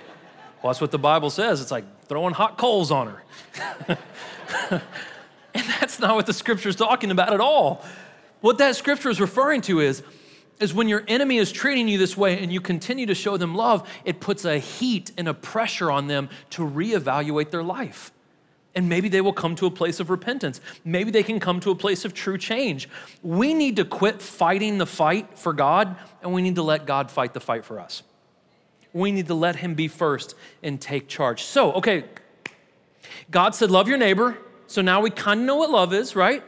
Well, 0.61 0.73
that's 0.73 0.82
what 0.82 0.91
the 0.91 0.99
Bible 0.99 1.30
says. 1.30 1.61
It's 1.61 1.71
like 1.71 1.86
throwing 2.07 2.34
hot 2.34 2.57
coals 2.57 2.91
on 2.91 3.15
her. 3.88 4.82
And 5.55 5.63
that's 5.80 5.99
not 5.99 6.15
what 6.15 6.26
the 6.26 6.34
scripture 6.34 6.67
is 6.67 6.76
talking 6.76 7.11
about 7.11 7.34
at 7.34 7.39
all. 7.39 7.84
What 8.41 8.57
that 8.57 8.76
scripture 8.76 9.09
is 9.09 9.21
referring 9.21 9.61
to 9.61 9.80
is, 9.80 10.03
is 10.60 10.74
when 10.74 10.88
your 10.88 11.03
enemy 11.08 11.38
is 11.38 11.51
treating 11.51 11.88
you 11.88 11.97
this 11.97 12.16
way 12.16 12.41
and 12.41 12.51
you 12.51 12.62
continue 12.62 13.06
to 13.06 13.16
show 13.16 13.38
them 13.38 13.56
love, 13.56 13.88
it 14.06 14.20
puts 14.20 14.45
a 14.45 14.58
heat 14.58 15.12
and 15.18 15.28
a 15.28 15.34
pressure 15.34 15.91
on 15.91 16.08
them 16.08 16.30
to 16.51 16.62
reevaluate 16.62 17.51
their 17.51 17.64
life. 17.64 18.12
And 18.74 18.89
maybe 18.89 19.08
they 19.08 19.22
will 19.22 19.34
come 19.34 19.56
to 19.56 19.66
a 19.68 19.72
place 19.72 19.99
of 19.99 20.10
repentance. 20.10 20.60
Maybe 20.84 21.12
they 21.12 21.24
can 21.24 21.39
come 21.39 21.60
to 21.62 21.72
a 21.72 21.76
place 21.76 22.03
of 22.03 22.14
true 22.14 22.38
change. 22.38 22.89
We 23.24 23.53
need 23.53 23.78
to 23.78 23.86
quit 23.86 24.22
fighting 24.22 24.78
the 24.78 24.86
fight 24.86 25.38
for 25.38 25.53
God 25.53 25.95
and 26.22 26.34
we 26.34 26.41
need 26.41 26.56
to 26.56 26.64
let 26.64 26.86
God 26.86 27.10
fight 27.10 27.34
the 27.34 27.39
fight 27.39 27.64
for 27.64 27.80
us. 27.80 28.03
We 28.91 29.12
need 29.12 29.28
to 29.28 29.34
let 29.34 29.58
Him 29.58 29.76
be 29.76 29.88
first 29.88 30.36
and 30.64 30.80
take 30.80 31.08
charge. 31.08 31.43
So, 31.43 31.74
okay, 31.74 32.06
God 33.32 33.56
said, 33.56 33.72
Love 33.72 33.88
your 33.88 33.97
neighbor 33.97 34.38
so 34.68 34.82
now 34.82 35.01
we 35.01 35.10
kind 35.10 35.41
of 35.41 35.45
know 35.45 35.56
what 35.56 35.70
love 35.70 35.93
is, 35.93 36.16
right? 36.16 36.43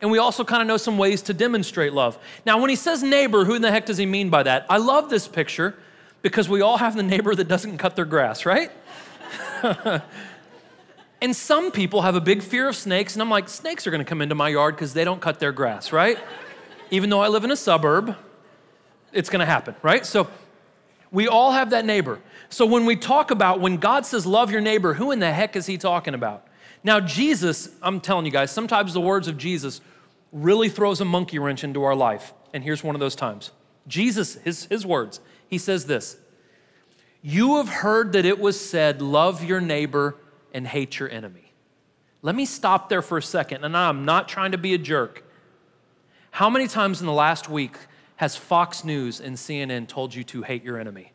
And 0.00 0.10
we 0.10 0.18
also 0.18 0.44
kind 0.44 0.62
of 0.62 0.68
know 0.68 0.78
some 0.78 0.96
ways 0.96 1.22
to 1.22 1.34
demonstrate 1.34 1.92
love. 1.92 2.18
Now, 2.46 2.58
when 2.58 2.70
he 2.70 2.76
says 2.76 3.02
neighbor, 3.02 3.44
who 3.44 3.54
in 3.54 3.62
the 3.62 3.70
heck 3.70 3.86
does 3.86 3.98
he 3.98 4.06
mean 4.06 4.30
by 4.30 4.42
that? 4.44 4.64
I 4.70 4.78
love 4.78 5.10
this 5.10 5.28
picture 5.28 5.76
because 6.22 6.48
we 6.48 6.62
all 6.62 6.78
have 6.78 6.96
the 6.96 7.02
neighbor 7.02 7.34
that 7.34 7.48
doesn't 7.48 7.78
cut 7.78 7.96
their 7.96 8.04
grass, 8.04 8.46
right? 8.46 8.70
and 11.20 11.36
some 11.36 11.70
people 11.70 12.02
have 12.02 12.14
a 12.14 12.20
big 12.20 12.42
fear 12.42 12.68
of 12.68 12.76
snakes, 12.76 13.14
and 13.14 13.22
I'm 13.22 13.30
like, 13.30 13.48
snakes 13.48 13.86
are 13.86 13.90
gonna 13.90 14.04
come 14.04 14.22
into 14.22 14.34
my 14.34 14.48
yard 14.48 14.74
because 14.74 14.94
they 14.94 15.04
don't 15.04 15.20
cut 15.20 15.38
their 15.38 15.52
grass, 15.52 15.92
right? 15.92 16.18
Even 16.90 17.10
though 17.10 17.20
I 17.20 17.28
live 17.28 17.44
in 17.44 17.50
a 17.50 17.56
suburb, 17.56 18.16
it's 19.12 19.28
gonna 19.28 19.46
happen, 19.46 19.74
right? 19.82 20.04
So 20.06 20.28
we 21.12 21.28
all 21.28 21.52
have 21.52 21.70
that 21.70 21.84
neighbor. 21.84 22.20
So 22.48 22.66
when 22.66 22.86
we 22.86 22.96
talk 22.96 23.30
about 23.30 23.60
when 23.60 23.76
God 23.76 24.06
says 24.06 24.26
love 24.26 24.50
your 24.50 24.60
neighbor, 24.60 24.94
who 24.94 25.10
in 25.10 25.18
the 25.18 25.32
heck 25.32 25.56
is 25.56 25.66
he 25.66 25.76
talking 25.76 26.14
about? 26.14 26.46
Now, 26.82 26.98
Jesus, 27.00 27.68
I'm 27.82 28.00
telling 28.00 28.24
you 28.24 28.32
guys, 28.32 28.50
sometimes 28.50 28.94
the 28.94 29.00
words 29.00 29.28
of 29.28 29.36
Jesus 29.36 29.80
really 30.32 30.68
throws 30.68 31.00
a 31.00 31.04
monkey 31.04 31.38
wrench 31.38 31.64
into 31.64 31.82
our 31.82 31.94
life. 31.94 32.32
And 32.52 32.64
here's 32.64 32.82
one 32.82 32.94
of 32.94 33.00
those 33.00 33.16
times. 33.16 33.50
Jesus, 33.86 34.34
his, 34.36 34.66
his 34.66 34.86
words, 34.86 35.20
he 35.48 35.58
says 35.58 35.86
this 35.86 36.16
You 37.22 37.56
have 37.56 37.68
heard 37.68 38.12
that 38.12 38.24
it 38.24 38.38
was 38.38 38.58
said, 38.58 39.02
Love 39.02 39.44
your 39.44 39.60
neighbor 39.60 40.16
and 40.52 40.66
hate 40.66 40.98
your 40.98 41.08
enemy. 41.08 41.52
Let 42.22 42.34
me 42.34 42.44
stop 42.44 42.88
there 42.88 43.02
for 43.02 43.18
a 43.18 43.22
second, 43.22 43.64
and 43.64 43.76
I'm 43.76 44.04
not 44.04 44.28
trying 44.28 44.52
to 44.52 44.58
be 44.58 44.74
a 44.74 44.78
jerk. 44.78 45.24
How 46.30 46.50
many 46.50 46.68
times 46.68 47.00
in 47.00 47.06
the 47.06 47.12
last 47.12 47.48
week 47.48 47.76
has 48.16 48.36
Fox 48.36 48.84
News 48.84 49.20
and 49.20 49.36
CNN 49.36 49.88
told 49.88 50.14
you 50.14 50.22
to 50.24 50.42
hate 50.42 50.62
your 50.62 50.78
enemy? 50.78 51.12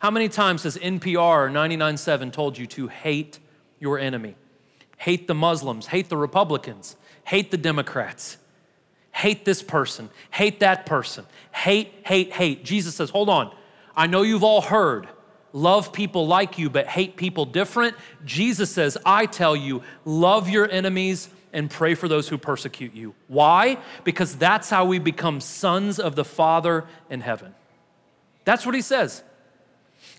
How 0.00 0.10
many 0.10 0.28
times 0.28 0.64
has 0.64 0.76
NPR 0.78 1.50
99.7 1.50 2.32
told 2.32 2.58
you 2.58 2.66
to 2.68 2.88
hate 2.88 3.38
your 3.78 3.98
enemy? 3.98 4.34
Hate 5.00 5.26
the 5.26 5.34
Muslims, 5.34 5.86
hate 5.86 6.10
the 6.10 6.16
Republicans, 6.18 6.94
hate 7.24 7.50
the 7.50 7.56
Democrats, 7.56 8.36
hate 9.12 9.46
this 9.46 9.62
person, 9.62 10.10
hate 10.30 10.60
that 10.60 10.84
person, 10.84 11.24
hate, 11.52 11.94
hate, 12.04 12.30
hate. 12.34 12.66
Jesus 12.66 12.96
says, 12.96 13.08
hold 13.08 13.30
on. 13.30 13.50
I 13.96 14.06
know 14.06 14.20
you've 14.20 14.44
all 14.44 14.60
heard, 14.60 15.08
love 15.54 15.94
people 15.94 16.26
like 16.26 16.58
you 16.58 16.68
but 16.68 16.86
hate 16.86 17.16
people 17.16 17.46
different. 17.46 17.96
Jesus 18.26 18.70
says, 18.70 18.98
I 19.06 19.24
tell 19.24 19.56
you, 19.56 19.82
love 20.04 20.50
your 20.50 20.70
enemies 20.70 21.30
and 21.54 21.70
pray 21.70 21.94
for 21.94 22.06
those 22.06 22.28
who 22.28 22.36
persecute 22.36 22.92
you. 22.94 23.14
Why? 23.26 23.78
Because 24.04 24.36
that's 24.36 24.68
how 24.68 24.84
we 24.84 24.98
become 24.98 25.40
sons 25.40 25.98
of 25.98 26.14
the 26.14 26.26
Father 26.26 26.84
in 27.08 27.22
heaven. 27.22 27.54
That's 28.44 28.66
what 28.66 28.74
he 28.74 28.82
says. 28.82 29.22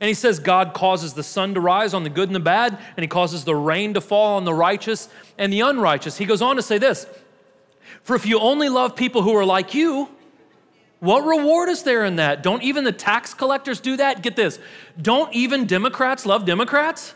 And 0.01 0.07
he 0.07 0.15
says, 0.15 0.39
God 0.39 0.73
causes 0.73 1.13
the 1.13 1.23
sun 1.23 1.53
to 1.53 1.61
rise 1.61 1.93
on 1.93 2.03
the 2.03 2.09
good 2.09 2.27
and 2.27 2.35
the 2.35 2.39
bad, 2.39 2.77
and 2.97 3.03
he 3.03 3.07
causes 3.07 3.45
the 3.45 3.55
rain 3.55 3.93
to 3.93 4.01
fall 4.01 4.35
on 4.35 4.45
the 4.45 4.53
righteous 4.53 5.07
and 5.37 5.53
the 5.53 5.61
unrighteous. 5.61 6.17
He 6.17 6.25
goes 6.25 6.41
on 6.41 6.55
to 6.55 6.63
say 6.63 6.79
this 6.79 7.05
For 8.01 8.15
if 8.15 8.25
you 8.25 8.39
only 8.39 8.67
love 8.67 8.95
people 8.95 9.21
who 9.21 9.35
are 9.35 9.45
like 9.45 9.75
you, 9.75 10.09
what 11.01 11.21
reward 11.21 11.69
is 11.69 11.83
there 11.83 12.03
in 12.03 12.15
that? 12.15 12.41
Don't 12.41 12.63
even 12.63 12.83
the 12.83 12.91
tax 12.91 13.35
collectors 13.35 13.79
do 13.79 13.95
that? 13.97 14.23
Get 14.23 14.35
this. 14.35 14.59
Don't 14.99 15.31
even 15.33 15.67
Democrats 15.67 16.25
love 16.25 16.45
Democrats? 16.45 17.13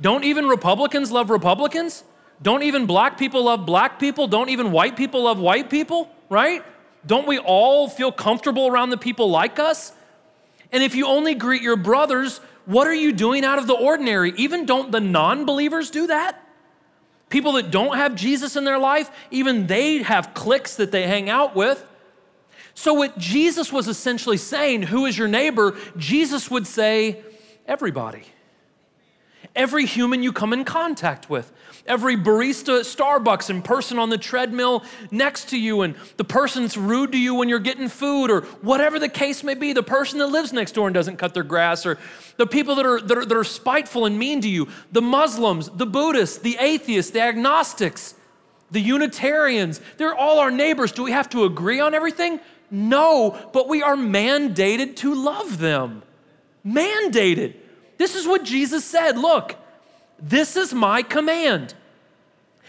Don't 0.00 0.24
even 0.24 0.46
Republicans 0.46 1.12
love 1.12 1.30
Republicans? 1.30 2.02
Don't 2.42 2.62
even 2.64 2.86
black 2.86 3.18
people 3.18 3.44
love 3.44 3.66
black 3.66 4.00
people? 4.00 4.26
Don't 4.26 4.48
even 4.48 4.72
white 4.72 4.96
people 4.96 5.24
love 5.24 5.38
white 5.38 5.70
people, 5.70 6.10
right? 6.28 6.64
Don't 7.06 7.26
we 7.28 7.38
all 7.38 7.88
feel 7.88 8.10
comfortable 8.10 8.66
around 8.66 8.90
the 8.90 8.96
people 8.96 9.30
like 9.30 9.58
us? 9.58 9.92
And 10.72 10.82
if 10.82 10.94
you 10.94 11.06
only 11.06 11.34
greet 11.34 11.62
your 11.62 11.76
brothers, 11.76 12.38
what 12.66 12.86
are 12.86 12.94
you 12.94 13.12
doing 13.12 13.44
out 13.44 13.58
of 13.58 13.66
the 13.66 13.74
ordinary? 13.74 14.32
Even 14.36 14.66
don't 14.66 14.92
the 14.92 15.00
non 15.00 15.44
believers 15.44 15.90
do 15.90 16.06
that? 16.06 16.40
People 17.28 17.52
that 17.52 17.70
don't 17.70 17.96
have 17.96 18.14
Jesus 18.14 18.56
in 18.56 18.64
their 18.64 18.78
life, 18.78 19.10
even 19.30 19.66
they 19.66 20.02
have 20.02 20.34
cliques 20.34 20.76
that 20.76 20.90
they 20.90 21.06
hang 21.06 21.30
out 21.30 21.54
with. 21.54 21.84
So, 22.74 22.94
what 22.94 23.18
Jesus 23.18 23.72
was 23.72 23.88
essentially 23.88 24.36
saying, 24.36 24.82
who 24.82 25.06
is 25.06 25.16
your 25.16 25.28
neighbor? 25.28 25.76
Jesus 25.96 26.50
would 26.50 26.66
say, 26.66 27.22
everybody. 27.66 28.24
Every 29.54 29.84
human 29.84 30.22
you 30.22 30.32
come 30.32 30.52
in 30.52 30.64
contact 30.64 31.28
with 31.28 31.52
every 31.86 32.16
barista 32.16 32.80
at 32.80 32.86
Starbucks 32.86 33.50
and 33.50 33.64
person 33.64 33.98
on 33.98 34.10
the 34.10 34.18
treadmill 34.18 34.84
next 35.10 35.48
to 35.50 35.58
you 35.58 35.82
and 35.82 35.96
the 36.16 36.24
person 36.24 36.62
that's 36.62 36.76
rude 36.76 37.12
to 37.12 37.18
you 37.18 37.34
when 37.34 37.48
you're 37.48 37.58
getting 37.58 37.88
food 37.88 38.30
or 38.30 38.42
whatever 38.62 38.98
the 38.98 39.08
case 39.08 39.42
may 39.42 39.54
be, 39.54 39.72
the 39.72 39.82
person 39.82 40.18
that 40.18 40.28
lives 40.28 40.52
next 40.52 40.72
door 40.72 40.86
and 40.86 40.94
doesn't 40.94 41.16
cut 41.16 41.34
their 41.34 41.42
grass 41.42 41.84
or 41.84 41.98
the 42.36 42.46
people 42.46 42.76
that 42.76 42.86
are, 42.86 43.00
that 43.00 43.18
are, 43.18 43.24
that 43.24 43.36
are 43.36 43.44
spiteful 43.44 44.06
and 44.06 44.18
mean 44.18 44.40
to 44.40 44.48
you, 44.48 44.68
the 44.92 45.02
Muslims, 45.02 45.68
the 45.70 45.86
Buddhists, 45.86 46.38
the 46.38 46.56
atheists, 46.60 47.10
the 47.10 47.20
agnostics, 47.20 48.14
the 48.70 48.80
Unitarians, 48.80 49.80
they're 49.96 50.14
all 50.14 50.38
our 50.38 50.50
neighbors. 50.50 50.92
Do 50.92 51.02
we 51.02 51.10
have 51.10 51.28
to 51.30 51.44
agree 51.44 51.80
on 51.80 51.92
everything? 51.92 52.38
No, 52.70 53.36
but 53.52 53.68
we 53.68 53.82
are 53.82 53.96
mandated 53.96 54.96
to 54.96 55.14
love 55.14 55.58
them. 55.58 56.04
Mandated. 56.64 57.56
This 58.00 58.14
is 58.14 58.26
what 58.26 58.44
Jesus 58.44 58.82
said. 58.82 59.18
Look, 59.18 59.56
this 60.18 60.56
is 60.56 60.72
my 60.72 61.02
command. 61.02 61.74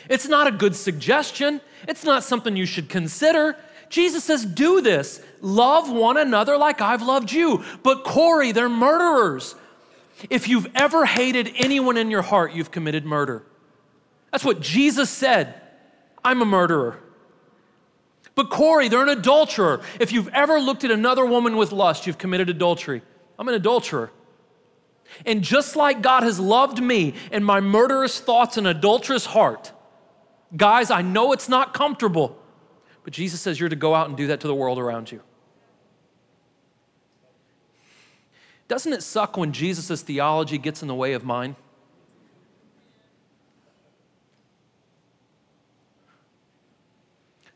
It's 0.10 0.28
not 0.28 0.46
a 0.46 0.52
good 0.52 0.76
suggestion, 0.76 1.62
it's 1.88 2.04
not 2.04 2.26
something 2.26 2.58
you 2.58 2.66
should 2.66 2.90
consider. 2.90 3.56
Jesus 3.88 4.26
says, 4.26 4.46
Do 4.46 4.82
this. 4.82 5.22
Love 5.40 5.90
one 5.90 6.18
another 6.18 6.58
like 6.58 6.82
I've 6.82 7.02
loved 7.02 7.32
you. 7.32 7.64
But 7.82 8.04
Corey, 8.04 8.52
they're 8.52 8.68
murderers. 8.68 9.56
If 10.30 10.50
you've 10.50 10.68
ever 10.76 11.06
hated 11.06 11.50
anyone 11.56 11.96
in 11.96 12.12
your 12.12 12.24
heart, 12.24 12.52
you've 12.52 12.72
committed 12.72 13.06
murder. 13.06 13.42
That's 14.34 14.44
what 14.44 14.60
Jesus 14.60 15.10
said. 15.10 15.62
I'm 16.26 16.42
a 16.42 16.46
murderer. 16.46 17.00
But 18.36 18.50
Corey, 18.50 18.90
they're 18.90 19.04
an 19.04 19.18
adulterer. 19.18 19.82
If 19.98 20.12
you've 20.12 20.28
ever 20.30 20.60
looked 20.60 20.84
at 20.84 20.92
another 20.92 21.26
woman 21.26 21.56
with 21.56 21.72
lust, 21.72 22.06
you've 22.06 22.18
committed 22.18 22.50
adultery. 22.50 23.02
I'm 23.40 23.48
an 23.48 23.56
adulterer. 23.56 24.12
And 25.26 25.42
just 25.42 25.76
like 25.76 26.02
God 26.02 26.24
has 26.24 26.40
loved 26.40 26.82
me 26.82 27.14
and 27.32 27.46
my 27.46 27.60
murderous 27.60 28.20
thoughts 28.20 28.58
and 28.58 28.68
adulterous 28.68 29.26
heart, 29.26 29.72
guys, 30.56 30.92
I 30.92 31.02
know 31.02 31.32
it's 31.34 31.50
not 31.50 31.74
comfortable, 31.74 32.38
but 33.04 33.14
Jesus 33.14 33.42
says 33.42 33.60
you're 33.60 33.70
to 33.70 33.76
go 33.76 33.94
out 33.96 34.08
and 34.08 34.18
do 34.18 34.28
that 34.28 34.42
to 34.42 34.48
the 34.48 34.56
world 34.56 34.80
around 34.80 35.12
you. 35.12 35.22
Doesn't 38.68 38.94
it 38.94 39.04
suck 39.04 39.36
when 39.36 39.52
Jesus' 39.52 40.02
theology 40.02 40.58
gets 40.58 40.82
in 40.82 40.88
the 40.88 40.96
way 40.96 41.14
of 41.14 41.26
mine? 41.26 41.58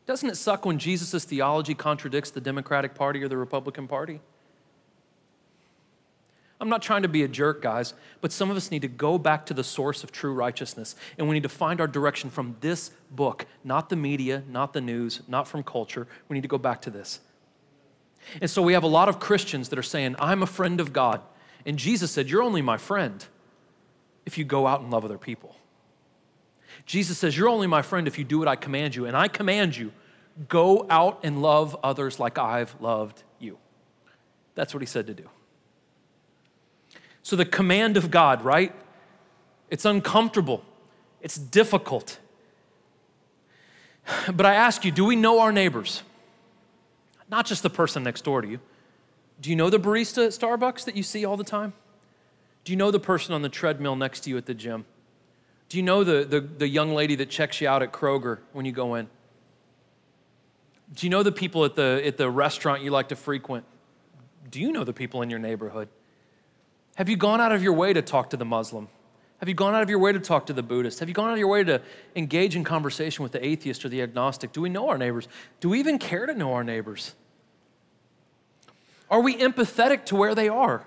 Doesn't 0.06 0.28
it 0.28 0.36
suck 0.36 0.64
when 0.64 0.78
Jesus' 0.78 1.24
theology 1.24 1.74
contradicts 1.74 2.30
the 2.30 2.40
Democratic 2.40 2.94
Party 2.94 3.22
or 3.22 3.28
the 3.28 3.36
Republican 3.36 3.88
Party? 3.88 4.20
I'm 6.60 6.70
not 6.70 6.80
trying 6.80 7.02
to 7.02 7.08
be 7.08 7.22
a 7.22 7.28
jerk, 7.28 7.60
guys, 7.60 7.92
but 8.22 8.32
some 8.32 8.50
of 8.50 8.56
us 8.56 8.70
need 8.70 8.82
to 8.82 8.88
go 8.88 9.18
back 9.18 9.44
to 9.46 9.54
the 9.54 9.64
source 9.64 10.02
of 10.02 10.10
true 10.10 10.32
righteousness. 10.32 10.96
And 11.18 11.28
we 11.28 11.34
need 11.34 11.42
to 11.42 11.50
find 11.50 11.80
our 11.80 11.86
direction 11.86 12.30
from 12.30 12.56
this 12.60 12.92
book, 13.10 13.44
not 13.62 13.90
the 13.90 13.96
media, 13.96 14.42
not 14.48 14.72
the 14.72 14.80
news, 14.80 15.20
not 15.28 15.46
from 15.46 15.62
culture. 15.62 16.06
We 16.28 16.34
need 16.34 16.42
to 16.42 16.48
go 16.48 16.58
back 16.58 16.80
to 16.82 16.90
this. 16.90 17.20
And 18.40 18.50
so 18.50 18.62
we 18.62 18.72
have 18.72 18.84
a 18.84 18.88
lot 18.88 19.08
of 19.08 19.20
Christians 19.20 19.68
that 19.68 19.78
are 19.78 19.84
saying, 19.84 20.16
I'm 20.18 20.42
a 20.42 20.46
friend 20.46 20.80
of 20.80 20.92
God. 20.92 21.20
And 21.66 21.78
Jesus 21.78 22.10
said, 22.10 22.30
You're 22.30 22.42
only 22.42 22.62
my 22.62 22.78
friend 22.78 23.24
if 24.24 24.38
you 24.38 24.44
go 24.44 24.66
out 24.66 24.80
and 24.80 24.90
love 24.90 25.04
other 25.04 25.18
people. 25.18 25.54
Jesus 26.86 27.18
says, 27.18 27.36
You're 27.36 27.48
only 27.48 27.66
my 27.66 27.82
friend 27.82 28.08
if 28.08 28.18
you 28.18 28.24
do 28.24 28.38
what 28.38 28.48
I 28.48 28.56
command 28.56 28.96
you. 28.96 29.04
And 29.04 29.16
I 29.16 29.28
command 29.28 29.76
you, 29.76 29.92
go 30.48 30.86
out 30.88 31.20
and 31.22 31.42
love 31.42 31.76
others 31.84 32.18
like 32.18 32.38
I've 32.38 32.74
loved 32.80 33.22
you. 33.38 33.58
That's 34.54 34.72
what 34.72 34.80
he 34.80 34.86
said 34.86 35.06
to 35.08 35.14
do. 35.14 35.28
So, 37.26 37.34
the 37.34 37.44
command 37.44 37.96
of 37.96 38.12
God, 38.12 38.44
right? 38.44 38.72
It's 39.68 39.84
uncomfortable, 39.84 40.62
it's 41.20 41.36
difficult. 41.36 42.20
But 44.32 44.46
I 44.46 44.54
ask 44.54 44.84
you, 44.84 44.92
do 44.92 45.04
we 45.04 45.16
know 45.16 45.40
our 45.40 45.50
neighbors? 45.50 46.04
Not 47.28 47.44
just 47.44 47.64
the 47.64 47.70
person 47.70 48.04
next 48.04 48.22
door 48.22 48.42
to 48.42 48.46
you. 48.46 48.60
Do 49.40 49.50
you 49.50 49.56
know 49.56 49.70
the 49.70 49.80
barista 49.80 50.26
at 50.26 50.30
Starbucks 50.30 50.84
that 50.84 50.94
you 50.94 51.02
see 51.02 51.24
all 51.24 51.36
the 51.36 51.42
time? 51.42 51.72
Do 52.62 52.70
you 52.70 52.76
know 52.76 52.92
the 52.92 53.00
person 53.00 53.34
on 53.34 53.42
the 53.42 53.48
treadmill 53.48 53.96
next 53.96 54.20
to 54.20 54.30
you 54.30 54.36
at 54.36 54.46
the 54.46 54.54
gym? 54.54 54.84
Do 55.68 55.78
you 55.78 55.82
know 55.82 56.04
the, 56.04 56.24
the, 56.24 56.40
the 56.40 56.68
young 56.68 56.94
lady 56.94 57.16
that 57.16 57.28
checks 57.28 57.60
you 57.60 57.66
out 57.66 57.82
at 57.82 57.92
Kroger 57.92 58.38
when 58.52 58.64
you 58.66 58.70
go 58.70 58.94
in? 58.94 59.08
Do 60.94 61.04
you 61.04 61.10
know 61.10 61.24
the 61.24 61.32
people 61.32 61.64
at 61.64 61.74
the, 61.74 62.00
at 62.04 62.18
the 62.18 62.30
restaurant 62.30 62.84
you 62.84 62.92
like 62.92 63.08
to 63.08 63.16
frequent? 63.16 63.64
Do 64.48 64.60
you 64.60 64.70
know 64.70 64.84
the 64.84 64.92
people 64.92 65.22
in 65.22 65.30
your 65.30 65.40
neighborhood? 65.40 65.88
Have 66.96 67.08
you 67.08 67.16
gone 67.16 67.40
out 67.40 67.52
of 67.52 67.62
your 67.62 67.74
way 67.74 67.92
to 67.92 68.02
talk 68.02 68.30
to 68.30 68.36
the 68.36 68.44
Muslim? 68.44 68.88
Have 69.38 69.48
you 69.48 69.54
gone 69.54 69.74
out 69.74 69.82
of 69.82 69.90
your 69.90 69.98
way 69.98 70.12
to 70.12 70.18
talk 70.18 70.46
to 70.46 70.54
the 70.54 70.62
Buddhist? 70.62 70.98
Have 71.00 71.08
you 71.08 71.14
gone 71.14 71.28
out 71.28 71.34
of 71.34 71.38
your 71.38 71.48
way 71.48 71.62
to 71.62 71.82
engage 72.14 72.56
in 72.56 72.64
conversation 72.64 73.22
with 73.22 73.32
the 73.32 73.44
atheist 73.44 73.84
or 73.84 73.90
the 73.90 74.00
agnostic? 74.00 74.52
Do 74.52 74.62
we 74.62 74.70
know 74.70 74.88
our 74.88 74.96
neighbors? 74.96 75.28
Do 75.60 75.68
we 75.68 75.78
even 75.78 75.98
care 75.98 76.24
to 76.24 76.34
know 76.34 76.54
our 76.54 76.64
neighbors? 76.64 77.14
Are 79.10 79.20
we 79.20 79.36
empathetic 79.36 80.06
to 80.06 80.16
where 80.16 80.34
they 80.34 80.48
are? 80.48 80.86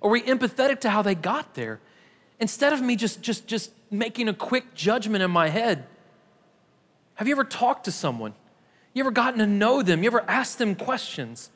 Are 0.00 0.10
we 0.10 0.22
empathetic 0.22 0.80
to 0.80 0.90
how 0.90 1.02
they 1.02 1.16
got 1.16 1.54
there? 1.54 1.80
Instead 2.38 2.72
of 2.72 2.80
me 2.80 2.94
just, 2.94 3.20
just, 3.20 3.48
just 3.48 3.72
making 3.90 4.28
a 4.28 4.34
quick 4.34 4.74
judgment 4.74 5.24
in 5.24 5.30
my 5.30 5.48
head, 5.48 5.86
have 7.14 7.26
you 7.26 7.34
ever 7.34 7.44
talked 7.44 7.84
to 7.86 7.92
someone? 7.92 8.34
You 8.92 9.02
ever 9.02 9.10
gotten 9.10 9.40
to 9.40 9.46
know 9.46 9.82
them? 9.82 10.04
You 10.04 10.08
ever 10.08 10.24
asked 10.28 10.58
them 10.58 10.76
questions? 10.76 11.50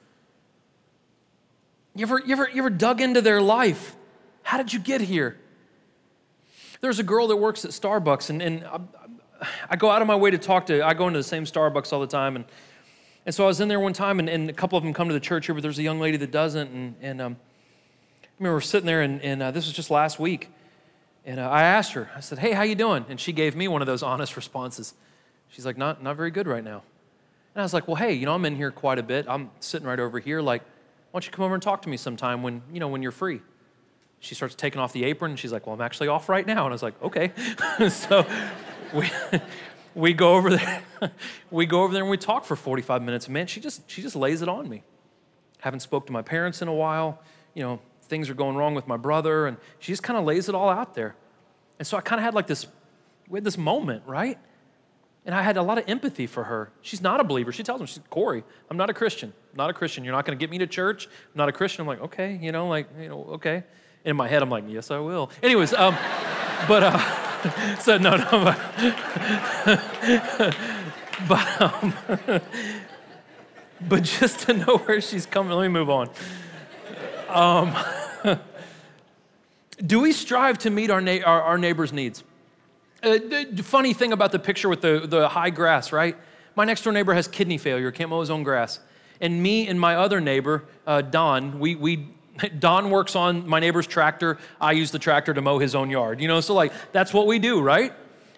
You 1.99 2.05
ever, 2.05 2.23
you, 2.25 2.33
ever, 2.33 2.49
you 2.49 2.59
ever 2.59 2.71
dug 2.71 3.01
into 3.01 3.21
their 3.21 3.43
life? 3.43 3.97
How 4.45 4.57
did 4.57 4.73
you 4.73 4.79
get 4.79 5.01
here? 5.01 5.37
There's 6.81 7.01
a 7.01 7.03
girl 7.03 7.27
that 7.27 7.37
works 7.39 7.65
at 7.65 7.73
Starbucks, 7.73 8.31
and, 8.31 8.41
and 8.41 8.65
I, 8.65 8.79
I, 9.71 9.75
go 9.75 9.91
out 9.91 10.01
of 10.01 10.07
my 10.07 10.15
way 10.15 10.31
to 10.31 10.39
talk 10.39 10.67
to, 10.67 10.87
I 10.87 10.95
go 10.95 11.09
into 11.09 11.19
the 11.19 11.25
same 11.25 11.43
Starbucks 11.43 11.93
all 11.93 11.99
the 11.99 12.07
time. 12.07 12.37
And, 12.37 12.45
and 13.27 13.35
so 13.35 13.43
I 13.43 13.49
was 13.49 13.61
in 13.61 13.67
there 13.67 13.81
one 13.81 13.95
time, 13.95 14.21
and, 14.21 14.29
and 14.29 14.49
a 14.49 14.53
couple 14.53 14.79
of 14.79 14.85
them 14.85 14.95
come 14.95 15.09
to 15.09 15.13
the 15.13 15.19
church 15.19 15.47
here, 15.47 15.57
but 15.57 15.63
there's 15.63 15.81
a 15.81 15.83
young 15.83 15.99
lady 15.99 16.17
that 16.19 16.31
doesn't. 16.31 16.71
And, 16.71 16.95
and 17.01 17.21
um, 17.21 17.37
I 18.23 18.29
remember 18.39 18.61
sitting 18.61 18.87
there, 18.87 19.03
and, 19.03 19.21
and 19.23 19.43
uh, 19.43 19.51
this 19.51 19.67
was 19.67 19.75
just 19.75 19.91
last 19.91 20.21
week. 20.21 20.51
And 21.27 21.41
uh, 21.41 21.51
I 21.51 21.65
asked 21.65 21.95
her, 21.95 22.09
I 22.15 22.21
said, 22.21 22.39
hey, 22.39 22.53
how 22.53 22.63
you 22.63 22.77
doing? 22.77 23.07
And 23.09 23.19
she 23.19 23.33
gave 23.33 23.57
me 23.57 23.67
one 23.67 23.83
of 23.83 23.89
those 23.89 24.05
honest 24.05 24.37
responses. 24.37 24.95
She's 25.49 25.67
like, 25.67 25.77
not, 25.77 26.01
not 26.01 26.17
very 26.17 26.31
good 26.31 26.47
right 26.47 26.63
now. 26.63 26.85
And 27.57 27.61
I 27.61 27.63
was 27.63 27.75
like, 27.75 27.89
well, 27.89 27.97
hey, 27.97 28.13
you 28.13 28.25
know, 28.25 28.35
I'm 28.35 28.45
in 28.45 28.55
here 28.55 28.71
quite 28.71 29.01
a 29.01 29.03
bit. 29.03 29.27
I'm 29.29 29.51
sitting 29.59 29.89
right 29.89 29.99
over 29.99 30.21
here. 30.21 30.41
Like, 30.41 30.63
why 31.11 31.21
don't 31.21 31.27
you 31.27 31.33
come 31.33 31.45
over 31.45 31.55
and 31.55 31.63
talk 31.63 31.83
to 31.83 31.89
me 31.89 31.97
sometime 31.97 32.43
when, 32.43 32.63
you 32.73 32.81
know, 32.81 32.89
when 32.89 33.03
you're 33.03 33.13
free? 33.13 33.41
She 34.21 34.35
starts 34.35 34.55
taking 34.55 34.81
off 34.81 34.93
the 34.93 35.05
apron 35.05 35.33
and 35.33 35.39
she's 35.39 35.53
like, 35.53 35.67
Well, 35.67 35.75
I'm 35.75 35.81
actually 35.81 36.09
off 36.09 36.29
right 36.29 36.47
now. 36.47 36.65
And 36.65 36.73
I 36.73 36.75
was 36.75 36.83
like, 36.83 37.01
Okay. 37.03 37.33
so 37.89 38.27
we, 38.93 39.11
we 39.95 40.13
go 40.13 40.35
over 40.35 40.51
there. 40.51 40.83
we 41.51 41.67
go 41.67 41.83
over 41.83 41.93
there 41.93 42.03
and 42.03 42.11
we 42.11 42.17
talk 42.17 42.45
for 42.45 42.57
45 42.57 43.03
minutes. 43.03 43.29
Man, 43.29 43.47
she 43.47 43.61
just 43.61 43.89
she 43.91 44.03
just 44.03 44.17
lays 44.17 44.43
it 44.43 44.49
on 44.49 44.69
me. 44.69 44.83
Haven't 45.61 45.81
spoke 45.81 46.07
to 46.07 46.13
my 46.13 46.23
parents 46.23 46.63
in 46.63 46.69
a 46.69 46.75
while. 46.75 47.21
You 47.55 47.63
know, 47.63 47.81
things 48.03 48.31
are 48.31 48.35
going 48.35 48.57
wrong 48.57 48.75
with 48.75 48.87
my 48.87 48.97
brother, 48.97 49.47
and 49.47 49.57
she 49.79 49.93
just 49.93 50.03
kind 50.03 50.19
of 50.19 50.25
lays 50.25 50.49
it 50.49 50.55
all 50.55 50.69
out 50.69 50.95
there. 50.95 51.15
And 51.79 51.87
so 51.87 51.97
I 51.97 52.01
kind 52.01 52.19
of 52.19 52.25
had 52.25 52.35
like 52.35 52.47
this, 52.47 52.67
we 53.29 53.37
had 53.37 53.45
this 53.45 53.59
moment, 53.59 54.03
right? 54.07 54.39
And 55.27 55.35
I 55.35 55.43
had 55.43 55.57
a 55.57 55.63
lot 55.63 55.79
of 55.79 55.85
empathy 55.89 56.27
for 56.27 56.45
her. 56.45 56.71
She's 56.81 57.03
not 57.03 57.21
a 57.21 57.25
believer. 57.25 57.53
She 57.53 57.63
tells 57.63 57.81
me, 57.81 57.87
she's 57.87 58.01
Corey, 58.09 58.45
I'm 58.71 58.77
not 58.77 58.89
a 58.89 58.95
Christian. 58.95 59.33
I'm 59.53 59.57
not 59.57 59.71
a 59.71 59.75
Christian. 59.75 60.05
You're 60.05 60.15
not 60.15 60.25
going 60.25 60.39
to 60.39 60.43
get 60.43 60.51
me 60.51 60.59
to 60.59 60.67
church. 60.67 61.07
I'm 61.07 61.37
not 61.39 61.49
a 61.49 61.53
Christian. 61.53 61.83
I'm 61.83 61.87
like, 61.87 62.01
okay, 62.01 62.39
you 62.41 62.53
know, 62.53 62.69
like, 62.69 62.89
you 62.99 63.09
know, 63.09 63.25
okay. 63.35 63.65
In 64.05 64.17
my 64.17 64.29
head, 64.29 64.43
I'm 64.43 64.49
like, 64.49 64.65
yes, 64.69 64.91
I 64.91 64.99
will. 64.99 65.31
Anyways, 65.43 65.75
um, 65.75 65.95
but, 66.69 66.83
uh, 66.83 67.79
so 67.81 67.99
no, 67.99 68.17
no, 68.17 68.27
but, 68.31 68.59
but, 71.29 71.63
um, 71.63 71.95
but 73.89 74.03
just 74.03 74.41
to 74.41 74.55
know 74.55 74.79
where 74.79 75.01
she's 75.01 75.27
coming, 75.27 75.53
let 75.53 75.63
me 75.63 75.69
move 75.69 75.91
on. 75.91 76.11
Um, 77.29 77.77
do 79.85 80.01
we 80.01 80.13
strive 80.13 80.59
to 80.59 80.71
meet 80.71 80.91
our, 80.91 81.01
na- 81.01 81.23
our, 81.25 81.43
our 81.43 81.59
neighbor's 81.59 81.93
needs? 81.93 82.25
Uh, 83.03 83.19
the 83.53 83.63
funny 83.63 83.93
thing 83.93 84.13
about 84.13 84.33
the 84.33 84.39
picture 84.39 84.69
with 84.69 84.81
the, 84.81 85.07
the 85.07 85.29
high 85.29 85.51
grass, 85.51 85.93
right? 85.93 86.17
My 86.57 86.65
next 86.65 86.83
door 86.83 86.93
neighbor 86.93 87.15
has 87.15 87.29
kidney 87.29 87.57
failure, 87.57 87.93
can't 87.93 88.11
mow 88.11 88.21
his 88.21 88.31
own 88.31 88.43
grass. 88.43 88.81
And 89.21 89.41
me 89.41 89.69
and 89.69 89.79
my 89.79 89.95
other 89.95 90.21
neighbor, 90.21 90.65
uh, 90.87 91.03
Don, 91.03 91.61
we, 91.61 91.77
we, 91.77 92.09
Don 92.59 92.91
works 92.91 93.15
on 93.15 93.49
my 93.49 93.61
neighbor's 93.61 93.87
tractor. 93.87 94.39
I 94.61 94.73
use 94.73 94.91
the 94.91 94.99
tractor 94.99 95.33
to 95.33 95.41
mow 95.41 95.59
his 95.59 95.77
own 95.77 95.91
yard. 95.91 96.21
You 96.21 96.27
know, 96.27 96.41
so 96.41 96.55
like 96.55 96.73
that's 96.93 97.15
what 97.15 97.27
we 97.27 97.39
do, 97.39 97.61
right? 97.61 97.93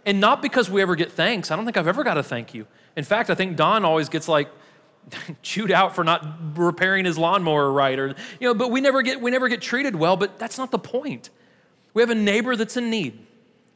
And 0.05 0.21
not 0.21 0.43
because 0.43 0.71
we 0.71 0.83
ever 0.83 0.95
get 0.95 1.13
thanks. 1.13 1.51
I 1.51 1.57
don't 1.57 1.65
think 1.65 1.77
I've 1.77 1.89
ever 1.89 2.05
got 2.05 2.19
a 2.19 2.23
thank 2.23 2.53
you. 2.53 2.67
In 2.97 3.05
fact, 3.05 3.31
I 3.31 3.35
think 3.35 3.57
Don 3.57 3.85
always 3.85 4.11
gets 4.11 4.29
like 4.29 4.49
chewed 5.43 5.71
out 5.71 5.95
for 5.95 6.05
not 6.05 6.27
repairing 6.57 7.07
his 7.07 7.17
lawnmower 7.17 7.73
right 7.73 7.99
or 7.99 8.09
you 8.09 8.47
know 8.47 8.55
but 8.55 8.71
we 8.71 8.83
never 8.83 9.01
get 9.01 9.21
we 9.21 9.31
never 9.31 9.49
get 9.49 9.63
treated 9.63 9.97
well 9.97 10.15
but 10.15 10.39
that's 10.39 10.59
not 10.59 10.71
the 10.71 10.79
point 10.79 11.31
we 11.95 12.03
have 12.03 12.11
a 12.11 12.15
neighbor 12.15 12.55
that's 12.55 12.77
in 12.77 12.91
need 12.91 13.19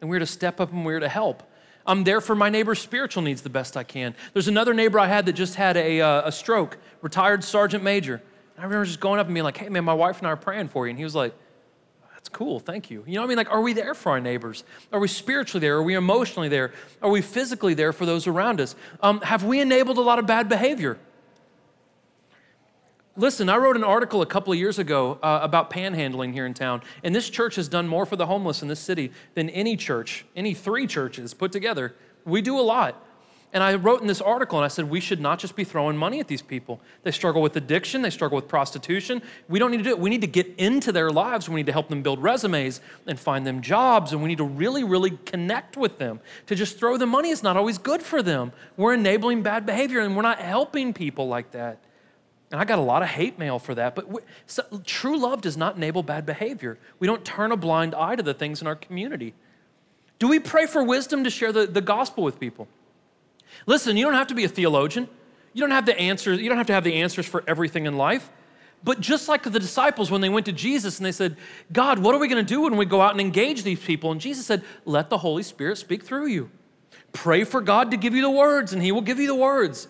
and 0.00 0.10
we're 0.10 0.18
to 0.18 0.26
step 0.26 0.60
up 0.60 0.72
and 0.72 0.84
we're 0.84 1.00
to 1.00 1.08
help. 1.08 1.42
I'm 1.86 2.04
there 2.04 2.20
for 2.20 2.34
my 2.34 2.48
neighbor's 2.48 2.80
spiritual 2.80 3.22
needs 3.22 3.42
the 3.42 3.50
best 3.50 3.76
i 3.76 3.84
can. 3.84 4.14
There's 4.32 4.48
another 4.48 4.74
neighbor 4.74 4.98
i 4.98 5.06
had 5.06 5.26
that 5.26 5.34
just 5.34 5.54
had 5.54 5.76
a, 5.76 6.00
uh, 6.00 6.28
a 6.28 6.32
stroke 6.32 6.78
retired 7.02 7.44
sergeant 7.44 7.84
major. 7.84 8.14
And 8.14 8.60
i 8.60 8.62
remember 8.64 8.84
just 8.84 9.00
going 9.00 9.20
up 9.20 9.26
and 9.26 9.34
being 9.34 9.44
like 9.44 9.56
hey 9.56 9.68
man 9.68 9.84
my 9.84 9.94
wife 9.94 10.18
and 10.18 10.26
i 10.26 10.30
are 10.30 10.36
praying 10.36 10.68
for 10.68 10.86
you. 10.86 10.90
And 10.90 10.98
he 10.98 11.04
was 11.04 11.14
like 11.14 11.34
that's 12.12 12.28
cool 12.28 12.60
thank 12.60 12.90
you. 12.90 13.04
You 13.06 13.14
know 13.14 13.20
what 13.20 13.26
i 13.26 13.28
mean? 13.28 13.36
Like 13.36 13.50
are 13.50 13.60
we 13.60 13.72
there 13.72 13.94
for 13.94 14.12
our 14.12 14.20
neighbors? 14.20 14.64
Are 14.92 15.00
we 15.00 15.08
spiritually 15.08 15.60
there? 15.60 15.76
Are 15.76 15.82
we 15.82 15.94
emotionally 15.94 16.48
there? 16.48 16.72
Are 17.02 17.10
we 17.10 17.20
physically 17.20 17.74
there 17.74 17.92
for 17.92 18.06
those 18.06 18.26
around 18.26 18.60
us? 18.60 18.74
Um, 19.00 19.20
have 19.20 19.44
we 19.44 19.60
enabled 19.60 19.98
a 19.98 20.02
lot 20.02 20.18
of 20.18 20.26
bad 20.26 20.48
behavior 20.48 20.98
Listen, 23.16 23.48
I 23.48 23.58
wrote 23.58 23.76
an 23.76 23.84
article 23.84 24.22
a 24.22 24.26
couple 24.26 24.52
of 24.52 24.58
years 24.58 24.80
ago 24.80 25.20
uh, 25.22 25.38
about 25.40 25.70
panhandling 25.70 26.32
here 26.32 26.46
in 26.46 26.54
town, 26.54 26.82
and 27.04 27.14
this 27.14 27.30
church 27.30 27.54
has 27.54 27.68
done 27.68 27.86
more 27.86 28.06
for 28.06 28.16
the 28.16 28.26
homeless 28.26 28.60
in 28.60 28.66
this 28.66 28.80
city 28.80 29.12
than 29.34 29.48
any 29.50 29.76
church, 29.76 30.24
any 30.34 30.52
three 30.52 30.84
churches 30.88 31.32
put 31.32 31.52
together. 31.52 31.94
We 32.24 32.42
do 32.42 32.58
a 32.58 32.62
lot. 32.62 33.00
And 33.52 33.62
I 33.62 33.76
wrote 33.76 34.00
in 34.00 34.08
this 34.08 34.20
article 34.20 34.58
and 34.58 34.64
I 34.64 34.68
said, 34.68 34.90
we 34.90 34.98
should 34.98 35.20
not 35.20 35.38
just 35.38 35.54
be 35.54 35.62
throwing 35.62 35.96
money 35.96 36.18
at 36.18 36.26
these 36.26 36.42
people. 36.42 36.80
They 37.04 37.12
struggle 37.12 37.40
with 37.40 37.54
addiction, 37.54 38.02
they 38.02 38.10
struggle 38.10 38.34
with 38.34 38.48
prostitution. 38.48 39.22
We 39.48 39.60
don't 39.60 39.70
need 39.70 39.76
to 39.76 39.84
do 39.84 39.90
it. 39.90 39.98
We 40.00 40.10
need 40.10 40.22
to 40.22 40.26
get 40.26 40.52
into 40.58 40.90
their 40.90 41.10
lives. 41.10 41.48
We 41.48 41.54
need 41.54 41.66
to 41.66 41.72
help 41.72 41.88
them 41.88 42.02
build 42.02 42.20
resumes 42.20 42.80
and 43.06 43.16
find 43.16 43.46
them 43.46 43.62
jobs. 43.62 44.10
And 44.10 44.22
we 44.22 44.28
need 44.28 44.38
to 44.38 44.44
really, 44.44 44.82
really 44.82 45.16
connect 45.24 45.76
with 45.76 45.98
them. 45.98 46.18
To 46.48 46.56
just 46.56 46.80
throw 46.80 46.96
the 46.96 47.06
money 47.06 47.28
is 47.28 47.44
not 47.44 47.56
always 47.56 47.78
good 47.78 48.02
for 48.02 48.24
them. 48.24 48.50
We're 48.76 48.94
enabling 48.94 49.44
bad 49.44 49.66
behavior 49.66 50.00
and 50.00 50.16
we're 50.16 50.22
not 50.22 50.40
helping 50.40 50.92
people 50.92 51.28
like 51.28 51.52
that. 51.52 51.78
And 52.54 52.60
I 52.60 52.64
got 52.64 52.78
a 52.78 52.82
lot 52.82 53.02
of 53.02 53.08
hate 53.08 53.36
mail 53.36 53.58
for 53.58 53.74
that. 53.74 53.96
But 53.96 54.06
we, 54.06 54.20
so, 54.46 54.62
true 54.84 55.18
love 55.18 55.40
does 55.40 55.56
not 55.56 55.74
enable 55.74 56.04
bad 56.04 56.24
behavior. 56.24 56.78
We 57.00 57.08
don't 57.08 57.24
turn 57.24 57.50
a 57.50 57.56
blind 57.56 57.96
eye 57.96 58.14
to 58.14 58.22
the 58.22 58.32
things 58.32 58.60
in 58.60 58.68
our 58.68 58.76
community. 58.76 59.34
Do 60.20 60.28
we 60.28 60.38
pray 60.38 60.66
for 60.66 60.84
wisdom 60.84 61.24
to 61.24 61.30
share 61.30 61.50
the, 61.50 61.66
the 61.66 61.80
gospel 61.80 62.22
with 62.22 62.38
people? 62.38 62.68
Listen, 63.66 63.96
you 63.96 64.04
don't 64.04 64.14
have 64.14 64.28
to 64.28 64.36
be 64.36 64.44
a 64.44 64.48
theologian. 64.48 65.08
You 65.52 65.62
don't 65.62 65.72
have 65.72 65.84
the 65.84 65.98
answers, 65.98 66.38
you 66.38 66.48
don't 66.48 66.56
have 66.58 66.68
to 66.68 66.72
have 66.74 66.84
the 66.84 66.94
answers 66.94 67.26
for 67.26 67.42
everything 67.48 67.86
in 67.86 67.96
life. 67.96 68.30
But 68.84 69.00
just 69.00 69.28
like 69.28 69.42
the 69.42 69.58
disciples 69.58 70.12
when 70.12 70.20
they 70.20 70.28
went 70.28 70.46
to 70.46 70.52
Jesus 70.52 71.00
and 71.00 71.06
they 71.06 71.10
said, 71.10 71.36
God, 71.72 71.98
what 71.98 72.14
are 72.14 72.18
we 72.18 72.28
going 72.28 72.46
to 72.46 72.48
do 72.48 72.60
when 72.60 72.76
we 72.76 72.84
go 72.84 73.00
out 73.00 73.10
and 73.10 73.20
engage 73.20 73.64
these 73.64 73.80
people? 73.80 74.12
And 74.12 74.20
Jesus 74.20 74.46
said, 74.46 74.62
Let 74.84 75.10
the 75.10 75.18
Holy 75.18 75.42
Spirit 75.42 75.78
speak 75.78 76.04
through 76.04 76.28
you. 76.28 76.52
Pray 77.12 77.42
for 77.42 77.60
God 77.60 77.90
to 77.90 77.96
give 77.96 78.14
you 78.14 78.22
the 78.22 78.30
words, 78.30 78.72
and 78.72 78.80
He 78.80 78.92
will 78.92 79.00
give 79.00 79.18
you 79.18 79.26
the 79.26 79.34
words. 79.34 79.88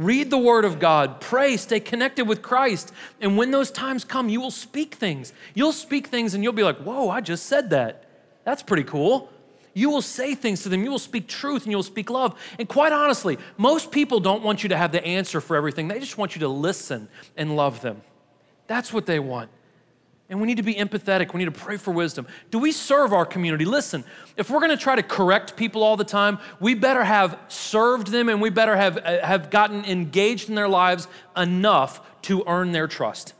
Read 0.00 0.30
the 0.30 0.38
Word 0.38 0.64
of 0.64 0.78
God, 0.78 1.20
pray, 1.20 1.58
stay 1.58 1.78
connected 1.78 2.26
with 2.26 2.40
Christ. 2.40 2.90
And 3.20 3.36
when 3.36 3.50
those 3.50 3.70
times 3.70 4.02
come, 4.02 4.30
you 4.30 4.40
will 4.40 4.50
speak 4.50 4.94
things. 4.94 5.34
You'll 5.52 5.74
speak 5.74 6.06
things 6.06 6.32
and 6.32 6.42
you'll 6.42 6.54
be 6.54 6.62
like, 6.62 6.78
whoa, 6.78 7.10
I 7.10 7.20
just 7.20 7.44
said 7.44 7.68
that. 7.68 8.06
That's 8.44 8.62
pretty 8.62 8.84
cool. 8.84 9.30
You 9.74 9.90
will 9.90 10.00
say 10.00 10.34
things 10.34 10.62
to 10.62 10.70
them. 10.70 10.82
You 10.84 10.90
will 10.90 10.98
speak 10.98 11.28
truth 11.28 11.64
and 11.64 11.70
you 11.70 11.76
will 11.76 11.82
speak 11.82 12.08
love. 12.08 12.40
And 12.58 12.66
quite 12.66 12.94
honestly, 12.94 13.36
most 13.58 13.92
people 13.92 14.20
don't 14.20 14.42
want 14.42 14.62
you 14.62 14.70
to 14.70 14.76
have 14.78 14.90
the 14.90 15.04
answer 15.04 15.38
for 15.38 15.54
everything. 15.54 15.88
They 15.88 16.00
just 16.00 16.16
want 16.16 16.34
you 16.34 16.40
to 16.40 16.48
listen 16.48 17.06
and 17.36 17.54
love 17.54 17.82
them. 17.82 18.00
That's 18.68 18.94
what 18.94 19.04
they 19.04 19.18
want. 19.18 19.50
And 20.30 20.40
we 20.40 20.46
need 20.46 20.56
to 20.56 20.62
be 20.62 20.76
empathetic. 20.76 21.34
We 21.34 21.40
need 21.40 21.52
to 21.52 21.60
pray 21.60 21.76
for 21.76 21.90
wisdom. 21.90 22.26
Do 22.50 22.58
we 22.58 22.72
serve 22.72 23.12
our 23.12 23.26
community? 23.26 23.64
Listen, 23.64 24.04
if 24.36 24.48
we're 24.48 24.60
going 24.60 24.70
to 24.70 24.76
try 24.76 24.94
to 24.94 25.02
correct 25.02 25.56
people 25.56 25.82
all 25.82 25.96
the 25.96 26.04
time, 26.04 26.38
we 26.60 26.74
better 26.74 27.04
have 27.04 27.38
served 27.48 28.06
them 28.06 28.28
and 28.28 28.40
we 28.40 28.48
better 28.48 28.76
have, 28.76 28.96
uh, 28.98 29.26
have 29.26 29.50
gotten 29.50 29.84
engaged 29.84 30.48
in 30.48 30.54
their 30.54 30.68
lives 30.68 31.08
enough 31.36 32.00
to 32.22 32.44
earn 32.46 32.72
their 32.72 32.86
trust 32.86 33.34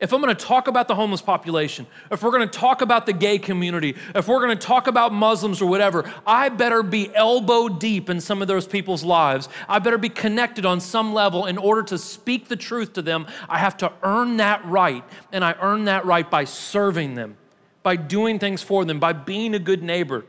if 0.00 0.14
I'm 0.14 0.22
going 0.22 0.34
to 0.34 0.44
talk 0.44 0.66
about 0.66 0.88
the 0.88 0.94
homeless 0.94 1.20
population, 1.20 1.86
if 2.10 2.22
we're 2.22 2.30
going 2.30 2.48
to 2.48 2.58
talk 2.58 2.80
about 2.80 3.04
the 3.04 3.12
gay 3.12 3.38
community, 3.38 3.94
if 4.14 4.28
we're 4.28 4.44
going 4.44 4.56
to 4.56 4.66
talk 4.66 4.86
about 4.86 5.12
Muslims 5.12 5.60
or 5.60 5.66
whatever, 5.66 6.10
I 6.26 6.48
better 6.48 6.82
be 6.82 7.14
elbow 7.14 7.68
deep 7.68 8.08
in 8.08 8.18
some 8.18 8.40
of 8.40 8.48
those 8.48 8.66
people's 8.66 9.04
lives. 9.04 9.50
I 9.68 9.78
better 9.78 9.98
be 9.98 10.08
connected 10.08 10.64
on 10.64 10.80
some 10.80 11.12
level 11.12 11.44
in 11.44 11.58
order 11.58 11.82
to 11.82 11.98
speak 11.98 12.48
the 12.48 12.56
truth 12.56 12.94
to 12.94 13.02
them. 13.02 13.26
I 13.46 13.58
have 13.58 13.76
to 13.78 13.92
earn 14.02 14.38
that 14.38 14.64
right, 14.64 15.04
and 15.32 15.44
I 15.44 15.54
earn 15.60 15.84
that 15.84 16.06
right 16.06 16.28
by 16.30 16.44
serving 16.44 17.14
them, 17.14 17.36
by 17.82 17.96
doing 17.96 18.38
things 18.38 18.62
for 18.62 18.86
them, 18.86 19.00
by 19.00 19.12
being 19.12 19.54
a 19.54 19.58
good 19.58 19.82
neighbor. 19.82 20.24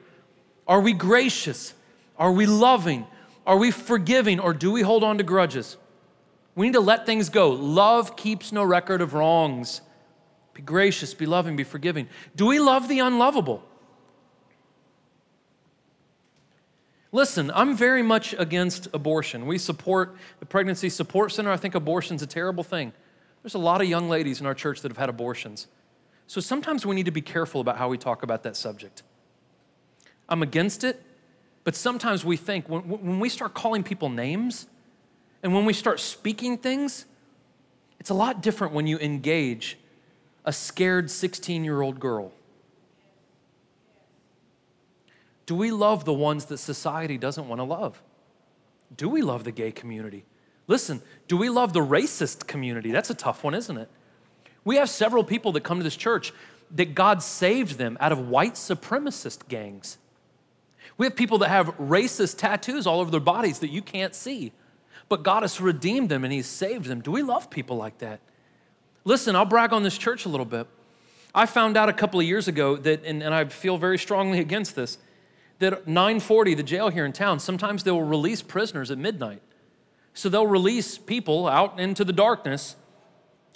Are 0.67 0.81
we 0.81 0.91
gracious? 0.91 1.73
Are 2.17 2.31
we 2.33 2.45
loving? 2.45 3.07
Are 3.47 3.57
we 3.57 3.71
forgiving, 3.71 4.39
or 4.39 4.53
do 4.53 4.71
we 4.71 4.81
hold 4.81 5.03
on 5.03 5.17
to 5.17 5.23
grudges? 5.23 5.77
We 6.55 6.67
need 6.67 6.73
to 6.73 6.81
let 6.81 7.05
things 7.05 7.29
go. 7.29 7.51
Love 7.51 8.15
keeps 8.15 8.51
no 8.51 8.63
record 8.63 9.01
of 9.01 9.13
wrongs. 9.13 9.81
Be 10.53 10.61
gracious, 10.61 11.13
be 11.13 11.25
loving, 11.25 11.55
be 11.55 11.63
forgiving. 11.63 12.09
Do 12.35 12.45
we 12.45 12.59
love 12.59 12.87
the 12.87 12.99
unlovable? 12.99 13.63
Listen, 17.13 17.51
I'm 17.53 17.75
very 17.75 18.03
much 18.03 18.33
against 18.37 18.87
abortion. 18.93 19.45
We 19.45 19.57
support 19.57 20.15
the 20.39 20.45
Pregnancy 20.45 20.89
Support 20.89 21.33
Center. 21.33 21.51
I 21.51 21.57
think 21.57 21.75
abortion's 21.75 22.21
a 22.21 22.27
terrible 22.27 22.63
thing. 22.63 22.93
There's 23.43 23.55
a 23.55 23.59
lot 23.59 23.81
of 23.81 23.87
young 23.87 24.07
ladies 24.07 24.39
in 24.39 24.45
our 24.45 24.53
church 24.53 24.81
that 24.81 24.91
have 24.91 24.97
had 24.97 25.09
abortions. 25.09 25.67
So 26.27 26.39
sometimes 26.39 26.85
we 26.85 26.95
need 26.95 27.05
to 27.05 27.11
be 27.11 27.21
careful 27.21 27.59
about 27.59 27.77
how 27.77 27.89
we 27.89 27.97
talk 27.97 28.23
about 28.23 28.43
that 28.43 28.55
subject. 28.55 29.03
I'm 30.29 30.41
against 30.41 30.85
it, 30.85 31.01
but 31.65 31.75
sometimes 31.75 32.23
we 32.23 32.37
think 32.37 32.69
when, 32.69 32.81
when 32.83 33.19
we 33.19 33.27
start 33.27 33.53
calling 33.53 33.83
people 33.83 34.09
names, 34.09 34.67
and 35.43 35.53
when 35.53 35.65
we 35.65 35.73
start 35.73 35.99
speaking 35.99 36.57
things, 36.57 37.05
it's 37.99 38.09
a 38.09 38.13
lot 38.13 38.41
different 38.41 38.73
when 38.73 38.87
you 38.87 38.97
engage 38.99 39.77
a 40.45 40.53
scared 40.53 41.09
16 41.09 41.63
year 41.63 41.81
old 41.81 41.99
girl. 41.99 42.31
Do 45.45 45.55
we 45.55 45.71
love 45.71 46.05
the 46.05 46.13
ones 46.13 46.45
that 46.45 46.57
society 46.59 47.17
doesn't 47.17 47.47
want 47.47 47.59
to 47.59 47.63
love? 47.63 48.01
Do 48.95 49.09
we 49.09 49.21
love 49.21 49.43
the 49.43 49.51
gay 49.51 49.71
community? 49.71 50.23
Listen, 50.67 51.01
do 51.27 51.37
we 51.37 51.49
love 51.49 51.73
the 51.73 51.81
racist 51.81 52.47
community? 52.47 52.91
That's 52.91 53.09
a 53.09 53.15
tough 53.15 53.43
one, 53.43 53.53
isn't 53.53 53.77
it? 53.77 53.89
We 54.63 54.75
have 54.75 54.89
several 54.89 55.23
people 55.23 55.51
that 55.53 55.61
come 55.61 55.79
to 55.79 55.83
this 55.83 55.95
church 55.95 56.31
that 56.75 56.95
God 56.95 57.21
saved 57.21 57.77
them 57.77 57.97
out 57.99 58.11
of 58.11 58.29
white 58.29 58.53
supremacist 58.53 59.47
gangs. 59.47 59.97
We 60.97 61.05
have 61.05 61.15
people 61.15 61.39
that 61.39 61.49
have 61.49 61.75
racist 61.77 62.37
tattoos 62.37 62.85
all 62.85 62.99
over 62.99 63.11
their 63.11 63.19
bodies 63.19 63.59
that 63.59 63.69
you 63.69 63.81
can't 63.81 64.13
see 64.15 64.53
but 65.11 65.23
God 65.23 65.43
has 65.43 65.59
redeemed 65.59 66.07
them 66.07 66.23
and 66.23 66.31
He's 66.31 66.47
saved 66.47 66.85
them. 66.85 67.01
Do 67.01 67.11
we 67.11 67.21
love 67.21 67.49
people 67.49 67.75
like 67.75 67.97
that? 67.97 68.21
Listen, 69.03 69.35
I'll 69.35 69.43
brag 69.43 69.73
on 69.73 69.83
this 69.83 69.97
church 69.97 70.25
a 70.25 70.29
little 70.29 70.45
bit. 70.45 70.67
I 71.35 71.47
found 71.47 71.75
out 71.75 71.89
a 71.89 71.93
couple 71.93 72.21
of 72.21 72.25
years 72.25 72.47
ago 72.47 72.77
that, 72.77 73.03
and, 73.03 73.21
and 73.21 73.33
I 73.33 73.43
feel 73.43 73.77
very 73.77 73.97
strongly 73.97 74.39
against 74.47 74.73
this, 74.73 74.97
that 75.59 75.85
940, 75.85 76.53
the 76.53 76.63
jail 76.63 76.87
here 76.87 77.05
in 77.05 77.11
town, 77.11 77.41
sometimes 77.41 77.83
they 77.83 77.91
will 77.91 78.05
release 78.05 78.41
prisoners 78.41 78.89
at 78.89 78.97
midnight. 78.97 79.41
So 80.13 80.29
they'll 80.29 80.47
release 80.47 80.97
people 80.97 81.45
out 81.45 81.77
into 81.77 82.05
the 82.05 82.13
darkness 82.13 82.77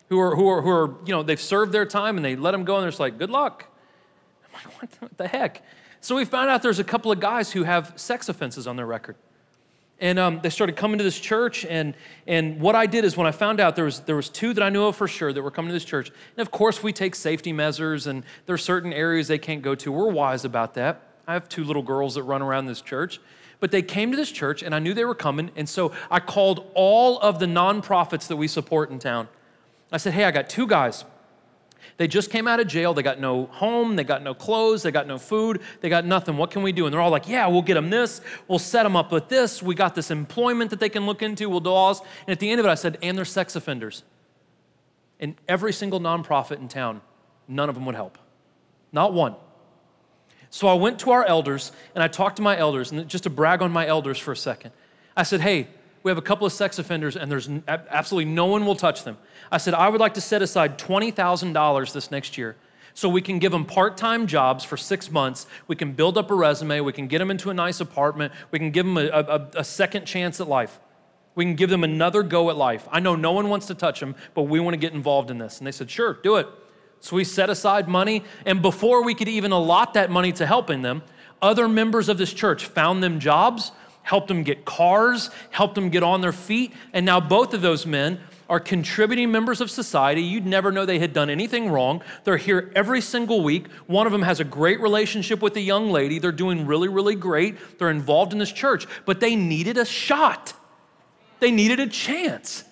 who 0.09 0.19
are, 0.19 0.35
who 0.35 0.49
are, 0.49 0.61
who 0.61 0.69
are 0.69 0.95
you 1.05 1.13
know, 1.13 1.23
they've 1.23 1.39
served 1.39 1.71
their 1.71 1.85
time 1.85 2.17
and 2.17 2.25
they 2.25 2.35
let 2.35 2.51
them 2.51 2.65
go 2.65 2.75
and 2.75 2.83
they're 2.83 2.91
just 2.91 2.99
like, 2.99 3.17
good 3.17 3.29
luck. 3.29 3.65
I'm 4.53 4.71
like, 4.81 4.93
what 4.99 5.17
the 5.17 5.29
heck? 5.29 5.63
So 6.01 6.17
we 6.17 6.25
found 6.25 6.49
out 6.49 6.61
there's 6.61 6.79
a 6.79 6.83
couple 6.83 7.13
of 7.13 7.21
guys 7.21 7.53
who 7.53 7.63
have 7.63 7.93
sex 7.95 8.27
offenses 8.27 8.67
on 8.67 8.75
their 8.75 8.85
record. 8.85 9.15
And 9.99 10.19
um, 10.19 10.39
they 10.43 10.49
started 10.49 10.75
coming 10.75 10.97
to 10.97 11.03
this 11.03 11.17
church. 11.17 11.65
And, 11.65 11.95
and 12.27 12.59
what 12.59 12.75
I 12.75 12.85
did 12.85 13.05
is 13.05 13.15
when 13.15 13.27
I 13.27 13.31
found 13.31 13.59
out 13.59 13.75
there 13.75 13.85
was, 13.85 14.01
there 14.01 14.15
was 14.15 14.29
two 14.29 14.53
that 14.53 14.63
I 14.63 14.69
knew 14.69 14.83
of 14.83 14.95
for 14.95 15.07
sure 15.07 15.31
that 15.31 15.41
were 15.41 15.51
coming 15.51 15.69
to 15.69 15.73
this 15.73 15.85
church. 15.85 16.09
And 16.09 16.45
of 16.45 16.51
course, 16.51 16.83
we 16.83 16.91
take 16.91 17.15
safety 17.15 17.53
measures, 17.53 18.07
and 18.07 18.23
there 18.45 18.53
are 18.53 18.57
certain 18.57 18.91
areas 18.91 19.27
they 19.27 19.37
can't 19.37 19.61
go 19.61 19.73
to. 19.75 19.91
We're 19.91 20.11
wise 20.11 20.43
about 20.43 20.73
that. 20.73 21.01
I 21.27 21.33
have 21.33 21.47
two 21.47 21.63
little 21.63 21.81
girls 21.81 22.15
that 22.15 22.23
run 22.23 22.41
around 22.41 22.65
this 22.65 22.81
church. 22.81 23.19
But 23.59 23.71
they 23.71 23.81
came 23.81 24.11
to 24.11 24.17
this 24.17 24.31
church 24.31 24.63
and 24.63 24.75
I 24.75 24.79
knew 24.79 24.93
they 24.93 25.05
were 25.05 25.15
coming. 25.15 25.49
And 25.55 25.67
so 25.67 25.93
I 26.11 26.19
called 26.19 26.69
all 26.75 27.17
of 27.19 27.39
the 27.39 27.45
nonprofits 27.45 28.27
that 28.27 28.35
we 28.35 28.47
support 28.47 28.91
in 28.91 28.99
town. 28.99 29.27
I 29.91 29.97
said, 29.97 30.13
hey, 30.13 30.25
I 30.25 30.31
got 30.31 30.49
two 30.49 30.67
guys. 30.67 31.05
They 31.97 32.07
just 32.07 32.29
came 32.29 32.47
out 32.47 32.59
of 32.59 32.67
jail. 32.67 32.93
They 32.93 33.03
got 33.03 33.19
no 33.19 33.45
home. 33.45 33.95
They 33.95 34.03
got 34.03 34.23
no 34.23 34.33
clothes. 34.33 34.83
They 34.83 34.91
got 34.91 35.07
no 35.07 35.17
food. 35.17 35.61
They 35.81 35.89
got 35.89 36.05
nothing. 36.05 36.37
What 36.37 36.51
can 36.51 36.63
we 36.63 36.71
do? 36.71 36.85
And 36.85 36.93
they're 36.93 37.01
all 37.01 37.11
like, 37.11 37.27
yeah, 37.27 37.47
we'll 37.47 37.61
get 37.61 37.75
them 37.75 37.89
this. 37.89 38.21
We'll 38.47 38.59
set 38.59 38.83
them 38.83 38.95
up 38.95 39.11
with 39.11 39.29
this. 39.29 39.63
We 39.63 39.75
got 39.75 39.95
this 39.95 40.11
employment 40.11 40.69
that 40.71 40.79
they 40.79 40.89
can 40.89 41.05
look 41.05 41.21
into. 41.21 41.49
We'll 41.49 41.59
do 41.59 41.71
all 41.71 41.93
this. 41.93 42.01
And 42.27 42.31
at 42.31 42.39
the 42.39 42.49
end 42.49 42.59
of 42.59 42.65
it, 42.65 42.69
I 42.69 42.75
said, 42.75 42.97
and 43.01 43.17
they're 43.17 43.25
sex 43.25 43.55
offenders. 43.55 44.03
And 45.19 45.35
every 45.47 45.73
single 45.73 45.99
nonprofit 45.99 46.57
in 46.57 46.67
town, 46.67 47.01
none 47.47 47.69
of 47.69 47.75
them 47.75 47.85
would 47.85 47.95
help. 47.95 48.17
Not 48.91 49.13
one. 49.13 49.35
So 50.49 50.67
I 50.67 50.73
went 50.73 50.99
to 50.99 51.11
our 51.11 51.25
elders 51.25 51.71
and 51.95 52.03
I 52.03 52.07
talked 52.07 52.37
to 52.37 52.41
my 52.41 52.57
elders, 52.57 52.91
and 52.91 53.07
just 53.07 53.25
to 53.25 53.29
brag 53.29 53.61
on 53.61 53.71
my 53.71 53.85
elders 53.87 54.17
for 54.17 54.31
a 54.31 54.37
second, 54.37 54.71
I 55.15 55.23
said, 55.23 55.41
hey, 55.41 55.67
we 56.05 56.11
have 56.11 56.19
a 56.19 56.21
couple 56.21 56.45
of 56.45 56.53
sex 56.53 56.77
offenders 56.77 57.15
and 57.17 57.31
there's 57.31 57.49
absolutely 57.67 58.31
no 58.31 58.45
one 58.45 58.63
will 58.63 58.75
touch 58.75 59.03
them. 59.03 59.17
I 59.51 59.57
said, 59.57 59.73
I 59.73 59.89
would 59.89 59.99
like 59.99 60.13
to 60.13 60.21
set 60.21 60.43
aside 60.43 60.77
$20,000 60.77 61.93
this 61.93 62.11
next 62.11 62.37
year 62.37 62.55
so 62.93 63.09
we 63.09 63.23
can 63.23 63.39
give 63.39 63.51
them 63.51 63.65
part 63.65 63.97
time 63.97 64.27
jobs 64.27 64.63
for 64.63 64.77
six 64.77 65.09
months. 65.09 65.47
We 65.67 65.75
can 65.75 65.93
build 65.93 66.19
up 66.19 66.29
a 66.29 66.35
resume. 66.35 66.79
We 66.81 66.93
can 66.93 67.07
get 67.07 67.17
them 67.17 67.31
into 67.31 67.49
a 67.49 67.55
nice 67.55 67.79
apartment. 67.79 68.33
We 68.51 68.59
can 68.59 68.69
give 68.69 68.85
them 68.85 68.97
a, 68.97 69.07
a, 69.07 69.47
a, 69.55 69.63
second 69.63 70.05
chance 70.05 70.39
at 70.39 70.47
life. 70.47 70.79
We 71.33 71.43
can 71.43 71.55
give 71.55 71.71
them 71.71 71.83
another 71.83 72.21
go 72.21 72.51
at 72.51 72.55
life. 72.55 72.87
I 72.91 72.99
know 72.99 73.15
no 73.15 73.31
one 73.31 73.49
wants 73.49 73.65
to 73.67 73.73
touch 73.73 73.99
them, 73.99 74.15
but 74.35 74.43
we 74.43 74.59
want 74.59 74.75
to 74.75 74.79
get 74.79 74.93
involved 74.93 75.31
in 75.31 75.39
this. 75.39 75.57
And 75.57 75.65
they 75.65 75.71
said, 75.71 75.89
Sure, 75.89 76.19
do 76.21 76.35
it. 76.35 76.47
So 76.99 77.15
we 77.15 77.23
set 77.23 77.49
aside 77.49 77.87
money, 77.87 78.23
and 78.45 78.61
before 78.61 79.03
we 79.03 79.15
could 79.15 79.27
even 79.27 79.51
allot 79.51 79.95
that 79.95 80.11
money 80.11 80.31
to 80.33 80.45
helping 80.45 80.83
them, 80.83 81.01
other 81.41 81.67
members 81.67 82.09
of 82.09 82.19
this 82.19 82.31
church 82.31 82.67
found 82.67 83.01
them 83.01 83.19
jobs, 83.19 83.71
helped 84.05 84.27
them 84.27 84.43
get 84.43 84.63
cars, 84.65 85.31
helped 85.49 85.75
them 85.75 85.89
get 85.89 86.03
on 86.03 86.21
their 86.21 86.31
feet, 86.31 86.71
and 86.93 87.05
now 87.05 87.19
both 87.19 87.55
of 87.55 87.61
those 87.61 87.85
men 87.87 88.19
are 88.47 88.59
contributing 88.59 89.31
members 89.31 89.61
of 89.61 89.71
society. 89.71 90.21
You'd 90.21 90.45
never 90.45 90.71
know 90.71 90.85
they 90.85 90.99
had 90.99 91.11
done 91.11 91.31
anything 91.31 91.71
wrong. 91.71 92.03
They're 92.23 92.37
here 92.37 92.71
every 92.75 93.01
single 93.01 93.43
week. 93.43 93.67
One 93.87 94.05
of 94.05 94.11
them 94.11 94.21
has 94.21 94.39
a 94.39 94.43
great 94.43 94.79
relationship 94.79 95.41
with 95.41 95.55
a 95.57 95.61
young 95.61 95.89
lady. 95.89 96.19
They're 96.19 96.31
doing 96.31 96.67
really, 96.67 96.87
really 96.87 97.15
great. 97.15 97.79
They're 97.79 97.89
involved 97.89 98.31
in 98.31 98.37
this 98.37 98.51
church, 98.51 98.85
but 99.05 99.19
they 99.19 99.35
needed 99.35 99.77
a 99.77 99.85
shot. 99.85 100.53
They 101.39 101.49
needed 101.49 101.79
a 101.79 101.87
chance. 101.87 102.63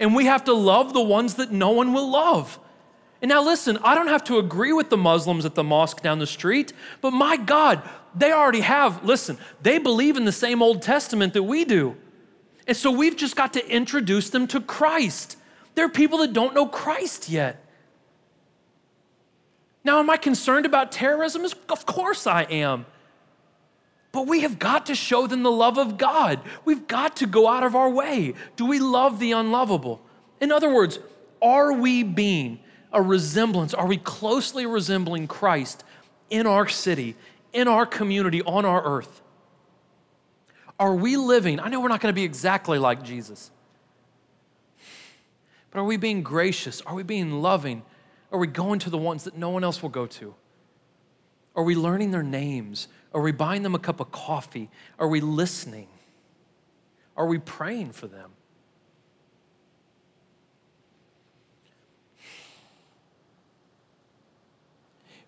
And 0.00 0.12
we 0.12 0.24
have 0.24 0.44
to 0.44 0.52
love 0.52 0.92
the 0.92 1.00
ones 1.00 1.34
that 1.34 1.52
no 1.52 1.70
one 1.70 1.92
will 1.92 2.10
love. 2.10 2.58
And 3.24 3.30
now 3.30 3.42
listen, 3.42 3.78
I 3.82 3.94
don't 3.94 4.08
have 4.08 4.22
to 4.24 4.36
agree 4.36 4.74
with 4.74 4.90
the 4.90 4.98
Muslims 4.98 5.46
at 5.46 5.54
the 5.54 5.64
mosque 5.64 6.02
down 6.02 6.18
the 6.18 6.26
street, 6.26 6.74
but 7.00 7.12
my 7.12 7.38
God, 7.38 7.80
they 8.14 8.32
already 8.32 8.60
have, 8.60 9.02
listen, 9.02 9.38
they 9.62 9.78
believe 9.78 10.18
in 10.18 10.26
the 10.26 10.30
same 10.30 10.62
Old 10.62 10.82
Testament 10.82 11.32
that 11.32 11.42
we 11.42 11.64
do. 11.64 11.96
And 12.66 12.76
so 12.76 12.90
we've 12.90 13.16
just 13.16 13.34
got 13.34 13.54
to 13.54 13.66
introduce 13.66 14.28
them 14.28 14.46
to 14.48 14.60
Christ. 14.60 15.38
There 15.74 15.86
are 15.86 15.88
people 15.88 16.18
that 16.18 16.34
don't 16.34 16.54
know 16.54 16.66
Christ 16.66 17.30
yet. 17.30 17.64
Now, 19.84 20.00
am 20.00 20.10
I 20.10 20.18
concerned 20.18 20.66
about 20.66 20.92
terrorism? 20.92 21.46
Of 21.70 21.86
course 21.86 22.26
I 22.26 22.42
am. 22.42 22.84
But 24.12 24.26
we 24.26 24.40
have 24.40 24.58
got 24.58 24.84
to 24.84 24.94
show 24.94 25.26
them 25.26 25.42
the 25.42 25.50
love 25.50 25.78
of 25.78 25.96
God. 25.96 26.40
We've 26.66 26.86
got 26.86 27.16
to 27.16 27.26
go 27.26 27.48
out 27.48 27.64
of 27.64 27.74
our 27.74 27.88
way. 27.88 28.34
Do 28.56 28.66
we 28.66 28.80
love 28.80 29.18
the 29.18 29.32
unlovable? 29.32 30.02
In 30.42 30.52
other 30.52 30.70
words, 30.70 30.98
are 31.40 31.72
we 31.72 32.02
being 32.02 32.58
a 32.94 33.02
resemblance? 33.02 33.74
Are 33.74 33.86
we 33.86 33.98
closely 33.98 34.64
resembling 34.64 35.26
Christ 35.26 35.84
in 36.30 36.46
our 36.46 36.68
city, 36.68 37.16
in 37.52 37.68
our 37.68 37.84
community, 37.84 38.40
on 38.42 38.64
our 38.64 38.82
earth? 38.82 39.20
Are 40.78 40.94
we 40.94 41.16
living? 41.16 41.60
I 41.60 41.68
know 41.68 41.80
we're 41.80 41.88
not 41.88 42.00
going 42.00 42.12
to 42.12 42.18
be 42.18 42.24
exactly 42.24 42.78
like 42.78 43.02
Jesus, 43.02 43.50
but 45.70 45.80
are 45.80 45.84
we 45.84 45.96
being 45.96 46.22
gracious? 46.22 46.80
Are 46.82 46.94
we 46.94 47.02
being 47.02 47.42
loving? 47.42 47.82
Are 48.32 48.38
we 48.38 48.46
going 48.46 48.78
to 48.80 48.90
the 48.90 48.98
ones 48.98 49.24
that 49.24 49.36
no 49.36 49.50
one 49.50 49.62
else 49.62 49.82
will 49.82 49.90
go 49.90 50.06
to? 50.06 50.34
Are 51.54 51.62
we 51.62 51.76
learning 51.76 52.10
their 52.10 52.22
names? 52.22 52.88
Are 53.12 53.22
we 53.22 53.30
buying 53.30 53.62
them 53.62 53.74
a 53.74 53.78
cup 53.78 54.00
of 54.00 54.10
coffee? 54.10 54.70
Are 54.98 55.06
we 55.06 55.20
listening? 55.20 55.86
Are 57.16 57.26
we 57.26 57.38
praying 57.38 57.92
for 57.92 58.08
them? 58.08 58.32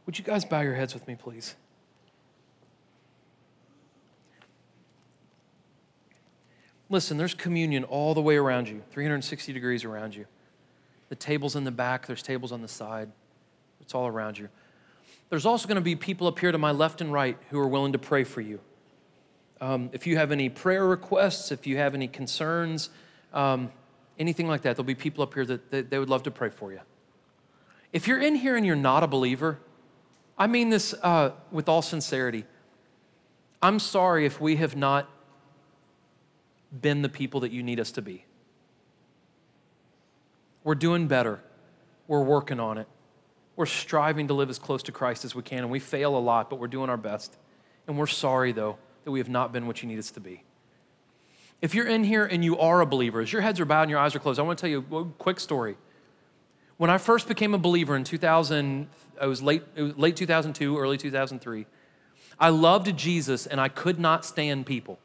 Would 0.06 0.18
you 0.18 0.24
guys 0.24 0.44
bow 0.44 0.60
your 0.60 0.74
heads 0.74 0.94
with 0.94 1.06
me, 1.08 1.16
please? 1.16 1.56
Listen, 6.88 7.16
there's 7.16 7.34
communion 7.34 7.82
all 7.82 8.14
the 8.14 8.22
way 8.22 8.36
around 8.36 8.68
you, 8.68 8.80
360 8.92 9.52
degrees 9.52 9.84
around 9.84 10.14
you. 10.14 10.24
The 11.08 11.16
table's 11.16 11.56
in 11.56 11.64
the 11.64 11.72
back, 11.72 12.06
there's 12.06 12.22
tables 12.22 12.52
on 12.52 12.62
the 12.62 12.68
side. 12.68 13.10
It's 13.80 13.94
all 13.94 14.06
around 14.06 14.38
you. 14.38 14.48
There's 15.28 15.46
also 15.46 15.66
going 15.66 15.76
to 15.76 15.80
be 15.80 15.96
people 15.96 16.28
up 16.28 16.38
here 16.38 16.52
to 16.52 16.58
my 16.58 16.70
left 16.70 17.00
and 17.00 17.12
right 17.12 17.36
who 17.50 17.58
are 17.58 17.66
willing 17.66 17.92
to 17.92 17.98
pray 17.98 18.22
for 18.22 18.40
you. 18.40 18.60
Um, 19.60 19.90
if 19.92 20.06
you 20.06 20.16
have 20.16 20.30
any 20.30 20.48
prayer 20.48 20.86
requests, 20.86 21.50
if 21.50 21.66
you 21.66 21.78
have 21.78 21.94
any 21.94 22.06
concerns, 22.06 22.90
um, 23.32 23.72
anything 24.18 24.46
like 24.46 24.62
that, 24.62 24.76
there'll 24.76 24.86
be 24.86 24.94
people 24.94 25.24
up 25.24 25.34
here 25.34 25.44
that, 25.46 25.70
that 25.72 25.90
they 25.90 25.98
would 25.98 26.10
love 26.10 26.22
to 26.24 26.30
pray 26.30 26.50
for 26.50 26.72
you. 26.72 26.80
If 27.92 28.06
you're 28.06 28.20
in 28.20 28.36
here 28.36 28.56
and 28.56 28.64
you're 28.64 28.76
not 28.76 29.02
a 29.02 29.06
believer, 29.06 29.58
I 30.38 30.46
mean 30.46 30.68
this 30.68 30.94
uh, 31.02 31.30
with 31.50 31.68
all 31.68 31.82
sincerity. 31.82 32.44
I'm 33.62 33.78
sorry 33.78 34.26
if 34.26 34.40
we 34.40 34.56
have 34.56 34.76
not 34.76 35.08
been 36.80 37.02
the 37.02 37.08
people 37.08 37.40
that 37.40 37.52
you 37.52 37.62
need 37.62 37.80
us 37.80 37.92
to 37.92 38.02
be. 38.02 38.24
We're 40.62 40.74
doing 40.74 41.06
better. 41.06 41.40
We're 42.06 42.22
working 42.22 42.60
on 42.60 42.78
it. 42.78 42.86
We're 43.54 43.66
striving 43.66 44.28
to 44.28 44.34
live 44.34 44.50
as 44.50 44.58
close 44.58 44.82
to 44.84 44.92
Christ 44.92 45.24
as 45.24 45.34
we 45.34 45.42
can, 45.42 45.60
and 45.60 45.70
we 45.70 45.78
fail 45.78 46.16
a 46.16 46.20
lot, 46.20 46.50
but 46.50 46.58
we're 46.58 46.68
doing 46.68 46.90
our 46.90 46.96
best. 46.98 47.36
And 47.86 47.96
we're 47.96 48.06
sorry, 48.06 48.52
though, 48.52 48.76
that 49.04 49.10
we 49.10 49.20
have 49.20 49.28
not 49.28 49.52
been 49.52 49.66
what 49.66 49.82
you 49.82 49.88
need 49.88 49.98
us 49.98 50.10
to 50.10 50.20
be. 50.20 50.42
If 51.62 51.74
you're 51.74 51.86
in 51.86 52.04
here 52.04 52.26
and 52.26 52.44
you 52.44 52.58
are 52.58 52.82
a 52.82 52.86
believer, 52.86 53.20
as 53.20 53.32
your 53.32 53.40
heads 53.40 53.58
are 53.60 53.64
bowed 53.64 53.82
and 53.82 53.90
your 53.90 53.98
eyes 53.98 54.14
are 54.14 54.18
closed, 54.18 54.38
I 54.38 54.42
want 54.42 54.58
to 54.58 54.60
tell 54.60 54.70
you 54.70 54.84
a 54.98 55.04
quick 55.18 55.40
story. 55.40 55.76
When 56.76 56.90
I 56.90 56.98
first 56.98 57.26
became 57.26 57.54
a 57.54 57.58
believer 57.58 57.96
in 57.96 58.04
2000, 58.04 58.86
it 59.20 59.26
was 59.26 59.42
late, 59.42 59.62
was 59.76 59.96
late 59.96 60.16
2002, 60.16 60.78
early 60.78 60.98
2003. 60.98 61.66
I 62.38 62.48
loved 62.50 62.96
Jesus 62.96 63.46
and 63.46 63.60
I 63.60 63.68
could 63.68 63.98
not 63.98 64.24
stand 64.24 64.66
people. 64.66 64.98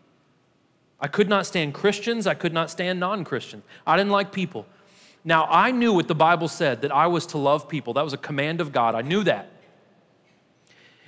I 1.00 1.08
could 1.08 1.30
not 1.30 1.46
stand 1.46 1.74
Christians. 1.74 2.28
I 2.28 2.34
could 2.34 2.54
not 2.54 2.70
stand 2.70 3.00
non 3.00 3.24
Christians. 3.24 3.64
I 3.88 3.98
didn't 3.98 4.12
like 4.12 4.32
people. 4.32 4.66
Now, 5.24 5.48
I 5.50 5.72
knew 5.72 5.94
what 5.94 6.08
the 6.08 6.16
Bible 6.16 6.48
said 6.48 6.82
that 6.82 6.92
I 6.92 7.08
was 7.08 7.26
to 7.28 7.38
love 7.38 7.70
people. 7.70 7.94
That 7.94 8.04
was 8.04 8.14
a 8.14 8.18
command 8.18 8.60
of 8.60 8.72
God. 8.72 8.96
I 8.96 9.02
knew 9.02 9.24
that. 9.24 9.50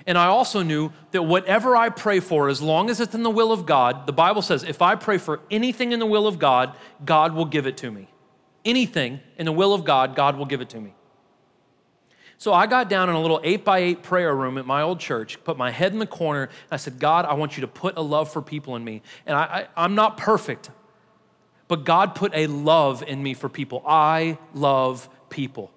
And 0.05 0.17
I 0.17 0.27
also 0.27 0.63
knew 0.63 0.91
that 1.11 1.23
whatever 1.23 1.75
I 1.75 1.89
pray 1.89 2.19
for, 2.19 2.49
as 2.49 2.61
long 2.61 2.89
as 2.89 2.99
it's 2.99 3.15
in 3.15 3.23
the 3.23 3.29
will 3.29 3.51
of 3.51 3.65
God, 3.65 4.05
the 4.05 4.13
Bible 4.13 4.41
says 4.41 4.63
if 4.63 4.81
I 4.81 4.95
pray 4.95 5.17
for 5.17 5.39
anything 5.49 5.91
in 5.93 5.99
the 5.99 6.05
will 6.05 6.27
of 6.27 6.39
God, 6.39 6.75
God 7.05 7.33
will 7.33 7.45
give 7.45 7.65
it 7.65 7.77
to 7.77 7.91
me. 7.91 8.07
Anything 8.65 9.19
in 9.37 9.45
the 9.45 9.51
will 9.51 9.73
of 9.73 9.83
God, 9.83 10.15
God 10.15 10.37
will 10.37 10.45
give 10.45 10.61
it 10.61 10.69
to 10.69 10.79
me. 10.79 10.93
So 12.37 12.53
I 12.53 12.67
got 12.67 12.89
down 12.89 13.09
in 13.09 13.15
a 13.15 13.21
little 13.21 13.39
eight 13.43 13.63
by 13.63 13.79
eight 13.79 14.03
prayer 14.03 14.35
room 14.35 14.57
at 14.57 14.65
my 14.65 14.81
old 14.81 14.99
church, 14.99 15.41
put 15.45 15.57
my 15.57 15.71
head 15.71 15.93
in 15.93 15.99
the 15.99 16.07
corner, 16.07 16.43
and 16.43 16.51
I 16.71 16.77
said, 16.77 16.99
God, 16.99 17.25
I 17.25 17.35
want 17.35 17.55
you 17.55 17.61
to 17.61 17.67
put 17.67 17.95
a 17.95 18.01
love 18.01 18.31
for 18.31 18.41
people 18.41 18.75
in 18.75 18.83
me. 18.83 19.01
And 19.25 19.37
I, 19.37 19.43
I, 19.43 19.67
I'm 19.85 19.95
not 19.95 20.17
perfect, 20.17 20.69
but 21.67 21.85
God 21.85 22.15
put 22.15 22.33
a 22.35 22.47
love 22.47 23.01
in 23.03 23.23
me 23.23 23.33
for 23.33 23.47
people. 23.47 23.81
I 23.87 24.37
love 24.53 25.07
people. 25.29 25.71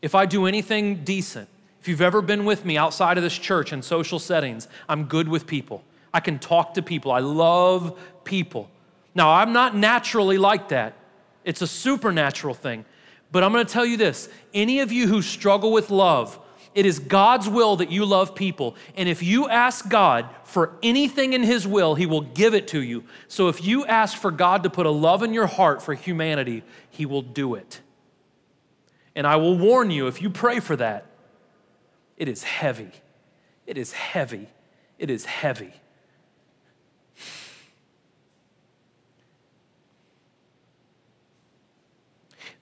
If 0.00 0.14
I 0.14 0.26
do 0.26 0.46
anything 0.46 1.02
decent, 1.04 1.48
if 1.80 1.88
you've 1.88 2.00
ever 2.00 2.22
been 2.22 2.44
with 2.44 2.64
me 2.64 2.76
outside 2.76 3.16
of 3.16 3.24
this 3.24 3.36
church 3.36 3.72
in 3.72 3.82
social 3.82 4.20
settings, 4.20 4.68
I'm 4.88 5.04
good 5.04 5.26
with 5.26 5.48
people. 5.48 5.82
I 6.14 6.20
can 6.20 6.38
talk 6.38 6.74
to 6.74 6.82
people. 6.82 7.10
I 7.10 7.18
love 7.18 7.98
people. 8.22 8.70
Now, 9.16 9.32
I'm 9.32 9.52
not 9.52 9.76
naturally 9.76 10.38
like 10.38 10.68
that, 10.68 10.94
it's 11.44 11.62
a 11.62 11.66
supernatural 11.66 12.54
thing. 12.54 12.84
But 13.30 13.42
I'm 13.42 13.52
going 13.52 13.64
to 13.64 13.72
tell 13.72 13.86
you 13.86 13.96
this 13.96 14.28
any 14.52 14.80
of 14.80 14.92
you 14.92 15.06
who 15.06 15.22
struggle 15.22 15.72
with 15.72 15.90
love, 15.90 16.38
it 16.74 16.86
is 16.86 16.98
God's 16.98 17.48
will 17.48 17.76
that 17.76 17.90
you 17.90 18.04
love 18.04 18.34
people. 18.34 18.76
And 18.96 19.08
if 19.08 19.22
you 19.22 19.48
ask 19.48 19.88
God 19.88 20.28
for 20.44 20.76
anything 20.82 21.32
in 21.32 21.42
His 21.42 21.66
will, 21.66 21.94
He 21.94 22.06
will 22.06 22.22
give 22.22 22.54
it 22.54 22.68
to 22.68 22.82
you. 22.82 23.04
So 23.28 23.48
if 23.48 23.64
you 23.64 23.84
ask 23.86 24.16
for 24.16 24.30
God 24.30 24.62
to 24.62 24.70
put 24.70 24.86
a 24.86 24.90
love 24.90 25.22
in 25.22 25.34
your 25.34 25.46
heart 25.46 25.82
for 25.82 25.94
humanity, 25.94 26.62
He 26.90 27.06
will 27.06 27.22
do 27.22 27.54
it. 27.54 27.80
And 29.14 29.26
I 29.26 29.36
will 29.36 29.58
warn 29.58 29.90
you 29.90 30.06
if 30.06 30.22
you 30.22 30.30
pray 30.30 30.60
for 30.60 30.76
that, 30.76 31.06
it 32.16 32.28
is 32.28 32.42
heavy. 32.42 32.92
It 33.66 33.76
is 33.76 33.92
heavy. 33.92 34.48
It 34.98 35.10
is 35.10 35.24
heavy. 35.24 35.74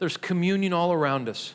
There's 0.01 0.16
communion 0.16 0.72
all 0.72 0.92
around 0.92 1.28
us. 1.28 1.55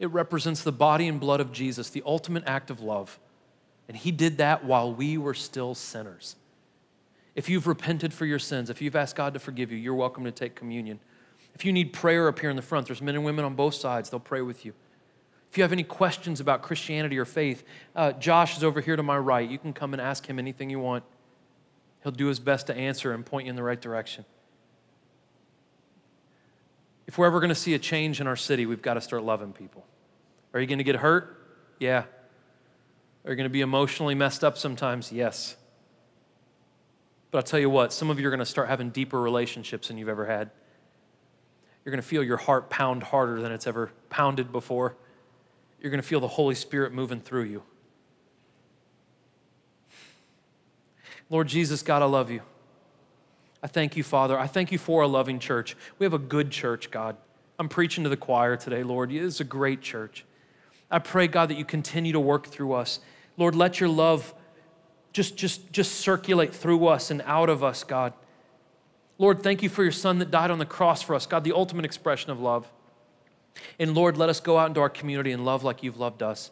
It 0.00 0.10
represents 0.10 0.62
the 0.62 0.72
body 0.72 1.06
and 1.06 1.20
blood 1.20 1.40
of 1.40 1.52
Jesus, 1.52 1.90
the 1.90 2.02
ultimate 2.04 2.42
act 2.46 2.70
of 2.70 2.80
love. 2.80 3.20
And 3.86 3.96
he 3.96 4.10
did 4.10 4.38
that 4.38 4.64
while 4.64 4.92
we 4.92 5.18
were 5.18 5.34
still 5.34 5.74
sinners. 5.74 6.34
If 7.34 7.48
you've 7.48 7.66
repented 7.66 8.12
for 8.12 8.26
your 8.26 8.38
sins, 8.38 8.70
if 8.70 8.80
you've 8.80 8.96
asked 8.96 9.16
God 9.16 9.34
to 9.34 9.40
forgive 9.40 9.70
you, 9.70 9.78
you're 9.78 9.94
welcome 9.94 10.24
to 10.24 10.32
take 10.32 10.54
communion. 10.54 10.98
If 11.54 11.64
you 11.64 11.72
need 11.72 11.92
prayer 11.92 12.26
up 12.26 12.38
here 12.38 12.50
in 12.50 12.56
the 12.56 12.62
front, 12.62 12.86
there's 12.86 13.02
men 13.02 13.14
and 13.14 13.24
women 13.24 13.44
on 13.44 13.54
both 13.54 13.74
sides, 13.74 14.10
they'll 14.10 14.18
pray 14.18 14.40
with 14.40 14.64
you. 14.64 14.72
If 15.50 15.58
you 15.58 15.62
have 15.62 15.72
any 15.72 15.84
questions 15.84 16.40
about 16.40 16.62
Christianity 16.62 17.18
or 17.18 17.24
faith, 17.24 17.64
uh, 17.94 18.12
Josh 18.12 18.56
is 18.56 18.64
over 18.64 18.80
here 18.80 18.96
to 18.96 19.02
my 19.02 19.18
right. 19.18 19.48
You 19.48 19.58
can 19.58 19.72
come 19.72 19.92
and 19.92 20.00
ask 20.00 20.26
him 20.26 20.38
anything 20.38 20.70
you 20.70 20.80
want. 20.80 21.04
He'll 22.02 22.12
do 22.12 22.26
his 22.26 22.40
best 22.40 22.66
to 22.68 22.74
answer 22.74 23.12
and 23.12 23.24
point 23.24 23.46
you 23.46 23.50
in 23.50 23.56
the 23.56 23.62
right 23.62 23.80
direction. 23.80 24.24
If 27.06 27.18
we're 27.18 27.26
ever 27.26 27.40
going 27.40 27.50
to 27.50 27.54
see 27.54 27.74
a 27.74 27.78
change 27.78 28.20
in 28.20 28.26
our 28.26 28.36
city, 28.36 28.66
we've 28.66 28.82
got 28.82 28.94
to 28.94 29.00
start 29.00 29.22
loving 29.22 29.52
people. 29.52 29.84
Are 30.52 30.60
you 30.60 30.66
going 30.66 30.78
to 30.78 30.84
get 30.84 30.96
hurt? 30.96 31.38
Yeah. 31.78 32.04
Are 33.24 33.30
you 33.30 33.36
going 33.36 33.48
to 33.48 33.52
be 33.52 33.60
emotionally 33.60 34.14
messed 34.14 34.44
up 34.44 34.56
sometimes? 34.56 35.12
Yes. 35.12 35.56
But 37.30 37.38
I'll 37.38 37.42
tell 37.42 37.60
you 37.60 37.70
what, 37.70 37.92
some 37.92 38.10
of 38.10 38.20
you 38.20 38.26
are 38.28 38.30
going 38.30 38.38
to 38.38 38.46
start 38.46 38.68
having 38.68 38.90
deeper 38.90 39.20
relationships 39.20 39.88
than 39.88 39.98
you've 39.98 40.08
ever 40.08 40.24
had. 40.24 40.50
You're 41.84 41.90
going 41.90 42.02
to 42.02 42.08
feel 42.08 42.22
your 42.22 42.36
heart 42.36 42.70
pound 42.70 43.02
harder 43.02 43.40
than 43.40 43.52
it's 43.52 43.66
ever 43.66 43.90
pounded 44.08 44.52
before 44.52 44.96
you're 45.84 45.90
going 45.90 46.00
to 46.00 46.08
feel 46.08 46.20
the 46.20 46.26
Holy 46.26 46.54
Spirit 46.54 46.94
moving 46.94 47.20
through 47.20 47.42
you. 47.42 47.62
Lord 51.28 51.46
Jesus, 51.46 51.82
God, 51.82 52.00
I 52.00 52.06
love 52.06 52.30
you. 52.30 52.40
I 53.64 53.66
thank 53.66 53.96
you, 53.96 54.02
Father. 54.02 54.38
I 54.38 54.46
thank 54.46 54.72
you 54.72 54.78
for 54.78 55.00
a 55.00 55.08
loving 55.08 55.38
church. 55.38 55.74
We 55.98 56.04
have 56.04 56.12
a 56.12 56.18
good 56.18 56.50
church, 56.50 56.90
God. 56.90 57.16
I'm 57.58 57.70
preaching 57.70 58.04
to 58.04 58.10
the 58.10 58.16
choir 58.16 58.58
today, 58.58 58.82
Lord. 58.82 59.10
It 59.10 59.22
is 59.22 59.40
a 59.40 59.44
great 59.44 59.80
church. 59.80 60.26
I 60.90 60.98
pray, 60.98 61.28
God, 61.28 61.48
that 61.48 61.56
you 61.56 61.64
continue 61.64 62.12
to 62.12 62.20
work 62.20 62.46
through 62.46 62.74
us. 62.74 63.00
Lord, 63.38 63.54
let 63.54 63.80
your 63.80 63.88
love 63.88 64.34
just, 65.14 65.38
just, 65.38 65.72
just 65.72 65.94
circulate 65.94 66.54
through 66.54 66.86
us 66.88 67.10
and 67.10 67.22
out 67.22 67.48
of 67.48 67.64
us, 67.64 67.84
God. 67.84 68.12
Lord, 69.16 69.42
thank 69.42 69.62
you 69.62 69.70
for 69.70 69.82
your 69.82 69.92
son 69.92 70.18
that 70.18 70.30
died 70.30 70.50
on 70.50 70.58
the 70.58 70.66
cross 70.66 71.00
for 71.00 71.14
us, 71.14 71.24
God, 71.24 71.42
the 71.42 71.52
ultimate 71.52 71.86
expression 71.86 72.30
of 72.30 72.38
love. 72.38 72.70
And 73.78 73.94
Lord, 73.94 74.18
let 74.18 74.28
us 74.28 74.40
go 74.40 74.58
out 74.58 74.68
into 74.68 74.80
our 74.80 74.90
community 74.90 75.32
and 75.32 75.42
love 75.42 75.64
like 75.64 75.82
you've 75.82 75.98
loved 75.98 76.22
us. 76.22 76.50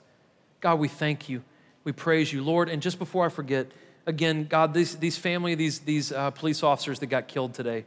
God, 0.61 0.79
we 0.79 0.89
thank 0.89 1.29
you. 1.29 1.43
We 1.85 1.93
praise 1.93 2.33
you, 2.33 2.43
Lord. 2.43 2.71
And 2.71 2.81
just 2.81 2.99
before 2.99 3.27
I 3.27 3.29
forget, 3.29 3.71
again, 4.07 4.45
God, 4.45 4.75
these, 4.75 4.97
these 4.97 5.17
family, 5.17 5.55
these, 5.55 5.81
these 5.81 6.13
uh, 6.13 6.31
police 6.31 6.63
officers 6.63 6.99
that 7.01 7.07
got 7.07 7.29
killed 7.29 7.55
today, 7.55 7.85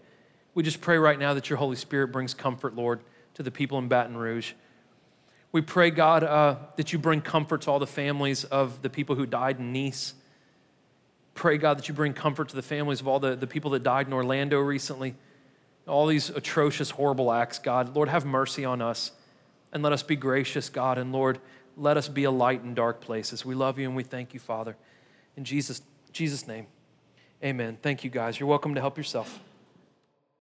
we 0.54 0.64
just 0.64 0.82
pray 0.82 0.98
right 0.98 1.20
now 1.20 1.34
that 1.34 1.50
your 1.50 1.58
Holy 1.58 1.76
Spirit 1.76 2.12
brings 2.12 2.34
comfort, 2.34 2.76
Lord, 2.76 3.02
to 3.36 3.44
the 3.44 3.52
people 3.52 3.78
in 3.78 3.88
Baton 3.88 4.16
Rouge. 4.16 4.54
We 5.52 5.62
pray, 5.62 5.90
God, 5.90 6.24
uh, 6.24 6.58
that 6.76 6.94
you 6.94 7.00
bring 7.00 7.22
comfort 7.22 7.62
to 7.64 7.72
all 7.72 7.80
the 7.80 7.88
families 7.88 8.44
of 8.44 8.82
the 8.82 8.90
people 8.90 9.16
who 9.16 9.26
died 9.26 9.60
in 9.60 9.74
Nice. 9.74 10.14
Pray, 11.34 11.58
God, 11.58 11.78
that 11.78 11.88
you 11.88 11.94
bring 11.94 12.14
comfort 12.14 12.50
to 12.50 12.56
the 12.56 12.62
families 12.62 13.02
of 13.02 13.08
all 13.08 13.20
the, 13.20 13.36
the 13.36 13.48
people 13.48 13.72
that 13.72 13.84
died 13.84 14.08
in 14.08 14.14
Orlando 14.14 14.60
recently 14.60 15.16
all 15.88 16.08
these 16.08 16.30
atrocious, 16.30 16.90
horrible 16.90 17.32
acts, 17.32 17.60
God. 17.60 17.96
Lord, 17.96 18.10
have 18.10 18.26
mercy 18.26 18.66
on 18.66 18.82
us 18.82 19.12
and 19.72 19.84
let 19.84 19.94
us 19.94 20.04
be 20.04 20.16
gracious, 20.16 20.70
God. 20.70 20.98
And 20.98 21.12
Lord, 21.12 21.40
let 21.78 21.98
us 21.98 22.08
be 22.08 22.24
a 22.24 22.32
light 22.32 22.64
in 22.64 22.74
dark 22.74 23.02
places. 23.02 23.46
We 23.46 23.56
love 23.56 23.78
you 23.78 23.88
and 23.88 23.96
we 23.96 24.04
thank 24.04 24.34
you, 24.34 24.40
Father. 24.40 24.76
In 25.38 25.44
Jesus, 25.44 25.82
Jesus' 26.16 26.48
name, 26.48 26.68
amen. 27.44 27.78
Thank 27.82 28.06
you, 28.06 28.10
guys. 28.10 28.40
You're 28.40 28.48
welcome 28.48 28.74
to 28.76 28.80
help 28.80 28.98
yourself. 28.98 29.42